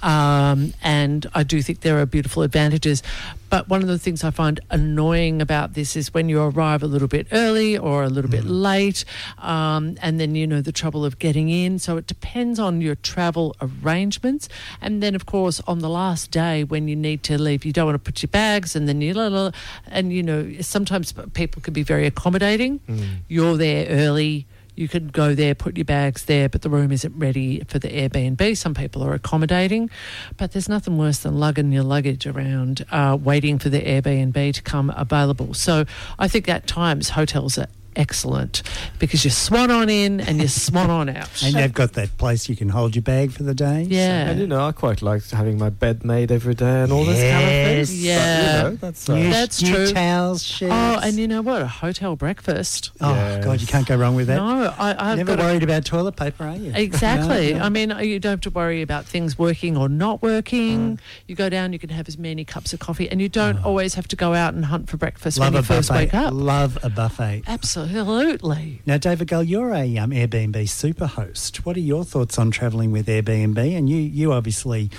Um, 0.02 0.74
and 0.82 1.24
I 1.34 1.44
do 1.44 1.62
think 1.62 1.80
there 1.82 2.00
are 2.00 2.06
beautiful 2.06 2.42
advantages. 2.42 3.00
But 3.48 3.68
one 3.68 3.80
of 3.82 3.86
the 3.86 4.00
things 4.00 4.24
I 4.24 4.32
find 4.32 4.58
annoying 4.70 5.40
about 5.40 5.74
this 5.74 5.94
is 5.94 6.12
when 6.12 6.28
you 6.28 6.42
arrive 6.42 6.82
a 6.82 6.88
little 6.88 7.06
bit 7.06 7.28
early 7.30 7.78
or 7.78 8.02
a 8.02 8.08
little 8.08 8.28
bit 8.30 8.44
late, 8.44 9.04
um, 9.38 9.96
and 10.02 10.18
then 10.18 10.34
you 10.34 10.48
know 10.48 10.60
the 10.60 10.72
trouble 10.72 11.04
of 11.04 11.20
getting 11.20 11.48
in. 11.48 11.78
So 11.78 11.96
it 11.96 12.08
depends 12.08 12.58
on 12.58 12.80
your 12.80 12.96
travel 12.96 13.54
arrangements, 13.62 14.48
and 14.80 15.00
then 15.00 15.14
of 15.14 15.26
course 15.26 15.60
on 15.68 15.78
the 15.78 15.88
last 15.88 16.32
day 16.32 16.64
when 16.64 16.88
you 16.88 16.96
need 16.96 17.22
to 17.24 17.38
leave, 17.40 17.64
you 17.64 17.72
don't 17.72 17.86
want 17.86 17.94
to 17.94 18.04
put 18.10 18.20
your 18.24 18.30
bags, 18.30 18.74
and 18.74 18.88
then 18.88 19.00
you 19.00 19.14
la- 19.14 19.28
la- 19.28 19.52
and 19.86 20.12
you 20.12 20.24
know 20.24 20.40
sometimes 20.60 21.14
people 21.34 21.62
can 21.62 21.72
be 21.72 21.84
very 21.84 22.06
accommodating. 22.08 22.80
You're 23.28 23.56
there 23.56 23.86
early. 23.88 24.46
You 24.76 24.88
could 24.88 25.12
go 25.12 25.34
there, 25.34 25.54
put 25.54 25.76
your 25.76 25.84
bags 25.84 26.24
there, 26.24 26.48
but 26.48 26.62
the 26.62 26.70
room 26.70 26.90
isn't 26.90 27.16
ready 27.16 27.62
for 27.68 27.78
the 27.78 27.88
Airbnb. 27.88 28.56
Some 28.56 28.74
people 28.74 29.02
are 29.04 29.14
accommodating, 29.14 29.90
but 30.36 30.52
there's 30.52 30.68
nothing 30.68 30.98
worse 30.98 31.18
than 31.18 31.38
lugging 31.38 31.70
your 31.72 31.84
luggage 31.84 32.26
around, 32.26 32.84
uh, 32.90 33.16
waiting 33.20 33.58
for 33.58 33.68
the 33.68 33.80
Airbnb 33.80 34.54
to 34.54 34.62
come 34.62 34.92
available. 34.96 35.54
So 35.54 35.84
I 36.18 36.28
think 36.28 36.48
at 36.48 36.66
times 36.66 37.10
hotels 37.10 37.58
are 37.58 37.68
excellent 37.96 38.62
because 38.98 39.24
you 39.24 39.30
swan 39.30 39.70
on 39.70 39.88
in 39.88 40.20
and 40.20 40.40
you 40.40 40.48
swan 40.48 40.90
on 40.90 41.08
out. 41.08 41.28
And 41.44 41.54
they've 41.54 41.72
got 41.72 41.92
that 41.94 42.16
place 42.18 42.48
you 42.48 42.56
can 42.56 42.68
hold 42.68 42.94
your 42.96 43.02
bag 43.02 43.32
for 43.32 43.42
the 43.42 43.54
day. 43.54 43.82
yeah. 43.88 44.30
And 44.30 44.40
you 44.40 44.46
know, 44.46 44.64
I 44.66 44.72
quite 44.72 45.02
like 45.02 45.28
having 45.30 45.58
my 45.58 45.70
bed 45.70 46.04
made 46.04 46.30
every 46.32 46.54
day 46.54 46.82
and 46.82 46.92
all 46.92 47.04
this 47.04 47.20
kind 47.20 47.44
of 47.44 47.50
Yes. 47.50 47.90
thing. 47.90 47.98
Yeah. 48.00 48.24
But, 48.24 48.64
you 48.64 48.70
know, 48.70 48.76
that's. 48.76 49.08
Uh, 49.08 49.14
New, 49.16 49.30
That's 49.30 49.62
new 49.62 49.74
true. 49.74 49.86
towels, 49.92 50.42
sheets. 50.42 50.72
Oh, 50.72 51.00
and 51.02 51.16
you 51.16 51.28
know 51.28 51.42
what? 51.42 51.62
A 51.62 51.66
hotel 51.66 52.16
breakfast. 52.16 52.90
Oh, 53.00 53.14
Yes. 53.14 53.44
God, 53.44 53.60
you 53.60 53.66
can't 53.66 53.86
go 53.86 53.96
wrong 53.96 54.14
with 54.16 54.26
that. 54.28 54.36
No, 54.36 54.74
I, 54.78 55.10
I've 55.12 55.18
Never 55.18 55.36
got 55.36 55.40
a- 55.44 55.46
worried 55.48 55.62
about 55.62 55.84
toilet 55.84 56.16
paper, 56.16 56.44
are 56.44 56.56
you? 56.56 56.72
Exactly. 56.74 57.52
No, 57.52 57.58
no. 57.60 57.64
I 57.64 57.68
mean, 57.68 57.90
you 58.00 58.18
don't 58.18 58.30
have 58.32 58.40
to 58.42 58.50
worry 58.50 58.82
about 58.82 59.04
things 59.04 59.38
working 59.38 59.76
or 59.76 59.88
not 59.88 60.22
working. 60.22 60.98
You 61.28 61.34
go 61.36 61.48
down, 61.48 61.72
you 61.72 61.78
can 61.78 61.90
have 61.90 62.08
as 62.08 62.16
many 62.18 62.44
cups 62.44 62.72
of 62.72 62.80
coffee, 62.80 63.08
and 63.10 63.20
you 63.20 63.28
don't 63.28 63.58
always 63.64 63.94
have 63.94 64.08
to 64.08 64.16
go 64.16 64.34
out 64.34 64.54
and 64.54 64.64
hunt 64.64 64.88
for 64.88 64.96
breakfast 64.96 65.38
Love 65.38 65.52
when 65.54 65.62
you 65.62 65.66
first 65.66 65.88
buffet. 65.90 66.00
wake 66.06 66.14
up. 66.14 66.32
Love 66.32 66.78
a 66.82 66.88
buffet. 66.90 67.42
Absolutely. 67.46 67.83
Now, 68.86 68.98
David 68.98 69.28
Gale, 69.28 69.42
you're 69.42 69.72
a 69.72 69.98
um, 69.98 70.10
Airbnb 70.10 70.68
super 70.68 71.06
host. 71.06 71.64
What 71.64 71.76
are 71.76 71.80
your 71.80 72.04
thoughts 72.04 72.38
on 72.38 72.50
travelling 72.50 72.92
with 72.92 73.06
Airbnb? 73.06 73.58
And 73.58 73.88
you, 73.88 73.96
you 73.96 74.32
obviously 74.32 74.90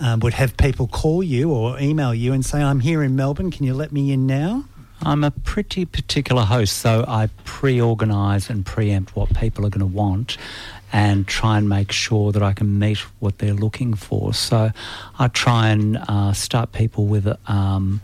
um, 0.00 0.20
would 0.20 0.34
have 0.34 0.56
people 0.56 0.88
call 0.88 1.22
you 1.22 1.50
or 1.50 1.78
email 1.78 2.14
you 2.14 2.32
and 2.32 2.44
say, 2.44 2.62
I'm 2.62 2.80
here 2.80 3.02
in 3.02 3.16
Melbourne, 3.16 3.50
can 3.50 3.64
you 3.64 3.74
let 3.74 3.92
me 3.92 4.12
in 4.12 4.26
now? 4.26 4.64
I'm 5.04 5.24
a 5.24 5.32
pretty 5.32 5.84
particular 5.84 6.42
host, 6.42 6.76
so 6.76 7.04
I 7.08 7.28
pre 7.44 7.80
organise 7.80 8.48
and 8.48 8.64
preempt 8.64 9.16
what 9.16 9.34
people 9.34 9.66
are 9.66 9.70
going 9.70 9.80
to 9.80 9.86
want 9.86 10.38
and 10.92 11.26
try 11.26 11.58
and 11.58 11.68
make 11.68 11.90
sure 11.90 12.30
that 12.30 12.42
I 12.42 12.52
can 12.52 12.78
meet 12.78 12.98
what 13.18 13.38
they're 13.38 13.54
looking 13.54 13.94
for. 13.94 14.32
So 14.32 14.70
I 15.18 15.28
try 15.28 15.70
and 15.70 15.96
uh, 15.96 16.32
start 16.32 16.72
people 16.72 17.06
with. 17.06 17.26
Um, 17.48 18.00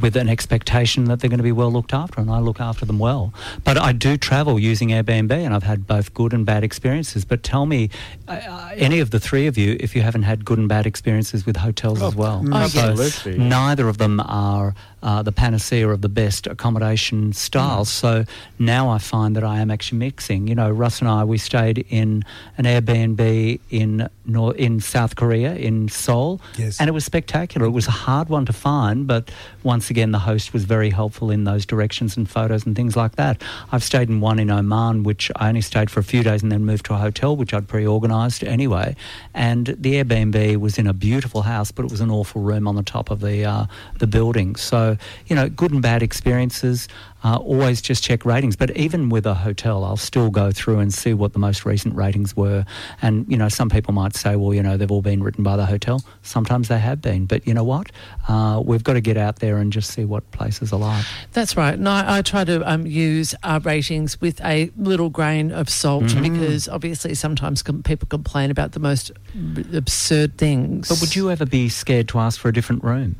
with 0.00 0.16
an 0.16 0.28
expectation 0.28 1.04
that 1.04 1.20
they're 1.20 1.30
going 1.30 1.38
to 1.38 1.44
be 1.44 1.52
well 1.52 1.70
looked 1.72 1.94
after, 1.94 2.20
and 2.20 2.30
I 2.30 2.38
look 2.40 2.60
after 2.60 2.84
them 2.84 2.98
well. 2.98 3.32
But 3.64 3.78
I 3.78 3.92
do 3.92 4.16
travel 4.16 4.58
using 4.58 4.88
Airbnb, 4.90 5.30
and 5.32 5.54
I've 5.54 5.62
had 5.62 5.86
both 5.86 6.12
good 6.14 6.32
and 6.32 6.44
bad 6.44 6.64
experiences. 6.64 7.24
But 7.24 7.42
tell 7.42 7.66
me, 7.66 7.90
uh, 8.28 8.70
any 8.74 9.00
of 9.00 9.10
the 9.10 9.20
three 9.20 9.46
of 9.46 9.56
you, 9.56 9.76
if 9.80 9.94
you 9.94 10.02
haven't 10.02 10.22
had 10.24 10.44
good 10.44 10.58
and 10.58 10.68
bad 10.68 10.86
experiences 10.86 11.46
with 11.46 11.56
hotels 11.56 12.00
as 12.02 12.14
well. 12.14 12.42
Oh, 12.52 12.66
So 13.10 13.30
neither 13.30 13.88
of 13.88 13.98
them 13.98 14.20
are 14.20 14.74
uh, 15.02 15.22
the 15.22 15.32
panacea 15.32 15.88
of 15.88 16.00
the 16.00 16.08
best 16.08 16.46
accommodation 16.46 17.32
styles. 17.32 17.88
So 17.88 18.24
now 18.58 18.88
I 18.88 18.98
find 18.98 19.36
that 19.36 19.44
I 19.44 19.58
am 19.60 19.70
actually 19.70 19.98
mixing. 19.98 20.48
You 20.48 20.54
know, 20.54 20.70
Russ 20.70 21.00
and 21.00 21.08
I, 21.08 21.22
we 21.24 21.38
stayed 21.38 21.84
in 21.90 22.24
an 22.58 22.64
Airbnb 22.64 23.60
in 23.70 24.08
in 24.56 24.80
South 24.80 25.14
Korea, 25.14 25.54
in 25.54 25.88
Seoul, 25.88 26.40
Yes. 26.58 26.80
and 26.80 26.88
it 26.88 26.92
was 26.92 27.04
spectacular. 27.04 27.66
It 27.66 27.70
was 27.70 27.86
a 27.86 27.92
hard 27.92 28.28
one 28.28 28.44
to 28.46 28.52
find, 28.52 29.06
but 29.06 29.30
once 29.62 29.88
again, 29.90 30.10
the 30.10 30.18
host 30.18 30.52
was 30.52 30.64
very 30.64 30.90
helpful 30.90 31.30
in 31.30 31.44
those 31.44 31.64
directions 31.64 32.16
and 32.16 32.28
photos 32.28 32.66
and 32.66 32.74
things 32.74 32.96
like 32.96 33.14
that. 33.16 33.42
I've 33.70 33.84
stayed 33.84 34.08
in 34.08 34.20
one 34.20 34.38
in 34.40 34.50
Oman, 34.50 35.04
which 35.04 35.30
I 35.36 35.48
only 35.48 35.60
stayed 35.60 35.90
for 35.90 36.00
a 36.00 36.04
few 36.04 36.22
days 36.24 36.42
and 36.42 36.50
then 36.50 36.64
moved 36.64 36.86
to 36.86 36.94
a 36.94 36.96
hotel, 36.98 37.36
which 37.36 37.54
I'd 37.54 37.68
pre-organised 37.68 38.42
anyway. 38.42 38.96
And 39.32 39.66
the 39.78 40.02
Airbnb 40.02 40.56
was 40.58 40.76
in 40.78 40.86
a 40.88 40.92
beautiful 40.92 41.42
house, 41.42 41.70
but 41.70 41.84
it 41.84 41.90
was 41.90 42.00
an 42.00 42.10
awful 42.10 42.40
room 42.42 42.66
on 42.66 42.74
the 42.74 42.82
top 42.82 43.10
of 43.10 43.20
the 43.20 43.44
uh, 43.44 43.66
the 43.98 44.06
building. 44.06 44.56
So 44.56 44.85
you 45.26 45.34
know, 45.36 45.48
good 45.48 45.72
and 45.72 45.82
bad 45.82 46.02
experiences. 46.02 46.88
Uh, 47.24 47.36
always 47.38 47.80
just 47.82 48.04
check 48.04 48.24
ratings. 48.24 48.54
But 48.54 48.70
even 48.76 49.08
with 49.08 49.26
a 49.26 49.34
hotel, 49.34 49.82
I'll 49.84 49.96
still 49.96 50.30
go 50.30 50.52
through 50.52 50.78
and 50.78 50.94
see 50.94 51.12
what 51.12 51.32
the 51.32 51.40
most 51.40 51.64
recent 51.64 51.96
ratings 51.96 52.36
were. 52.36 52.64
And, 53.02 53.26
you 53.28 53.36
know, 53.36 53.48
some 53.48 53.68
people 53.68 53.92
might 53.92 54.14
say, 54.14 54.36
well, 54.36 54.54
you 54.54 54.62
know, 54.62 54.76
they've 54.76 54.90
all 54.92 55.02
been 55.02 55.22
written 55.24 55.42
by 55.42 55.56
the 55.56 55.66
hotel. 55.66 56.04
Sometimes 56.22 56.68
they 56.68 56.78
have 56.78 57.02
been. 57.02 57.26
But 57.26 57.44
you 57.44 57.52
know 57.54 57.64
what? 57.64 57.90
Uh, 58.28 58.62
we've 58.64 58.84
got 58.84 58.92
to 58.92 59.00
get 59.00 59.16
out 59.16 59.40
there 59.40 59.56
and 59.56 59.72
just 59.72 59.90
see 59.90 60.04
what 60.04 60.30
places 60.30 60.72
are 60.72 60.78
like. 60.78 61.04
That's 61.32 61.56
right. 61.56 61.74
And 61.74 61.88
I, 61.88 62.18
I 62.18 62.22
try 62.22 62.44
to 62.44 62.62
um, 62.70 62.86
use 62.86 63.34
our 63.42 63.58
ratings 63.60 64.20
with 64.20 64.40
a 64.44 64.70
little 64.76 65.10
grain 65.10 65.50
of 65.50 65.68
salt 65.68 65.96
Mm-hmm. 66.04 66.34
because 66.34 66.68
obviously 66.68 67.14
sometimes 67.14 67.62
com- 67.62 67.82
people 67.82 68.06
complain 68.06 68.50
about 68.50 68.72
the 68.72 68.80
most 68.80 69.10
r- 69.34 69.64
absurd 69.74 70.36
things. 70.36 70.88
But 70.88 71.00
would 71.00 71.16
you 71.16 71.30
ever 71.30 71.46
be 71.46 71.68
scared 71.70 72.06
to 72.08 72.18
ask 72.18 72.38
for 72.38 72.48
a 72.48 72.52
different 72.52 72.84
room? 72.84 73.16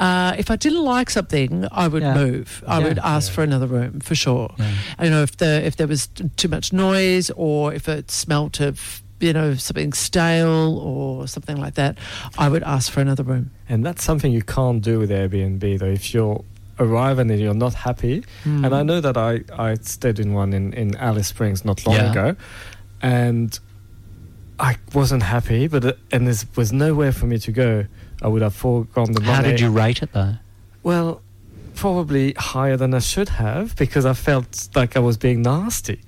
Uh, 0.00 0.34
if 0.38 0.50
I 0.50 0.56
didn't 0.56 0.82
like 0.82 1.10
something, 1.10 1.66
I 1.70 1.86
would 1.86 2.02
Yeah. 2.02 2.14
move. 2.14 2.64
I 2.66 2.78
Yeah. 2.78 2.88
would 2.88 2.98
ask 3.00 3.30
for 3.30 3.42
another 3.44 3.66
room 3.66 4.00
for 4.00 4.14
sure. 4.14 4.48
Yeah. 4.58 4.70
You 5.04 5.10
know, 5.10 5.22
if 5.22 5.36
the 5.36 5.64
if 5.64 5.76
there 5.76 5.86
was 5.86 6.08
too 6.36 6.48
much 6.48 6.72
noise 6.72 7.30
or 7.36 7.74
if 7.74 7.86
it 7.88 8.10
smelt 8.10 8.60
of 8.60 9.02
you 9.20 9.34
know 9.34 9.54
something 9.54 9.92
stale 9.92 10.78
or 10.82 11.28
something 11.28 11.58
like 11.58 11.74
that, 11.74 11.98
I 12.38 12.48
would 12.48 12.62
ask 12.62 12.90
for 12.90 13.00
another 13.02 13.22
room. 13.22 13.50
And 13.68 13.84
that's 13.84 14.02
something 14.02 14.32
you 14.32 14.42
can't 14.42 14.80
do 14.82 14.98
with 14.98 15.10
Airbnb 15.10 15.78
though. 15.78 15.92
If 16.00 16.14
you're 16.14 16.42
arriving 16.78 17.30
and 17.30 17.38
you're 17.38 17.52
not 17.66 17.74
happy, 17.74 18.24
Hmm. 18.44 18.64
and 18.64 18.74
I 18.74 18.82
know 18.82 19.00
that 19.02 19.18
I, 19.18 19.40
I 19.58 19.74
stayed 19.82 20.18
in 20.18 20.32
one 20.32 20.54
in, 20.54 20.72
in 20.72 20.96
Alice 20.96 21.28
Springs 21.28 21.62
not 21.62 21.84
long 21.86 21.96
Yeah. 21.96 22.10
ago, 22.10 22.36
and 23.02 23.58
I 24.58 24.76
wasn't 24.94 25.22
happy, 25.22 25.66
but 25.68 25.98
and 26.10 26.26
there 26.26 26.34
was 26.56 26.72
nowhere 26.72 27.12
for 27.12 27.26
me 27.26 27.38
to 27.40 27.52
go. 27.52 27.84
I 28.22 28.28
would 28.28 28.42
have 28.42 28.54
foregone 28.54 29.12
the 29.12 29.20
money. 29.20 29.32
How 29.32 29.42
did 29.42 29.60
you 29.60 29.70
rate 29.70 30.02
it 30.02 30.12
though? 30.12 30.34
Well, 30.82 31.22
probably 31.74 32.32
higher 32.34 32.76
than 32.76 32.92
I 32.94 32.98
should 32.98 33.30
have 33.30 33.74
because 33.76 34.04
I 34.04 34.12
felt 34.12 34.68
like 34.74 34.96
I 34.96 35.00
was 35.00 35.16
being 35.16 35.42
nasty. 35.42 36.00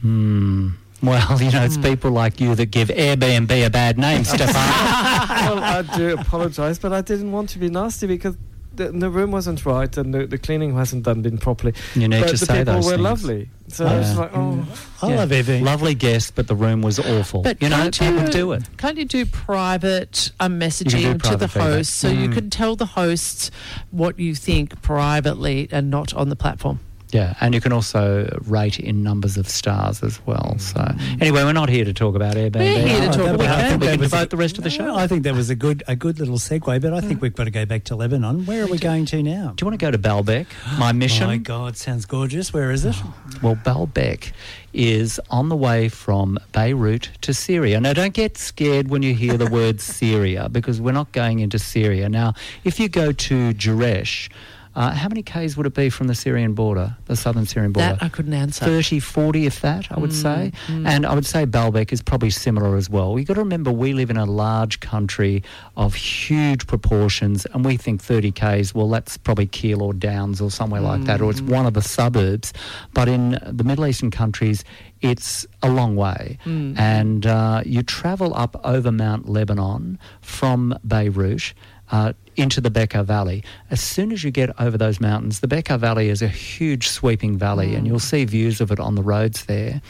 Hmm. 0.00 0.70
Well, 1.02 1.40
you 1.42 1.50
know, 1.50 1.62
it's 1.64 1.76
people 1.76 2.10
like 2.10 2.40
you 2.40 2.54
that 2.54 2.66
give 2.66 2.88
Airbnb 2.88 3.66
a 3.66 3.70
bad 3.70 3.98
name, 3.98 4.24
Stephane. 4.24 4.54
well, 4.54 5.58
I 5.62 5.84
do 5.96 6.14
apologise, 6.18 6.78
but 6.78 6.92
I 6.92 7.00
didn't 7.02 7.32
want 7.32 7.50
to 7.50 7.58
be 7.58 7.68
nasty 7.68 8.06
because 8.06 8.36
the, 8.74 8.90
the 8.92 9.10
room 9.10 9.30
wasn't 9.30 9.64
right 9.66 9.94
and 9.96 10.12
the, 10.14 10.26
the 10.26 10.38
cleaning 10.38 10.74
hasn't 10.74 11.04
done 11.04 11.22
been 11.22 11.38
properly. 11.38 11.74
You 11.94 12.08
need 12.08 12.20
but 12.20 12.26
to 12.28 12.32
the 12.36 12.46
say 12.46 12.58
people 12.58 12.74
those 12.74 12.86
were 12.86 12.92
things. 12.92 13.02
lovely, 13.02 13.50
so 13.68 13.86
I 13.86 13.98
was 13.98 14.16
like, 14.16 14.30
oh. 14.34 14.64
I 15.02 15.08
Yeah. 15.10 15.16
love 15.16 15.30
Airbnb. 15.30 15.62
Lovely 15.62 15.94
guest, 15.94 16.34
but 16.34 16.46
the 16.46 16.54
room 16.54 16.82
was 16.82 16.98
awful. 16.98 17.42
But 17.42 17.60
you 17.60 17.68
know, 17.68 17.76
can't 17.76 17.98
people 17.98 18.22
you- 18.22 18.32
do 18.32 18.52
it. 18.52 18.62
Can't 18.78 18.96
you 18.96 19.04
do 19.04 19.26
private 19.26 20.30
um, 20.40 20.58
messaging 20.60 21.12
to 21.14 21.18
private 21.18 21.38
the 21.38 21.48
feedback. 21.48 21.70
host 21.72 21.94
so 21.96 22.08
you 22.08 22.28
Mm. 22.28 22.34
can 22.34 22.50
tell 22.50 22.76
the 22.76 22.86
hosts 22.86 23.50
what 23.90 24.18
you 24.18 24.34
think 24.34 24.80
privately 24.82 25.68
and 25.72 25.90
not 25.90 26.14
on 26.14 26.28
the 26.28 26.36
platform? 26.36 26.80
Yeah, 27.10 27.34
and 27.40 27.54
you 27.54 27.60
can 27.60 27.72
also 27.72 28.28
rate 28.46 28.80
in 28.80 29.02
numbers 29.02 29.36
of 29.36 29.48
stars 29.48 30.02
as 30.02 30.24
well. 30.26 30.56
So, 30.58 30.80
anyway, 31.20 31.44
we're 31.44 31.52
not 31.52 31.68
here 31.68 31.84
to 31.84 31.92
talk 31.92 32.16
about 32.16 32.34
Airbnb. 32.34 32.56
We're 32.56 32.88
here 32.88 33.00
to 33.00 33.06
oh, 33.06 33.12
talk 33.12 33.16
think 33.16 33.28
about 33.28 33.38
we 33.38 33.44
can, 33.46 33.54
I 33.54 33.68
think 33.68 33.80
we 33.80 33.86
can 33.88 34.00
was 34.00 34.12
a- 34.12 34.16
devote 34.16 34.30
the 34.30 34.36
rest 34.36 34.58
of 34.58 34.64
the 34.64 34.70
show. 34.70 34.94
I 34.96 35.06
think 35.06 35.22
that 35.22 35.34
was 35.34 35.48
a 35.50 35.54
good 35.54 35.82
a 35.86 35.94
good 35.94 36.18
little 36.18 36.38
segue, 36.38 36.80
but 36.80 36.92
I 36.92 37.00
think 37.00 37.22
we've 37.22 37.34
got 37.34 37.44
to 37.44 37.50
go 37.50 37.64
back 37.64 37.84
to 37.84 37.96
Lebanon. 37.96 38.44
Where 38.44 38.64
are 38.64 38.66
we 38.66 38.78
going 38.78 39.06
to 39.06 39.22
now? 39.22 39.52
Do 39.56 39.64
you 39.64 39.70
want 39.70 39.78
to 39.78 39.84
go 39.84 39.90
to 39.90 39.98
Baalbek? 39.98 40.46
My 40.78 40.92
mission? 41.04 41.28
My 41.28 41.36
God, 41.36 41.76
sounds 41.76 42.06
gorgeous. 42.06 42.52
Where 42.52 42.70
is 42.70 42.84
it? 42.84 42.96
Well, 43.42 43.56
Baalbek 43.56 44.32
is 44.72 45.20
on 45.30 45.50
the 45.50 45.56
way 45.56 45.88
from 45.90 46.38
Beirut 46.52 47.10
to 47.20 47.34
Syria. 47.34 47.78
Now, 47.80 47.92
don't 47.92 48.14
get 48.14 48.38
scared 48.38 48.88
when 48.88 49.02
you 49.02 49.14
hear 49.14 49.36
the 49.36 49.46
word 49.50 49.80
Syria 49.80 50.48
because 50.48 50.80
we're 50.80 50.92
not 50.92 51.12
going 51.12 51.40
into 51.40 51.58
Syria. 51.58 52.08
Now, 52.08 52.32
if 52.64 52.80
you 52.80 52.88
go 52.88 53.12
to 53.12 53.52
Jerash, 53.52 54.30
uh, 54.76 54.92
how 54.92 55.08
many 55.08 55.22
Ks 55.22 55.56
would 55.56 55.64
it 55.66 55.74
be 55.74 55.88
from 55.88 56.06
the 56.06 56.14
Syrian 56.14 56.52
border, 56.52 56.96
the 57.06 57.16
southern 57.16 57.46
Syrian 57.46 57.72
border? 57.72 57.94
That 57.94 58.02
I 58.02 58.08
couldn't 58.10 58.34
answer. 58.34 58.64
30, 58.66 59.00
40, 59.00 59.46
if 59.46 59.60
that, 59.62 59.90
I 59.90 59.98
would 59.98 60.12
say. 60.12 60.52
And 60.68 61.06
I 61.06 61.14
would 61.14 61.24
say 61.24 61.46
Baalbek 61.46 61.92
is 61.92 62.02
probably 62.02 62.28
similar 62.30 62.76
as 62.76 62.90
well. 62.90 63.18
You've 63.18 63.26
got 63.26 63.34
to 63.34 63.40
remember 63.40 63.72
we 63.72 63.94
live 63.94 64.10
in 64.10 64.18
a 64.18 64.26
large 64.26 64.80
country 64.80 65.42
of 65.78 65.94
huge 65.94 66.66
proportions, 66.66 67.46
and 67.46 67.64
we 67.64 67.76
think 67.78 68.02
30 68.02 68.32
Ks, 68.32 68.74
well, 68.74 68.88
that's 68.90 69.16
probably 69.16 69.46
Keilor 69.46 69.98
Downs 69.98 70.40
or 70.42 70.50
somewhere 70.50 70.82
like 70.82 71.04
that, 71.04 71.22
or 71.22 71.30
it's 71.30 71.40
one 71.40 71.64
of 71.64 71.72
the 71.74 71.82
suburbs. 71.82 72.52
But 72.92 73.08
in 73.08 73.38
the 73.46 73.64
Middle 73.64 73.86
Eastern 73.86 74.10
countries, 74.10 74.62
it's 75.00 75.46
a 75.62 75.70
long 75.70 75.96
way. 75.96 76.38
And 76.44 77.26
uh, 77.26 77.62
you 77.64 77.82
travel 77.82 78.34
up 78.34 78.60
over 78.64 78.92
Mount 78.92 79.28
Lebanon 79.28 79.98
from 80.20 80.78
Beirut 80.84 81.54
uh, 81.90 82.12
into 82.36 82.60
the 82.60 82.70
Bekaa 82.70 83.04
Valley. 83.04 83.42
As 83.70 83.80
soon 83.80 84.12
as 84.12 84.22
you 84.24 84.30
get 84.30 84.50
over 84.60 84.76
those 84.76 85.00
mountains, 85.00 85.40
the 85.40 85.48
Bekaa 85.48 85.78
Valley 85.78 86.08
is 86.08 86.22
a 86.22 86.28
huge 86.28 86.88
sweeping 86.88 87.38
valley, 87.38 87.74
and 87.74 87.86
you'll 87.86 87.98
see 87.98 88.24
views 88.24 88.60
of 88.60 88.70
it 88.70 88.80
on 88.80 88.94
the 88.94 89.02
roads 89.02 89.44
there. 89.46 89.80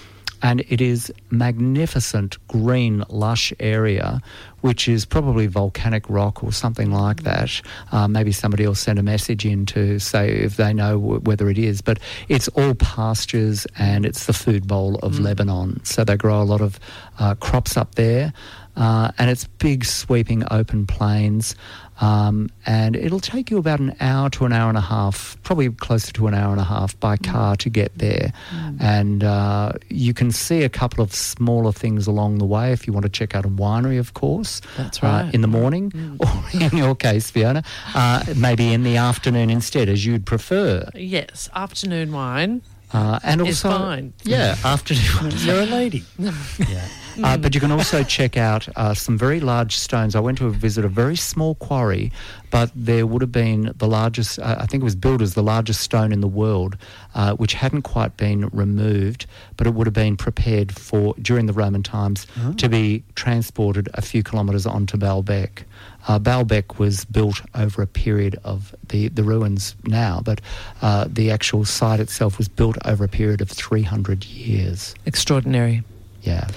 And 0.42 0.60
it 0.68 0.82
is 0.82 1.10
magnificent 1.30 2.36
green, 2.46 3.02
lush 3.08 3.54
area, 3.58 4.20
which 4.60 4.86
is 4.86 5.06
probably 5.06 5.46
volcanic 5.46 6.04
rock 6.10 6.44
or 6.44 6.52
something 6.52 6.90
like 6.90 7.22
that. 7.22 7.62
Uh, 7.90 8.06
maybe 8.06 8.32
somebody 8.32 8.66
will 8.66 8.74
send 8.74 8.98
a 8.98 9.02
message 9.02 9.46
in 9.46 9.64
to 9.66 9.98
say 9.98 10.30
if 10.30 10.58
they 10.58 10.74
know 10.74 11.00
w- 11.00 11.20
whether 11.20 11.48
it 11.48 11.56
is. 11.56 11.80
But 11.80 12.00
it's 12.28 12.48
all 12.48 12.74
pastures 12.74 13.66
and 13.78 14.04
it's 14.04 14.26
the 14.26 14.34
food 14.34 14.68
bowl 14.68 14.96
of 14.96 15.18
Lebanon. 15.18 15.82
So 15.84 16.04
they 16.04 16.18
grow 16.18 16.42
a 16.42 16.44
lot 16.44 16.60
of 16.60 16.78
uh, 17.18 17.34
crops 17.36 17.78
up 17.78 17.94
there. 17.94 18.34
Uh, 18.76 19.10
and 19.16 19.30
it's 19.30 19.46
big, 19.46 19.86
sweeping, 19.86 20.44
open 20.50 20.86
plains. 20.86 21.56
Um, 22.00 22.50
and 22.66 22.94
it'll 22.94 23.20
take 23.20 23.50
you 23.50 23.58
about 23.58 23.80
an 23.80 23.96
hour 24.00 24.28
to 24.30 24.44
an 24.44 24.52
hour 24.52 24.68
and 24.68 24.76
a 24.76 24.82
half, 24.82 25.36
probably 25.42 25.70
closer 25.70 26.12
to 26.12 26.26
an 26.26 26.34
hour 26.34 26.52
and 26.52 26.60
a 26.60 26.64
half 26.64 26.98
by 27.00 27.16
car 27.16 27.56
to 27.56 27.70
get 27.70 27.96
there. 27.96 28.32
And 28.80 29.24
uh, 29.24 29.72
you 29.88 30.12
can 30.12 30.30
see 30.30 30.62
a 30.62 30.68
couple 30.68 31.02
of 31.02 31.14
smaller 31.14 31.72
things 31.72 32.06
along 32.06 32.38
the 32.38 32.44
way 32.44 32.72
if 32.72 32.86
you 32.86 32.92
want 32.92 33.04
to 33.04 33.08
check 33.08 33.34
out 33.34 33.44
a 33.44 33.48
winery, 33.48 33.98
of 33.98 34.14
course. 34.14 34.60
That's 34.76 35.02
uh, 35.02 35.06
right. 35.06 35.34
in 35.34 35.40
the 35.40 35.48
morning, 35.48 36.18
or 36.20 36.44
in 36.60 36.76
your 36.76 36.94
case, 36.94 37.30
Fiona, 37.30 37.62
uh, 37.94 38.24
maybe 38.36 38.72
in 38.72 38.82
the 38.82 38.96
afternoon 38.96 39.50
instead, 39.50 39.88
as 39.88 40.04
you'd 40.04 40.26
prefer. 40.26 40.88
Yes, 40.94 41.48
afternoon 41.54 42.12
wine. 42.12 42.62
Uh, 42.92 43.18
and 43.24 43.42
also, 43.42 43.70
fine. 43.70 44.12
yeah, 44.22 44.56
afternoon. 44.64 45.32
You're 45.38 45.62
a 45.62 45.66
lady. 45.66 46.04
Yeah. 46.58 46.88
Uh, 47.22 47.36
but 47.36 47.54
you 47.54 47.60
can 47.60 47.70
also 47.72 48.02
check 48.02 48.36
out 48.36 48.68
uh, 48.76 48.94
some 48.94 49.16
very 49.16 49.40
large 49.40 49.76
stones. 49.76 50.14
I 50.14 50.20
went 50.20 50.38
to 50.38 50.50
visit 50.50 50.84
a 50.84 50.88
very 50.88 51.16
small 51.16 51.54
quarry, 51.56 52.12
but 52.50 52.70
there 52.74 53.06
would 53.06 53.22
have 53.22 53.32
been 53.32 53.72
the 53.76 53.86
largest, 53.86 54.38
uh, 54.38 54.56
I 54.58 54.66
think 54.66 54.82
it 54.82 54.84
was 54.84 54.94
billed 54.96 55.22
as 55.22 55.34
the 55.34 55.42
largest 55.42 55.80
stone 55.80 56.12
in 56.12 56.20
the 56.20 56.28
world, 56.28 56.76
uh, 57.14 57.34
which 57.34 57.54
hadn't 57.54 57.82
quite 57.82 58.16
been 58.16 58.48
removed, 58.48 59.26
but 59.56 59.66
it 59.66 59.74
would 59.74 59.86
have 59.86 59.94
been 59.94 60.16
prepared 60.16 60.72
for, 60.76 61.14
during 61.20 61.46
the 61.46 61.52
Roman 61.52 61.82
times, 61.82 62.26
to 62.58 62.68
be 62.68 63.02
transported 63.14 63.88
a 63.94 64.02
few 64.02 64.22
kilometres 64.22 64.66
onto 64.66 64.96
Baalbek. 64.96 65.64
Uh, 66.08 66.18
Baalbek 66.18 66.78
was 66.78 67.04
built 67.04 67.40
over 67.54 67.82
a 67.82 67.86
period 67.86 68.38
of 68.44 68.74
the, 68.88 69.08
the 69.08 69.24
ruins 69.24 69.74
now, 69.84 70.20
but 70.24 70.40
uh, 70.82 71.06
the 71.08 71.30
actual 71.30 71.64
site 71.64 71.98
itself 72.00 72.38
was 72.38 72.48
built 72.48 72.76
over 72.84 73.04
a 73.04 73.08
period 73.08 73.40
of 73.40 73.50
300 73.50 74.24
years. 74.24 74.94
Extraordinary. 75.04 75.82
Yeah. 76.26 76.48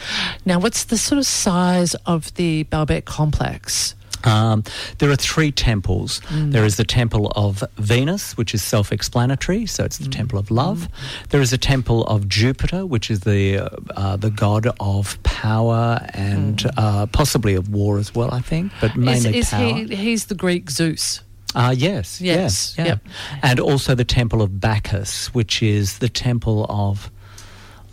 Now, 0.46 0.60
what's 0.60 0.86
the 0.86 0.98
sort 0.98 1.20
of 1.20 1.26
size 1.26 1.96
of 2.06 2.34
the 2.36 2.64
Baalbek 2.66 3.06
complex? 3.06 3.96
Um, 4.26 4.66
there 4.98 5.10
are 5.10 5.16
three 5.16 5.50
temples. 5.50 6.20
Mm. 6.28 6.52
There 6.52 6.66
is 6.66 6.76
the 6.76 6.84
temple 6.84 7.32
of 7.38 7.64
Venus, 7.78 8.36
which 8.36 8.54
is 8.54 8.62
self 8.62 8.92
explanatory, 8.92 9.66
so 9.66 9.86
it's 9.86 9.98
the 9.98 10.10
Mm. 10.10 10.18
temple 10.20 10.40
of 10.40 10.52
love. 10.52 10.90
There 11.30 11.40
is 11.40 11.54
a 11.54 11.58
temple 11.58 12.04
of 12.06 12.28
Jupiter, 12.28 12.86
which 12.86 13.10
is 13.10 13.22
the, 13.22 13.60
uh, 13.60 13.70
uh, 13.96 14.16
the 14.18 14.30
god 14.30 14.68
of 14.82 15.22
power 15.24 16.06
and 16.14 16.70
uh, 16.76 17.06
possibly 17.06 17.56
of 17.56 17.70
war 17.70 17.98
as 17.98 18.14
well, 18.14 18.34
I 18.34 18.42
think, 18.42 18.74
but 18.82 18.92
Mm. 18.92 18.98
Is, 19.16 19.24
mainly 19.24 19.40
is 19.40 19.50
power. 19.52 19.74
he? 19.74 19.96
He's 19.96 20.26
the 20.26 20.36
Greek 20.36 20.70
Zeus. 20.70 21.22
Uh, 21.56 21.74
yes, 21.76 22.20
Yes, 22.20 22.36
yes, 22.38 22.76
yeah. 22.78 22.86
yep. 22.86 23.00
And 23.42 23.60
also 23.62 23.96
the 23.96 24.04
temple 24.04 24.42
of 24.42 24.60
Bacchus, 24.60 25.34
which 25.34 25.64
is 25.64 26.00
the 26.00 26.10
temple 26.10 26.66
of 26.70 27.10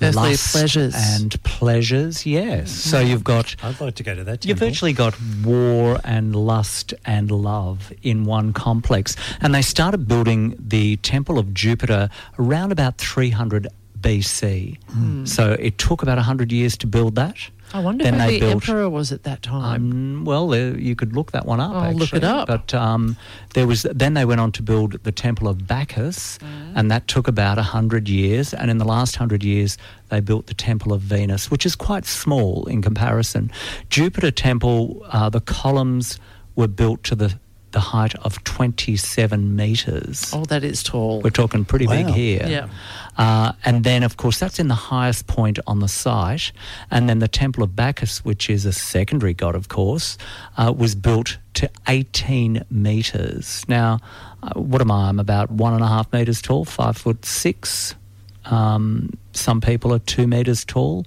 Earthly 0.03 0.31
lust 0.31 0.53
pleasures. 0.53 0.95
and 0.95 1.43
pleasures. 1.43 2.27
Yes, 2.27 2.71
so 2.71 3.01
you've 3.01 3.25
got 3.25 3.57
I'd 3.63 3.81
like 3.81 3.95
to 3.97 4.03
go 4.03 4.15
to 4.15 4.25
that. 4.25 4.43
Temple. 4.43 4.49
You've 4.49 4.59
virtually 4.59 4.93
got 4.93 5.15
war 5.45 5.99
and 6.05 6.35
lust 6.35 6.93
and 7.05 7.31
love 7.31 7.93
in 8.03 8.25
one 8.25 8.53
complex. 8.53 9.17
And 9.41 9.55
they 9.55 9.63
started 9.63 10.07
building 10.07 10.57
the 10.59 10.97
Temple 10.99 11.39
of 11.39 11.55
Jupiter 11.55 12.11
around 12.39 12.73
about 12.73 12.99
300 12.99 13.69
BC. 14.01 14.79
Hmm. 14.91 15.25
So 15.25 15.53
it 15.53 15.79
took 15.79 16.03
about 16.03 16.17
100 16.19 16.53
years 16.53 16.77
to 16.79 16.87
build 16.87 17.15
that. 17.17 17.37
I 17.75 17.81
wonder 17.81 18.05
Then 18.05 18.15
who 18.21 18.27
the 18.31 18.41
built- 18.41 18.53
emperor 18.53 18.89
was 18.89 19.13
at 19.13 19.25
that 19.25 19.43
time. 19.43 19.93
Um, 19.93 20.25
well, 20.25 20.53
uh, 20.53 20.73
you 20.77 20.95
could 20.95 21.15
look 21.15 21.33
that 21.33 21.47
one 21.47 21.61
up. 21.61 21.75
I'll 21.75 21.93
look 21.93 22.13
it 22.15 22.25
up. 22.25 22.49
But 22.49 22.73
um, 22.75 23.17
there 23.55 23.67
was 23.67 23.83
then 23.83 24.15
they 24.15 24.25
went 24.25 24.41
on 24.41 24.53
to 24.53 24.63
build 24.63 25.03
the 25.03 25.13
Temple 25.13 25.49
of 25.49 25.67
Bacchus, 25.67 26.39
and 26.75 26.91
that 26.91 27.09
took 27.09 27.29
about 27.29 27.59
hundred 27.59 28.09
years. 28.09 28.55
And 28.55 28.71
in 28.71 28.79
the 28.79 28.85
last 28.85 29.17
hundred 29.17 29.43
years, 29.43 29.77
they 30.09 30.21
built 30.21 30.47
the 30.47 30.55
Temple 30.55 30.93
of 30.93 31.01
Venus, 31.03 31.51
which 31.51 31.67
is 31.67 31.75
quite 31.77 32.07
small 32.07 32.67
in 32.67 32.83
comparison. 32.83 33.51
Jupiter 33.91 34.31
Temple, 34.31 35.05
uh, 35.11 35.29
the 35.29 35.41
columns 35.41 36.19
were 36.55 36.69
built 36.69 37.03
to 37.05 37.15
the 37.15 37.39
the 37.77 37.81
height 37.81 38.15
of 38.25 38.43
twenty 38.45 38.97
seven 38.97 39.55
meters. 39.55 40.31
oh, 40.33 40.47
that 40.47 40.65
is 40.65 40.83
tall. 40.83 41.21
We're 41.21 41.29
talking 41.29 41.67
pretty 41.67 41.87
big 41.87 42.07
here. 42.07 42.47
Yeah. 42.49 42.69
Uh, 43.19 43.53
and 43.67 43.85
then, 43.85 44.03
of 44.03 44.17
course, 44.17 44.39
that's 44.39 44.59
in 44.59 44.69
the 44.69 44.75
highest 44.75 45.27
point 45.27 45.59
on 45.67 45.81
the 45.81 45.89
site. 45.89 46.53
And 46.91 47.07
then 47.07 47.19
the 47.19 47.29
Temple 47.29 47.63
of 47.63 47.77
Bacchus, 47.77 48.25
which 48.25 48.49
is 48.49 48.65
a 48.65 48.73
secondary 48.73 49.35
god, 49.35 49.55
of 49.55 49.69
course, 49.69 50.17
uh, 50.57 50.73
was 50.75 50.95
built 50.95 51.37
to 51.55 51.69
18 51.87 52.65
metres. 52.71 53.67
Now, 53.69 54.01
uh, 54.43 54.59
what 54.59 54.81
am 54.81 54.91
I? 54.91 55.11
I'm 55.11 55.21
about 55.21 55.51
one 55.51 55.75
and 55.75 55.83
a 55.83 55.87
half 55.89 56.11
metres 56.15 56.41
tall, 56.41 56.65
five 56.65 56.97
foot 56.97 57.27
six. 57.27 57.95
Um, 58.47 59.11
some 59.33 59.61
people 59.61 59.93
are 59.93 59.99
two 59.99 60.27
metres 60.27 60.65
tall. 60.65 61.05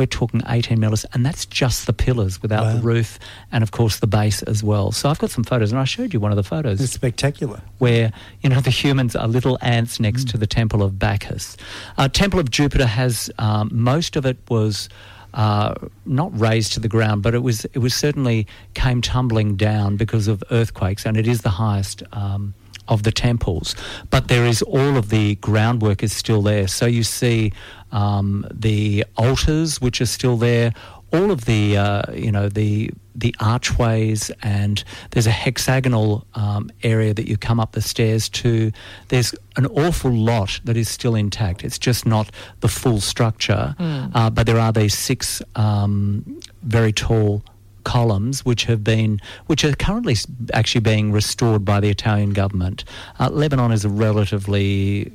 We're 0.00 0.06
talking 0.06 0.40
18 0.48 0.80
metres, 0.80 1.04
and 1.12 1.26
that's 1.26 1.44
just 1.44 1.86
the 1.86 1.92
pillars 1.92 2.40
without 2.40 2.64
Wow. 2.64 2.76
the 2.76 2.80
roof 2.80 3.18
and, 3.52 3.62
of 3.62 3.70
course, 3.70 3.98
the 3.98 4.06
base 4.06 4.42
as 4.44 4.64
well. 4.64 4.92
So 4.92 5.10
I've 5.10 5.18
got 5.18 5.30
some 5.30 5.44
photos, 5.44 5.72
and 5.72 5.78
I 5.78 5.84
showed 5.84 6.14
you 6.14 6.20
one 6.20 6.32
of 6.32 6.36
the 6.36 6.42
photos 6.42 6.80
It's 6.80 6.94
spectacular. 6.94 7.60
where 7.78 8.10
you 8.42 8.48
know 8.48 8.60
the 8.62 8.70
humans 8.70 9.14
are 9.14 9.28
little 9.28 9.58
ants 9.60 10.00
next 10.00 10.26
to 10.28 10.38
the 10.38 10.46
temple 10.46 10.82
of 10.82 10.98
Bacchus. 10.98 11.58
Uh, 11.98 12.08
temple 12.08 12.40
of 12.40 12.50
Jupiter 12.50 12.86
has 12.86 13.30
um, 13.38 13.68
most 13.72 14.16
of 14.16 14.24
it 14.24 14.38
was. 14.48 14.88
Uh, 15.32 15.74
not 16.06 16.36
razed 16.40 16.72
to 16.72 16.80
the 16.80 16.88
ground, 16.88 17.22
but 17.22 17.34
it 17.36 17.42
was 17.44 17.64
it 17.66 17.78
was 17.78 17.94
certainly 17.94 18.48
came 18.74 19.00
tumbling 19.00 19.54
down 19.54 19.96
because 19.96 20.26
of 20.26 20.42
earthquakes, 20.50 21.06
and 21.06 21.16
it 21.16 21.28
is 21.28 21.42
the 21.42 21.50
highest 21.50 22.02
um, 22.12 22.52
of 22.90 23.04
the 23.04 23.12
temples. 23.12 23.74
But 24.10 24.28
there 24.28 24.44
is 24.44 24.60
all 24.62 24.96
of 24.98 25.08
the 25.08 25.36
groundwork 25.36 26.02
is 26.02 26.12
still 26.12 26.42
there. 26.42 26.68
So 26.68 26.84
you 26.84 27.04
see 27.04 27.52
um, 27.92 28.46
the 28.52 29.06
altars, 29.16 29.80
which 29.80 30.00
are 30.00 30.06
still 30.06 30.36
there. 30.36 30.74
All 31.12 31.32
of 31.32 31.44
the 31.44 31.76
uh, 31.76 32.02
you 32.12 32.30
know 32.30 32.48
the 32.48 32.90
the 33.16 33.34
archways 33.40 34.30
and 34.42 34.84
there's 35.10 35.26
a 35.26 35.32
hexagonal 35.32 36.24
um, 36.34 36.70
area 36.84 37.12
that 37.12 37.28
you 37.28 37.36
come 37.36 37.58
up 37.58 37.72
the 37.72 37.82
stairs 37.82 38.28
to. 38.28 38.70
There's 39.08 39.34
an 39.56 39.66
awful 39.66 40.12
lot 40.12 40.60
that 40.62 40.76
is 40.76 40.88
still 40.88 41.16
intact. 41.16 41.64
It's 41.64 41.80
just 41.80 42.06
not 42.06 42.30
the 42.60 42.68
full 42.68 43.00
structure, 43.00 43.74
uh, 44.14 44.30
but 44.30 44.46
there 44.46 44.60
are 44.60 44.72
these 44.72 44.96
six 44.96 45.42
um, 45.56 46.40
very 46.62 46.92
tall 46.92 47.42
columns 47.90 48.44
which 48.44 48.64
have 48.64 48.82
been 48.84 49.20
which 49.46 49.64
are 49.64 49.74
currently 49.74 50.16
actually 50.52 50.80
being 50.80 51.10
restored 51.10 51.64
by 51.64 51.80
the 51.80 51.88
Italian 51.88 52.30
government. 52.32 52.84
Uh, 53.18 53.28
Lebanon 53.30 53.72
is 53.72 53.84
a 53.84 53.88
relatively 53.88 55.12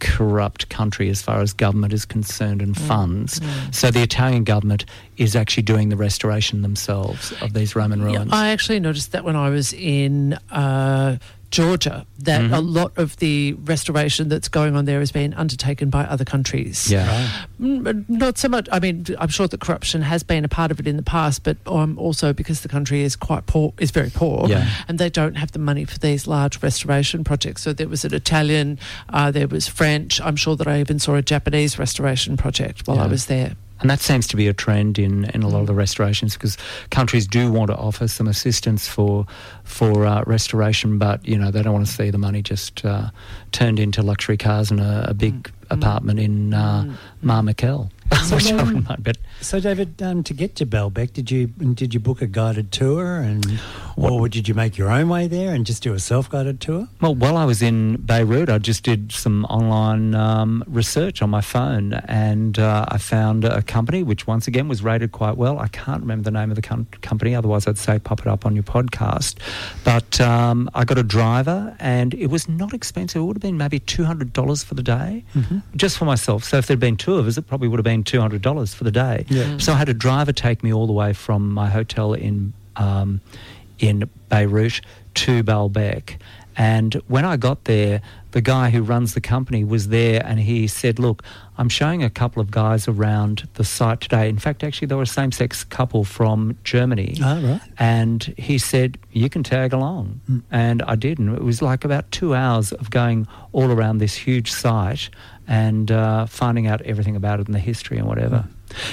corrupt 0.00 0.68
country 0.68 1.08
as 1.10 1.20
far 1.22 1.40
as 1.40 1.52
government 1.52 1.92
is 1.92 2.04
concerned 2.04 2.60
and 2.62 2.76
funds. 2.76 3.40
So 3.72 3.90
the 3.90 4.02
Italian 4.02 4.44
government 4.44 4.84
is 5.16 5.36
actually 5.36 5.62
doing 5.64 5.88
the 5.88 5.96
restoration 5.96 6.62
themselves 6.62 7.32
of 7.42 7.52
these 7.52 7.76
Roman 7.76 8.00
Yeah, 8.00 8.06
ruins. 8.06 8.32
I 8.32 8.48
actually 8.50 8.80
noticed 8.80 9.12
that 9.12 9.24
when 9.24 9.36
I 9.36 9.50
was 9.50 9.72
in 9.72 10.34
uh, 10.50 11.16
Georgia, 11.50 12.06
that 12.18 12.40
Mm-hmm. 12.40 12.54
a 12.54 12.60
lot 12.60 12.92
of 12.96 13.16
the 13.18 13.52
restoration 13.64 14.28
that's 14.28 14.48
going 14.48 14.74
on 14.76 14.84
there 14.86 14.98
has 15.00 15.12
been 15.12 15.32
undertaken 15.34 15.88
by 15.90 16.04
other 16.04 16.24
countries. 16.24 16.90
yeah. 16.90 17.28
Mm, 17.60 18.08
Not 18.08 18.38
so 18.38 18.48
much. 18.48 18.68
I 18.72 18.80
mean, 18.80 19.04
I'm 19.18 19.28
sure 19.28 19.46
that 19.48 19.60
corruption 19.60 20.02
has 20.02 20.22
been 20.22 20.44
a 20.44 20.48
part 20.48 20.70
of 20.70 20.80
it 20.80 20.86
in 20.86 20.96
the 20.96 21.02
past, 21.02 21.42
but 21.44 21.56
um, 21.66 21.98
also 21.98 22.32
because 22.32 22.62
the 22.62 22.68
country 22.68 23.02
is 23.02 23.14
quite 23.16 23.46
poor, 23.46 23.72
is 23.78 23.90
very 23.92 24.10
poor, 24.10 24.48
Yeah. 24.48 24.68
and 24.88 24.98
they 24.98 25.10
don't 25.10 25.36
have 25.36 25.52
the 25.52 25.58
money 25.58 25.84
for 25.84 25.98
these 25.98 26.26
large 26.26 26.62
restoration 26.62 27.24
projects. 27.24 27.62
So 27.62 27.72
there 27.72 27.88
was 27.88 28.04
an 28.04 28.14
Italian, 28.14 28.78
uh, 29.10 29.30
there 29.30 29.48
was 29.48 29.68
French. 29.68 30.20
I'm 30.20 30.36
sure 30.36 30.56
that 30.56 30.66
I 30.66 30.80
even 30.80 30.98
saw 30.98 31.14
a 31.14 31.22
Japanese 31.22 31.78
restoration 31.78 32.36
project 32.36 32.86
while 32.86 32.98
I 33.00 33.06
was 33.06 33.26
there. 33.26 33.54
And 33.84 33.90
that 33.90 34.00
seems 34.00 34.26
to 34.28 34.36
be 34.36 34.48
a 34.48 34.54
trend 34.54 34.98
in, 34.98 35.26
in 35.34 35.42
a 35.42 35.48
lot 35.48 35.60
of 35.60 35.66
the 35.66 35.74
restorations 35.74 36.32
because 36.32 36.56
countries 36.88 37.26
do 37.26 37.52
want 37.52 37.70
to 37.70 37.76
offer 37.76 38.08
some 38.08 38.26
assistance 38.26 38.88
for 38.88 39.26
for 39.64 40.06
uh, 40.06 40.24
restoration, 40.26 40.96
but 40.96 41.22
you 41.28 41.36
know 41.36 41.50
they 41.50 41.62
don't 41.62 41.74
want 41.74 41.86
to 41.86 41.92
see 41.92 42.08
the 42.08 42.16
money 42.16 42.40
just 42.40 42.82
uh, 42.86 43.10
turned 43.52 43.78
into 43.78 44.00
luxury 44.00 44.38
cars 44.38 44.70
and 44.70 44.80
a, 44.80 45.10
a 45.10 45.12
big 45.12 45.52
apartment 45.68 46.18
in 46.18 46.54
uh, 46.54 46.96
Marmakel, 47.22 47.90
which 48.32 48.50
I 48.50 48.62
wouldn't 48.64 48.88
mind. 48.88 49.04
But 49.04 49.18
So, 49.40 49.60
David, 49.60 50.00
um, 50.00 50.22
to 50.22 50.32
get 50.32 50.56
to 50.56 50.64
Baalbek, 50.66 51.12
did 51.12 51.30
you 51.30 51.48
did 51.48 51.92
you 51.92 52.00
book 52.00 52.22
a 52.22 52.26
guided 52.26 52.72
tour, 52.72 53.16
and 53.16 53.60
or 53.94 54.26
did 54.26 54.48
you 54.48 54.54
make 54.54 54.78
your 54.78 54.90
own 54.90 55.10
way 55.10 55.26
there 55.26 55.54
and 55.54 55.66
just 55.66 55.82
do 55.82 55.92
a 55.92 55.98
self 55.98 56.30
guided 56.30 56.62
tour? 56.62 56.88
Well, 57.02 57.14
while 57.14 57.36
I 57.36 57.44
was 57.44 57.60
in 57.60 57.96
Beirut, 57.96 58.48
I 58.48 58.56
just 58.56 58.84
did 58.84 59.12
some 59.12 59.44
online 59.46 60.14
um, 60.14 60.64
research 60.66 61.20
on 61.20 61.28
my 61.28 61.42
phone, 61.42 61.92
and 61.92 62.58
uh, 62.58 62.86
I 62.88 62.96
found 62.96 63.44
a 63.44 63.60
company 63.60 64.02
which, 64.02 64.26
once 64.26 64.48
again, 64.48 64.66
was 64.66 64.82
rated 64.82 65.12
quite 65.12 65.36
well. 65.36 65.58
I 65.58 65.68
can't 65.68 66.00
remember 66.00 66.24
the 66.24 66.30
name 66.30 66.50
of 66.50 66.56
the 66.56 66.62
com- 66.62 66.86
company, 67.02 67.34
otherwise 67.34 67.66
I'd 67.66 67.76
say 67.76 67.98
pop 67.98 68.20
it 68.20 68.26
up 68.26 68.46
on 68.46 68.54
your 68.54 68.64
podcast. 68.64 69.36
But 69.84 70.22
um, 70.22 70.70
I 70.74 70.86
got 70.86 70.96
a 70.96 71.02
driver, 71.02 71.76
and 71.80 72.14
it 72.14 72.28
was 72.28 72.48
not 72.48 72.72
expensive. 72.72 73.20
It 73.20 73.24
would 73.24 73.36
have 73.36 73.42
been 73.42 73.58
maybe 73.58 73.78
two 73.78 74.04
hundred 74.04 74.32
dollars 74.32 74.64
for 74.64 74.72
the 74.74 74.82
day, 74.82 75.22
just 75.76 75.98
for 75.98 76.06
myself. 76.06 76.44
So 76.44 76.56
if 76.56 76.66
there'd 76.66 76.80
been 76.80 76.96
two 76.96 77.16
of 77.16 77.26
us, 77.26 77.36
it 77.36 77.42
probably 77.46 77.68
would 77.68 77.78
have 77.78 77.84
been 77.84 78.04
two 78.04 78.20
hundred 78.22 78.40
dollars 78.40 78.72
for 78.72 78.84
the 78.84 78.90
day. 78.90 79.23
Yeah. 79.28 79.58
So 79.58 79.72
I 79.72 79.76
had 79.76 79.88
a 79.88 79.94
driver 79.94 80.32
take 80.32 80.62
me 80.62 80.72
all 80.72 80.86
the 80.86 80.92
way 80.92 81.12
from 81.12 81.52
my 81.52 81.68
hotel 81.68 82.12
in 82.12 82.52
um, 82.76 83.20
in 83.78 84.08
Beirut 84.28 84.80
to 85.14 85.42
Baalbek. 85.42 86.16
And 86.56 86.94
when 87.08 87.24
I 87.24 87.36
got 87.36 87.64
there, 87.64 88.00
the 88.30 88.40
guy 88.40 88.70
who 88.70 88.82
runs 88.82 89.14
the 89.14 89.20
company 89.20 89.64
was 89.64 89.88
there 89.88 90.24
and 90.24 90.38
he 90.38 90.66
said, 90.66 90.98
Look, 90.98 91.22
I'm 91.58 91.68
showing 91.68 92.02
a 92.02 92.10
couple 92.10 92.40
of 92.40 92.50
guys 92.50 92.86
around 92.86 93.48
the 93.54 93.64
site 93.64 94.00
today. 94.00 94.28
In 94.28 94.38
fact, 94.38 94.62
actually, 94.62 94.86
they 94.86 94.94
were 94.94 95.02
a 95.02 95.06
same 95.06 95.32
sex 95.32 95.64
couple 95.64 96.04
from 96.04 96.56
Germany. 96.64 97.16
Oh, 97.22 97.40
right. 97.42 97.60
And 97.78 98.22
he 98.38 98.58
said, 98.58 98.98
You 99.10 99.28
can 99.28 99.42
tag 99.42 99.72
along. 99.72 100.20
And 100.50 100.82
I 100.82 100.94
did. 100.94 101.18
And 101.18 101.34
it 101.34 101.42
was 101.42 101.60
like 101.60 101.84
about 101.84 102.10
two 102.12 102.34
hours 102.34 102.72
of 102.72 102.90
going 102.90 103.26
all 103.52 103.70
around 103.70 103.98
this 103.98 104.14
huge 104.14 104.52
site 104.52 105.10
and 105.46 105.90
uh, 105.90 106.26
finding 106.26 106.66
out 106.66 106.82
everything 106.82 107.16
about 107.16 107.40
it 107.40 107.46
and 107.46 107.54
the 107.54 107.60
history 107.60 107.98
and 107.98 108.06
whatever. 108.06 108.48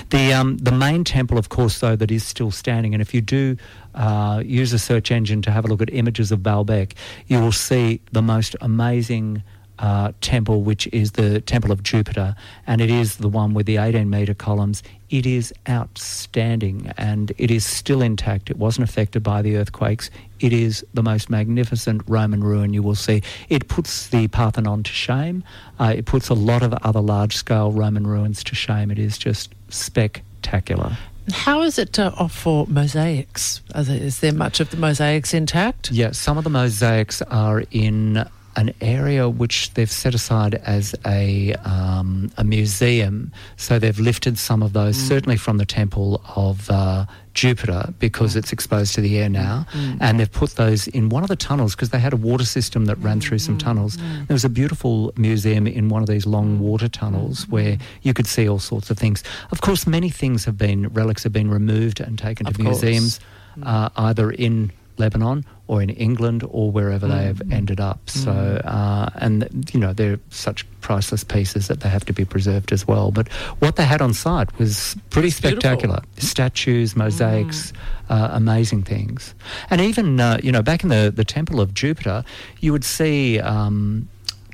The, 0.09 0.33
um, 0.33 0.57
the 0.57 0.71
main 0.71 1.03
temple, 1.03 1.37
of 1.37 1.49
course, 1.49 1.79
though, 1.79 1.95
that 1.95 2.11
is 2.11 2.23
still 2.23 2.51
standing, 2.51 2.93
and 2.93 3.01
if 3.01 3.13
you 3.13 3.21
do 3.21 3.57
uh, 3.95 4.41
use 4.45 4.73
a 4.73 4.79
search 4.79 5.11
engine 5.11 5.41
to 5.43 5.51
have 5.51 5.65
a 5.65 5.67
look 5.67 5.81
at 5.81 5.93
images 5.93 6.31
of 6.31 6.39
Baalbek, 6.39 6.93
you 7.27 7.39
will 7.39 7.51
see 7.51 8.01
the 8.11 8.21
most 8.21 8.55
amazing 8.61 9.43
uh, 9.79 10.11
temple, 10.21 10.61
which 10.61 10.87
is 10.87 11.13
the 11.13 11.41
Temple 11.41 11.71
of 11.71 11.83
Jupiter, 11.83 12.35
and 12.67 12.81
it 12.81 12.89
is 12.89 13.17
the 13.17 13.27
one 13.27 13.53
with 13.53 13.65
the 13.65 13.77
18 13.77 14.09
metre 14.09 14.35
columns. 14.35 14.83
It 15.11 15.25
is 15.25 15.53
outstanding 15.69 16.91
and 16.97 17.33
it 17.37 17.51
is 17.51 17.65
still 17.65 18.01
intact. 18.01 18.49
It 18.49 18.57
wasn't 18.57 18.89
affected 18.89 19.21
by 19.21 19.41
the 19.41 19.57
earthquakes. 19.57 20.09
It 20.39 20.53
is 20.53 20.85
the 20.93 21.03
most 21.03 21.29
magnificent 21.29 22.01
Roman 22.07 22.43
ruin 22.43 22.73
you 22.73 22.81
will 22.81 22.95
see. 22.95 23.21
It 23.49 23.67
puts 23.67 24.07
the 24.07 24.29
Parthenon 24.29 24.83
to 24.83 24.91
shame. 24.91 25.43
Uh, 25.79 25.93
it 25.97 26.05
puts 26.05 26.29
a 26.29 26.33
lot 26.33 26.63
of 26.63 26.73
other 26.81 27.01
large 27.01 27.35
scale 27.35 27.71
Roman 27.73 28.07
ruins 28.07 28.41
to 28.45 28.55
shame. 28.55 28.89
It 28.89 28.97
is 28.97 29.17
just 29.17 29.53
spectacular. 29.67 30.97
How 31.31 31.61
is 31.61 31.77
it 31.77 31.99
uh, 31.99 32.11
off 32.17 32.33
for 32.33 32.65
mosaics? 32.67 33.61
Is 33.75 34.21
there 34.21 34.33
much 34.33 34.59
of 34.59 34.71
the 34.71 34.77
mosaics 34.77 35.33
intact? 35.33 35.91
Yeah, 35.91 36.11
some 36.11 36.37
of 36.37 36.43
the 36.45 36.49
mosaics 36.49 37.21
are 37.23 37.63
in 37.71 38.25
an 38.55 38.73
area 38.81 39.29
which 39.29 39.73
they've 39.73 39.91
set 39.91 40.13
aside 40.13 40.55
as 40.55 40.95
a 41.05 41.53
um, 41.65 42.31
a 42.37 42.43
museum. 42.43 43.31
So 43.55 43.79
they've 43.79 43.99
lifted 43.99 44.37
some 44.37 44.61
of 44.61 44.73
those, 44.73 44.97
mm. 44.97 45.07
certainly 45.07 45.37
from 45.37 45.57
the 45.57 45.65
temple 45.65 46.21
of 46.35 46.69
uh, 46.69 47.05
Jupiter, 47.33 47.93
because 47.99 48.33
mm. 48.33 48.37
it's 48.37 48.51
exposed 48.51 48.93
to 48.95 49.01
the 49.01 49.17
air 49.19 49.29
now, 49.29 49.65
mm. 49.71 49.97
and 50.01 50.19
they've 50.19 50.31
put 50.31 50.51
those 50.51 50.87
in 50.87 51.09
one 51.09 51.23
of 51.23 51.29
the 51.29 51.35
tunnels 51.35 51.75
because 51.75 51.89
they 51.89 51.99
had 51.99 52.13
a 52.13 52.17
water 52.17 52.45
system 52.45 52.85
that 52.85 52.97
ran 52.97 53.21
through 53.21 53.39
some 53.39 53.57
tunnels. 53.57 53.97
There 53.97 54.35
was 54.35 54.45
a 54.45 54.49
beautiful 54.49 55.13
museum 55.15 55.65
in 55.67 55.89
one 55.89 56.01
of 56.01 56.09
these 56.09 56.25
long 56.25 56.59
water 56.59 56.89
tunnels 56.89 57.47
where 57.47 57.77
you 58.01 58.13
could 58.13 58.27
see 58.27 58.49
all 58.49 58.59
sorts 58.59 58.89
of 58.89 58.97
things. 58.97 59.23
Of 59.51 59.61
course, 59.61 59.87
many 59.87 60.09
things 60.09 60.45
have 60.45 60.57
been 60.57 60.89
relics 60.89 61.23
have 61.23 61.33
been 61.33 61.49
removed 61.49 61.99
and 61.99 62.17
taken 62.19 62.47
Of 62.47 62.57
to 62.57 62.63
course. 62.63 62.81
museums, 62.81 63.19
uh, 63.63 63.89
either 63.95 64.31
in 64.31 64.71
Lebanon 64.97 65.45
or 65.67 65.81
in 65.81 65.89
England 65.89 66.43
or 66.49 66.69
wherever 66.71 67.07
they 67.07 67.23
have 67.23 67.37
Mm. 67.37 67.53
ended 67.53 67.79
up. 67.79 68.09
So, 68.09 68.31
uh, 68.31 69.09
and 69.15 69.47
you 69.73 69.79
know, 69.79 69.93
they're 69.93 70.19
such 70.29 70.65
priceless 70.81 71.23
pieces 71.23 71.67
that 71.67 71.79
they 71.79 71.89
have 71.89 72.03
to 72.05 72.13
be 72.13 72.25
preserved 72.25 72.71
as 72.73 72.87
well. 72.87 73.11
But 73.11 73.27
what 73.59 73.75
they 73.77 73.85
had 73.85 74.01
on 74.01 74.13
site 74.13 74.49
was 74.59 74.95
pretty 75.09 75.29
It's 75.29 75.39
beautiful. 75.39 75.61
spectacular: 75.61 75.99
statues, 76.17 76.95
mosaics, 76.95 77.71
Mm. 77.71 78.15
uh, 78.15 78.29
amazing 78.33 78.83
things. 78.83 79.33
And 79.69 79.79
even 79.81 80.19
uh, 80.19 80.37
you 80.43 80.51
know, 80.51 80.61
back 80.61 80.83
in 80.83 80.89
the 80.89 81.11
the 81.15 81.25
Temple 81.25 81.59
of 81.61 81.73
Jupiter, 81.73 82.23
you 82.59 82.71
would 82.71 82.83
see. 82.83 83.39
Um, 83.39 84.07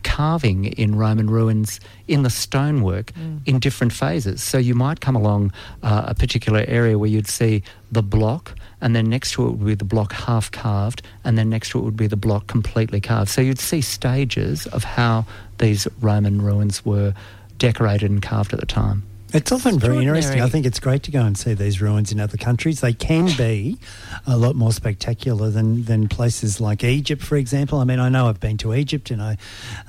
carving 0.04 0.66
in 0.66 0.96
Roman 0.96 1.30
ruins 1.30 1.80
in 2.08 2.24
the 2.24 2.30
stonework 2.30 3.12
Mm. 3.14 3.42
in 3.46 3.60
different 3.60 3.92
phases. 3.92 4.42
So 4.42 4.58
you 4.58 4.74
might 4.74 5.02
come 5.02 5.18
along 5.18 5.52
uh, 5.84 6.04
a 6.08 6.14
particular 6.16 6.64
area 6.68 6.98
where 6.98 7.10
you'd 7.10 7.28
see 7.28 7.62
the 7.92 8.02
block, 8.02 8.56
and 8.82 8.96
then 8.96 9.10
next 9.10 9.32
to 9.34 9.46
it 9.48 9.52
would 9.52 9.66
be 9.66 9.76
the 9.76 9.86
block 9.86 10.14
half 10.14 10.52
carved, 10.52 11.02
and 11.24 11.38
then 11.38 11.50
next 11.50 11.70
to 11.70 11.80
it 11.80 11.84
would 11.84 11.98
be 11.98 12.08
the 12.08 12.16
block 12.16 12.48
completely 12.48 13.02
carved. 13.02 13.30
So 13.30 13.42
you'd 13.42 13.60
see 13.60 13.82
stages 13.82 14.68
of 14.68 14.84
how 14.84 15.26
these 15.58 15.88
Roman 16.02 16.42
ruins 16.42 16.86
were 16.86 17.14
decorated 17.58 18.12
and 18.12 18.22
carved 18.22 18.54
at 18.54 18.60
the 18.60 18.66
time. 18.66 19.04
It's 19.34 19.52
often 19.52 19.80
very 19.80 20.00
interesting. 20.00 20.42
I 20.42 20.48
think 20.48 20.66
it's 20.66 20.80
great 20.80 21.04
to 21.04 21.12
go 21.12 21.22
and 21.22 21.38
see 21.38 21.54
these 21.54 21.82
ruins 21.82 22.12
in 22.12 22.20
other 22.20 22.38
countries. 22.38 22.82
They 22.82 22.94
can 22.94 23.36
be 23.38 23.78
a 24.26 24.38
lot 24.38 24.56
more 24.56 24.72
spectacular 24.72 25.50
than, 25.50 25.84
than 25.84 26.08
places 26.08 26.62
like 26.62 26.84
Egypt, 26.84 27.22
for 27.22 27.36
example. 27.36 27.80
I 27.80 27.84
mean, 27.84 28.00
I 28.00 28.10
know 28.10 28.30
I've 28.30 28.40
been 28.40 28.58
to 28.60 28.74
Egypt 28.74 29.12
and 29.12 29.22
I 29.22 29.38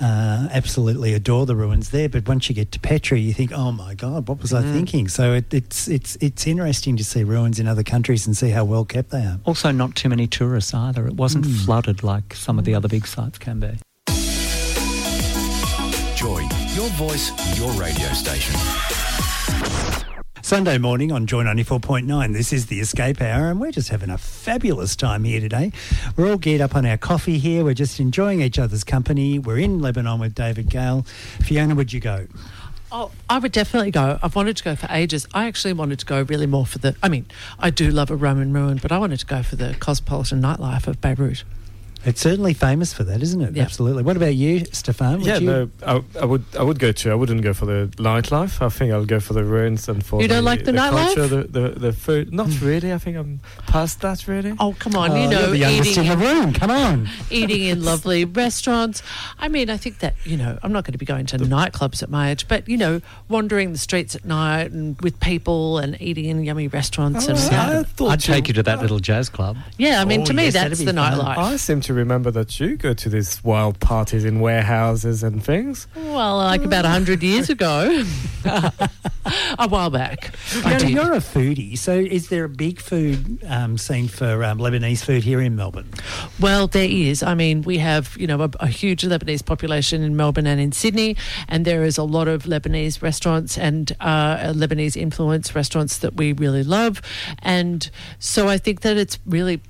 uh, 0.01 0.49
absolutely 0.53 1.15
adore 1.15 1.47
the 1.47 1.55
ruins 1.57 1.91
there. 1.91 2.09
But 2.09 2.29
once 2.29 2.49
you 2.49 2.55
get 2.55 2.73
to 2.73 2.81
Petra, 2.81 3.19
you 3.19 3.33
think, 3.33 3.53
"Oh 3.53 3.73
my 3.73 3.95
God, 3.95 4.29
what 4.29 4.43
was 4.43 4.53
I 4.53 4.63
thinking?" 4.63 5.09
So 5.09 5.35
it, 5.35 5.53
it's 5.55 5.89
it's 5.89 6.17
it's 6.21 6.47
interesting 6.47 6.97
to 6.97 7.05
see 7.05 7.25
ruins 7.25 7.59
in 7.59 7.69
other 7.69 7.83
countries 7.83 8.27
and 8.27 8.37
see 8.37 8.51
how 8.51 8.65
well 8.65 8.85
kept 8.85 9.11
they 9.11 9.25
are. 9.25 9.39
Also, 9.45 9.71
not 9.71 9.95
too 9.95 10.09
many 10.09 10.27
tourists 10.27 10.75
either. 10.75 11.07
It 11.07 11.15
wasn't 11.15 11.47
flooded 11.47 12.03
like 12.03 12.35
some 12.35 12.59
of 12.59 12.65
the 12.65 12.75
other 12.75 12.89
big 12.89 13.07
sites 13.07 13.39
can 13.39 13.61
be. 13.61 13.79
Joy, 16.19 16.49
your 16.75 16.89
voice, 16.95 17.31
your 17.57 17.71
radio 17.75 18.09
station. 18.09 18.57
Sunday 20.43 20.77
morning 20.77 21.13
on 21.13 21.29
Joy 21.29 21.45
94.9. 21.45 22.33
This 22.33 22.53
is 22.53 22.67
the 22.67 22.81
Escape 22.81 23.21
Hour, 23.21 23.53
and 23.53 23.61
we're 23.61 23.71
just 23.71 23.91
having 23.91 24.11
a 24.11 24.19
fabulous 24.19 24.97
time 24.97 25.23
here 25.23 25.39
today. 25.39 25.71
We're 26.17 26.29
all 26.29 26.37
geared 26.37 26.61
up 26.61 26.75
on 26.75 26.85
our 26.87 26.97
coffee 26.97 27.39
here. 27.39 27.63
We're 27.63 27.75
just 27.75 28.01
enjoying 28.01 28.41
each 28.41 28.59
other's 28.59 28.83
company. 28.83 29.39
We're 29.39 29.59
in 29.59 29.79
Lebanon 29.79 30.19
with 30.19 30.35
David 30.35 30.69
Gale. 30.71 31.03
Fiona, 31.41 31.77
would 31.77 31.93
you 31.93 32.01
go? 32.01 32.27
Oh, 32.91 33.13
I 33.31 33.39
would 33.39 33.53
definitely 33.53 33.93
go. 33.93 34.19
I've 34.21 34.35
wanted 34.35 34.57
to 34.57 34.65
go 34.65 34.75
for 34.75 34.89
ages. 34.91 35.25
I 35.33 35.47
actually 35.47 35.75
wanted 35.75 36.01
to 36.01 36.05
go 36.05 36.23
really 36.23 36.49
more 36.49 36.67
for 36.67 36.79
the. 36.79 36.97
I 37.01 37.09
mean, 37.09 37.27
I 37.61 37.71
do 37.71 37.93
love 37.93 38.11
a 38.11 38.17
Roman 38.17 38.53
ruin, 38.53 38.81
but 38.83 38.91
I 38.91 38.99
wanted 38.99 39.21
to 39.21 39.27
go 39.27 39.45
for 39.45 39.55
the 39.55 39.77
cosmopolitan 39.79 40.43
nightlife 40.43 40.89
of 40.89 41.01
Beirut. 41.01 41.45
It's 42.05 42.21
certainly 42.21 42.55
famous 42.55 42.93
for 42.93 43.05
that, 43.05 43.23
isn't 43.23 43.41
it? 43.41 43.57
Yeah. 43.57 43.65
Absolutely. 43.65 44.03
What 44.03 44.17
about 44.17 44.35
you, 44.35 44.65
Stephane? 44.73 45.19
Would 45.19 45.27
yeah, 45.27 45.39
you? 45.39 45.47
no, 45.47 45.71
I, 45.87 46.03
I 46.21 46.25
would 46.25 46.45
I 46.59 46.63
would 46.63 46.79
go 46.79 46.93
to. 46.93 47.11
I 47.11 47.15
wouldn't 47.15 47.43
go 47.43 47.53
for 47.53 47.67
the 47.67 47.91
nightlife. 47.97 48.63
I 48.63 48.69
think 48.69 48.93
I'll 48.93 49.05
go 49.05 49.21
for 49.21 49.33
the 49.33 49.45
ruins 49.45 49.89
and 49.89 50.05
for 50.05 50.23
You 50.23 50.29
don't 50.29 50.45
like 50.45 50.65
the 50.65 50.73
nightlife? 50.73 51.15
culture, 51.15 51.27
the, 51.27 51.43
the 51.45 51.69
the 51.71 51.93
food. 51.93 52.33
Not 52.33 52.49
hmm. 52.49 52.67
really. 52.67 52.93
I 52.93 52.99
think 52.99 53.17
I'm 53.17 53.41
past 53.67 54.01
that. 54.03 54.27
Really. 54.27 54.55
Oh, 54.59 54.75
come 54.79 54.95
on, 54.97 55.11
Oh, 55.13 55.23
you 55.23 55.29
know, 55.29 55.41
you're 55.41 55.51
the 55.51 55.59
youngest 55.59 55.91
eating 55.91 56.05
in 56.05 56.19
the 56.19 56.25
room. 56.25 56.53
Come 56.53 56.71
on. 56.71 57.09
eating 57.31 57.65
in 57.65 57.85
lovely 57.85 58.25
restaurants. 58.25 59.03
I 59.39 59.49
mean, 59.49 59.71
I 59.71 59.77
think 59.77 60.01
that, 60.01 60.15
you 60.25 60.37
know, 60.37 60.59
I'm 60.63 60.73
not 60.73 60.85
going 60.85 60.93
to 60.93 60.99
be 60.99 61.07
going 61.07 61.27
to 61.27 61.39
nightclubs 61.39 62.03
at 62.03 62.11
my 62.11 62.31
age, 62.31 62.49
but, 62.49 62.69
you 62.69 62.77
know, 62.77 63.01
wandering 63.29 63.73
the 63.73 63.79
streets 63.79 64.15
at 64.15 64.25
night 64.25 64.71
and 64.71 65.01
with 65.01 65.19
people 65.21 65.79
and 65.79 66.01
eating 66.01 66.27
in 66.27 66.43
yummy 66.45 66.69
restaurants. 66.69 67.27
Oh, 67.29 67.33
and 67.33 67.39
Oh, 67.39 67.81
I 67.81 67.83
thought 67.85 68.11
I'd 68.11 68.21
take 68.21 68.49
you 68.49 68.55
to 68.55 68.63
that 68.65 68.81
little 68.81 68.99
jazz 68.99 69.29
club. 69.29 69.57
Yeah, 69.77 70.01
I 70.01 70.05
mean, 70.05 70.23
Oh, 70.23 70.25
to 70.27 70.35
me, 70.35 70.45
yes, 70.45 70.55
that's 70.55 70.79
the 70.79 70.87
fun. 70.87 70.97
nightlife. 70.97 71.37
I 71.37 71.57
seem 71.57 71.81
to 71.83 71.88
remember 71.95 72.31
that 72.31 72.59
you 72.61 72.77
go 72.77 72.93
to 72.95 73.09
these 73.09 73.43
wild 73.45 73.81
parties 73.81 74.25
in 74.25 74.41
warehouses 74.41 75.23
and 75.23 75.43
things. 75.45 75.87
Well, 75.95 76.37
like 76.37 76.65
about 76.65 76.85
100 76.85 77.23
years 77.23 77.51
ago, 77.57 78.05
a 78.45 79.69
while 79.69 79.91
back. 79.91 80.29
I 80.29 80.79
Fiona, 80.79 80.79
did. 80.79 80.91
you're 80.91 81.13
a 81.15 81.19
foodie, 81.19 81.77
so 81.79 81.93
is 81.93 82.29
there 82.29 82.45
a 82.45 82.49
big 82.49 82.81
food 82.81 83.39
um, 83.47 83.79
scene 83.79 84.09
for 84.09 84.45
um, 84.45 84.59
Lebanese 84.59 85.05
food 85.05 85.25
here 85.25 85.41
in 85.41 85.57
Melbourne? 85.57 85.89
Well, 86.41 86.67
there 86.67 86.89
is. 86.89 87.23
I 87.23 87.35
mean, 87.35 87.63
we 87.63 87.79
have, 87.79 88.17
you 88.19 88.27
know, 88.27 88.43
a, 88.43 88.51
a 88.61 88.69
huge 88.69 89.03
Lebanese 89.03 89.45
population 89.45 90.03
in 90.03 90.17
Melbourne 90.17 90.47
and 90.47 90.61
in 90.61 90.73
Sydney, 90.73 91.17
and 91.49 91.65
there 91.65 91.85
is 91.85 91.99
a 91.99 92.05
lot 92.05 92.29
of 92.29 92.45
Lebanese 92.45 93.03
restaurants 93.03 93.59
and 93.59 93.95
uh, 94.01 94.53
Lebanese 94.53 94.97
influence 94.97 95.55
restaurants 95.55 95.99
that 95.99 96.15
we 96.15 96.33
really 96.33 96.63
love. 96.63 97.03
And 97.41 97.91
so 98.19 98.49
I 98.49 98.59
think 98.59 98.81
that 98.83 98.97
it's 98.97 99.19
really 99.27 99.61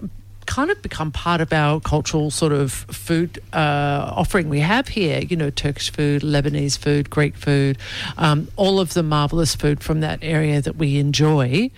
kind 0.49 0.71
of 0.71 0.81
become 0.81 1.13
part 1.13 1.43
of 1.43 1.53
our 1.53 1.79
cultural 1.79 2.31
sort 2.31 2.53
of 2.53 2.73
food 2.73 3.39
uh, 3.53 4.11
offering 4.17 4.49
we 4.49 4.61
have 4.61 4.89
here. 4.89 5.21
You 5.21 5.37
know, 5.37 5.51
Turkish 5.51 5.93
food, 5.93 6.23
Lebanese 6.23 6.79
food, 6.79 7.11
Greek 7.11 7.37
food, 7.37 7.77
um, 8.17 8.49
all 8.57 8.81
of 8.81 8.95
the 8.95 9.03
marvelous 9.03 9.55
food 9.55 9.83
from 9.83 10.01
that 10.01 10.19
area 10.23 10.63
that 10.63 10.77
we 10.77 10.97
enjoy. 10.97 11.71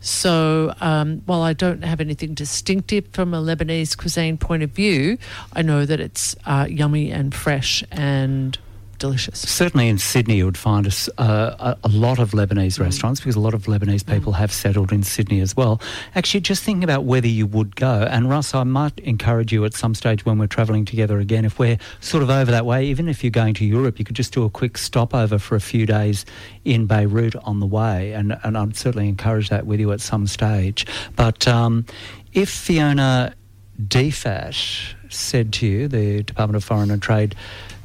So 0.00 0.74
um, 0.80 1.22
while 1.24 1.40
I 1.40 1.54
don't 1.54 1.82
have 1.82 2.00
anything 2.00 2.34
distinctive 2.34 3.06
from 3.12 3.32
a 3.32 3.40
Lebanese 3.40 3.96
cuisine 3.96 4.36
point 4.36 4.62
of 4.62 4.70
view, 4.70 5.16
I 5.54 5.62
know 5.62 5.86
that 5.86 5.98
it's 5.98 6.36
uh, 6.44 6.66
yummy 6.68 7.10
and 7.10 7.34
fresh 7.34 7.82
and 7.90 8.58
delicious. 8.98 9.40
Certainly 9.40 9.88
in 9.88 9.98
Sydney, 9.98 10.36
you 10.36 10.44
would 10.44 10.56
find 10.56 10.86
a, 10.86 11.20
uh, 11.20 11.74
a, 11.82 11.88
lot 11.88 12.18
of 12.18 12.32
Lebanese 12.32 12.78
restaurants 12.78 13.20
because 13.20 13.36
a 13.36 13.40
lot 13.40 13.54
of 13.54 13.64
Lebanese 13.64 14.04
people 14.04 14.32
have 14.32 14.52
settled 14.52 14.92
in 14.92 15.02
Sydney 15.02 15.40
as 15.40 15.56
well. 15.56 15.80
Actually, 16.14 16.40
just 16.40 16.62
thinking 16.62 16.84
about 16.84 17.04
whether 17.04 17.26
you 17.26 17.46
would 17.46 17.76
go, 17.76 18.06
and 18.10 18.28
Russ, 18.28 18.54
I 18.54 18.64
might 18.64 18.98
encourage 19.00 19.52
you 19.52 19.64
at 19.64 19.74
some 19.74 19.94
stage 19.94 20.24
when 20.24 20.38
we're 20.38 20.46
travelling 20.46 20.84
together 20.84 21.18
again, 21.18 21.44
if 21.44 21.58
we're 21.58 21.78
sort 22.00 22.22
of 22.22 22.30
over 22.30 22.50
that 22.50 22.66
way, 22.66 22.86
even 22.86 23.08
if 23.08 23.22
you're 23.22 23.30
going 23.30 23.54
to 23.54 23.64
Europe, 23.64 23.98
you 23.98 24.04
could 24.04 24.16
just 24.16 24.32
do 24.32 24.44
a 24.44 24.50
quick 24.50 24.76
stopover 24.78 25.38
for 25.38 25.54
a 25.54 25.60
few 25.60 25.86
days 25.86 26.24
in 26.64 26.86
Beirut 26.86 27.36
on 27.36 27.60
the 27.60 27.66
way, 27.66 28.12
and, 28.12 28.38
and 28.42 28.58
I'd 28.58 28.76
certainly 28.76 29.08
encourage 29.08 29.48
that 29.48 29.66
with 29.66 29.80
you 29.80 29.92
at 29.92 30.00
some 30.00 30.26
stage. 30.26 30.86
But 31.16 31.46
um, 31.48 31.86
if 32.32 32.50
Fiona 32.50 33.34
DFAT 33.80 34.94
said 35.08 35.52
to 35.54 35.66
you, 35.66 35.88
the 35.88 36.22
Department 36.22 36.56
of 36.56 36.64
Foreign 36.64 36.90
and 36.90 37.00
Trade, 37.00 37.34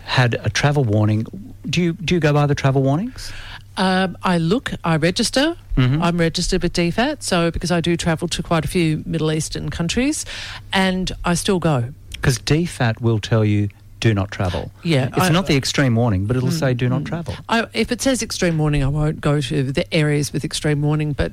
had 0.03 0.35
a 0.43 0.49
travel 0.49 0.83
warning. 0.83 1.25
Do 1.69 1.81
you 1.81 1.93
do 1.93 2.13
you 2.15 2.19
go 2.19 2.33
by 2.33 2.45
the 2.45 2.55
travel 2.55 2.81
warnings? 2.83 3.31
Um, 3.77 4.17
I 4.23 4.37
look, 4.37 4.71
I 4.83 4.97
register. 4.97 5.55
Mhm. 5.77 5.99
I'm 6.01 6.17
registered 6.19 6.61
with 6.61 6.73
DFAT, 6.73 7.23
so 7.23 7.49
because 7.49 7.71
I 7.71 7.81
do 7.81 7.97
travel 7.97 8.27
to 8.27 8.43
quite 8.43 8.63
a 8.65 8.67
few 8.67 9.01
Middle 9.05 9.31
Eastern 9.31 9.69
countries, 9.69 10.25
and 10.71 11.11
I 11.25 11.33
still 11.33 11.57
go. 11.59 11.85
Because 12.11 12.37
DFAT 12.37 13.01
will 13.01 13.19
tell 13.19 13.43
you 13.43 13.69
do 13.99 14.13
not 14.13 14.29
travel. 14.31 14.69
Yeah, 14.83 15.07
it's 15.07 15.17
I- 15.17 15.29
Mm, 15.29 15.33
not 15.33 15.47
the 15.47 15.55
extreme 15.55 15.95
warning, 15.95 16.25
but 16.25 16.35
it'll 16.35 16.51
say 16.51 16.73
do 16.73 16.89
not 16.89 17.05
travel. 17.05 17.35
I, 17.49 17.65
if 17.73 17.89
it 17.91 18.01
says 18.01 18.21
extreme 18.21 18.57
warning, 18.57 18.83
I 18.83 18.87
won't 18.89 19.21
go 19.21 19.39
to 19.39 19.71
the 19.71 19.91
areas 19.93 20.31
with 20.33 20.43
extreme 20.43 20.81
warning. 20.81 21.13
But 21.13 21.31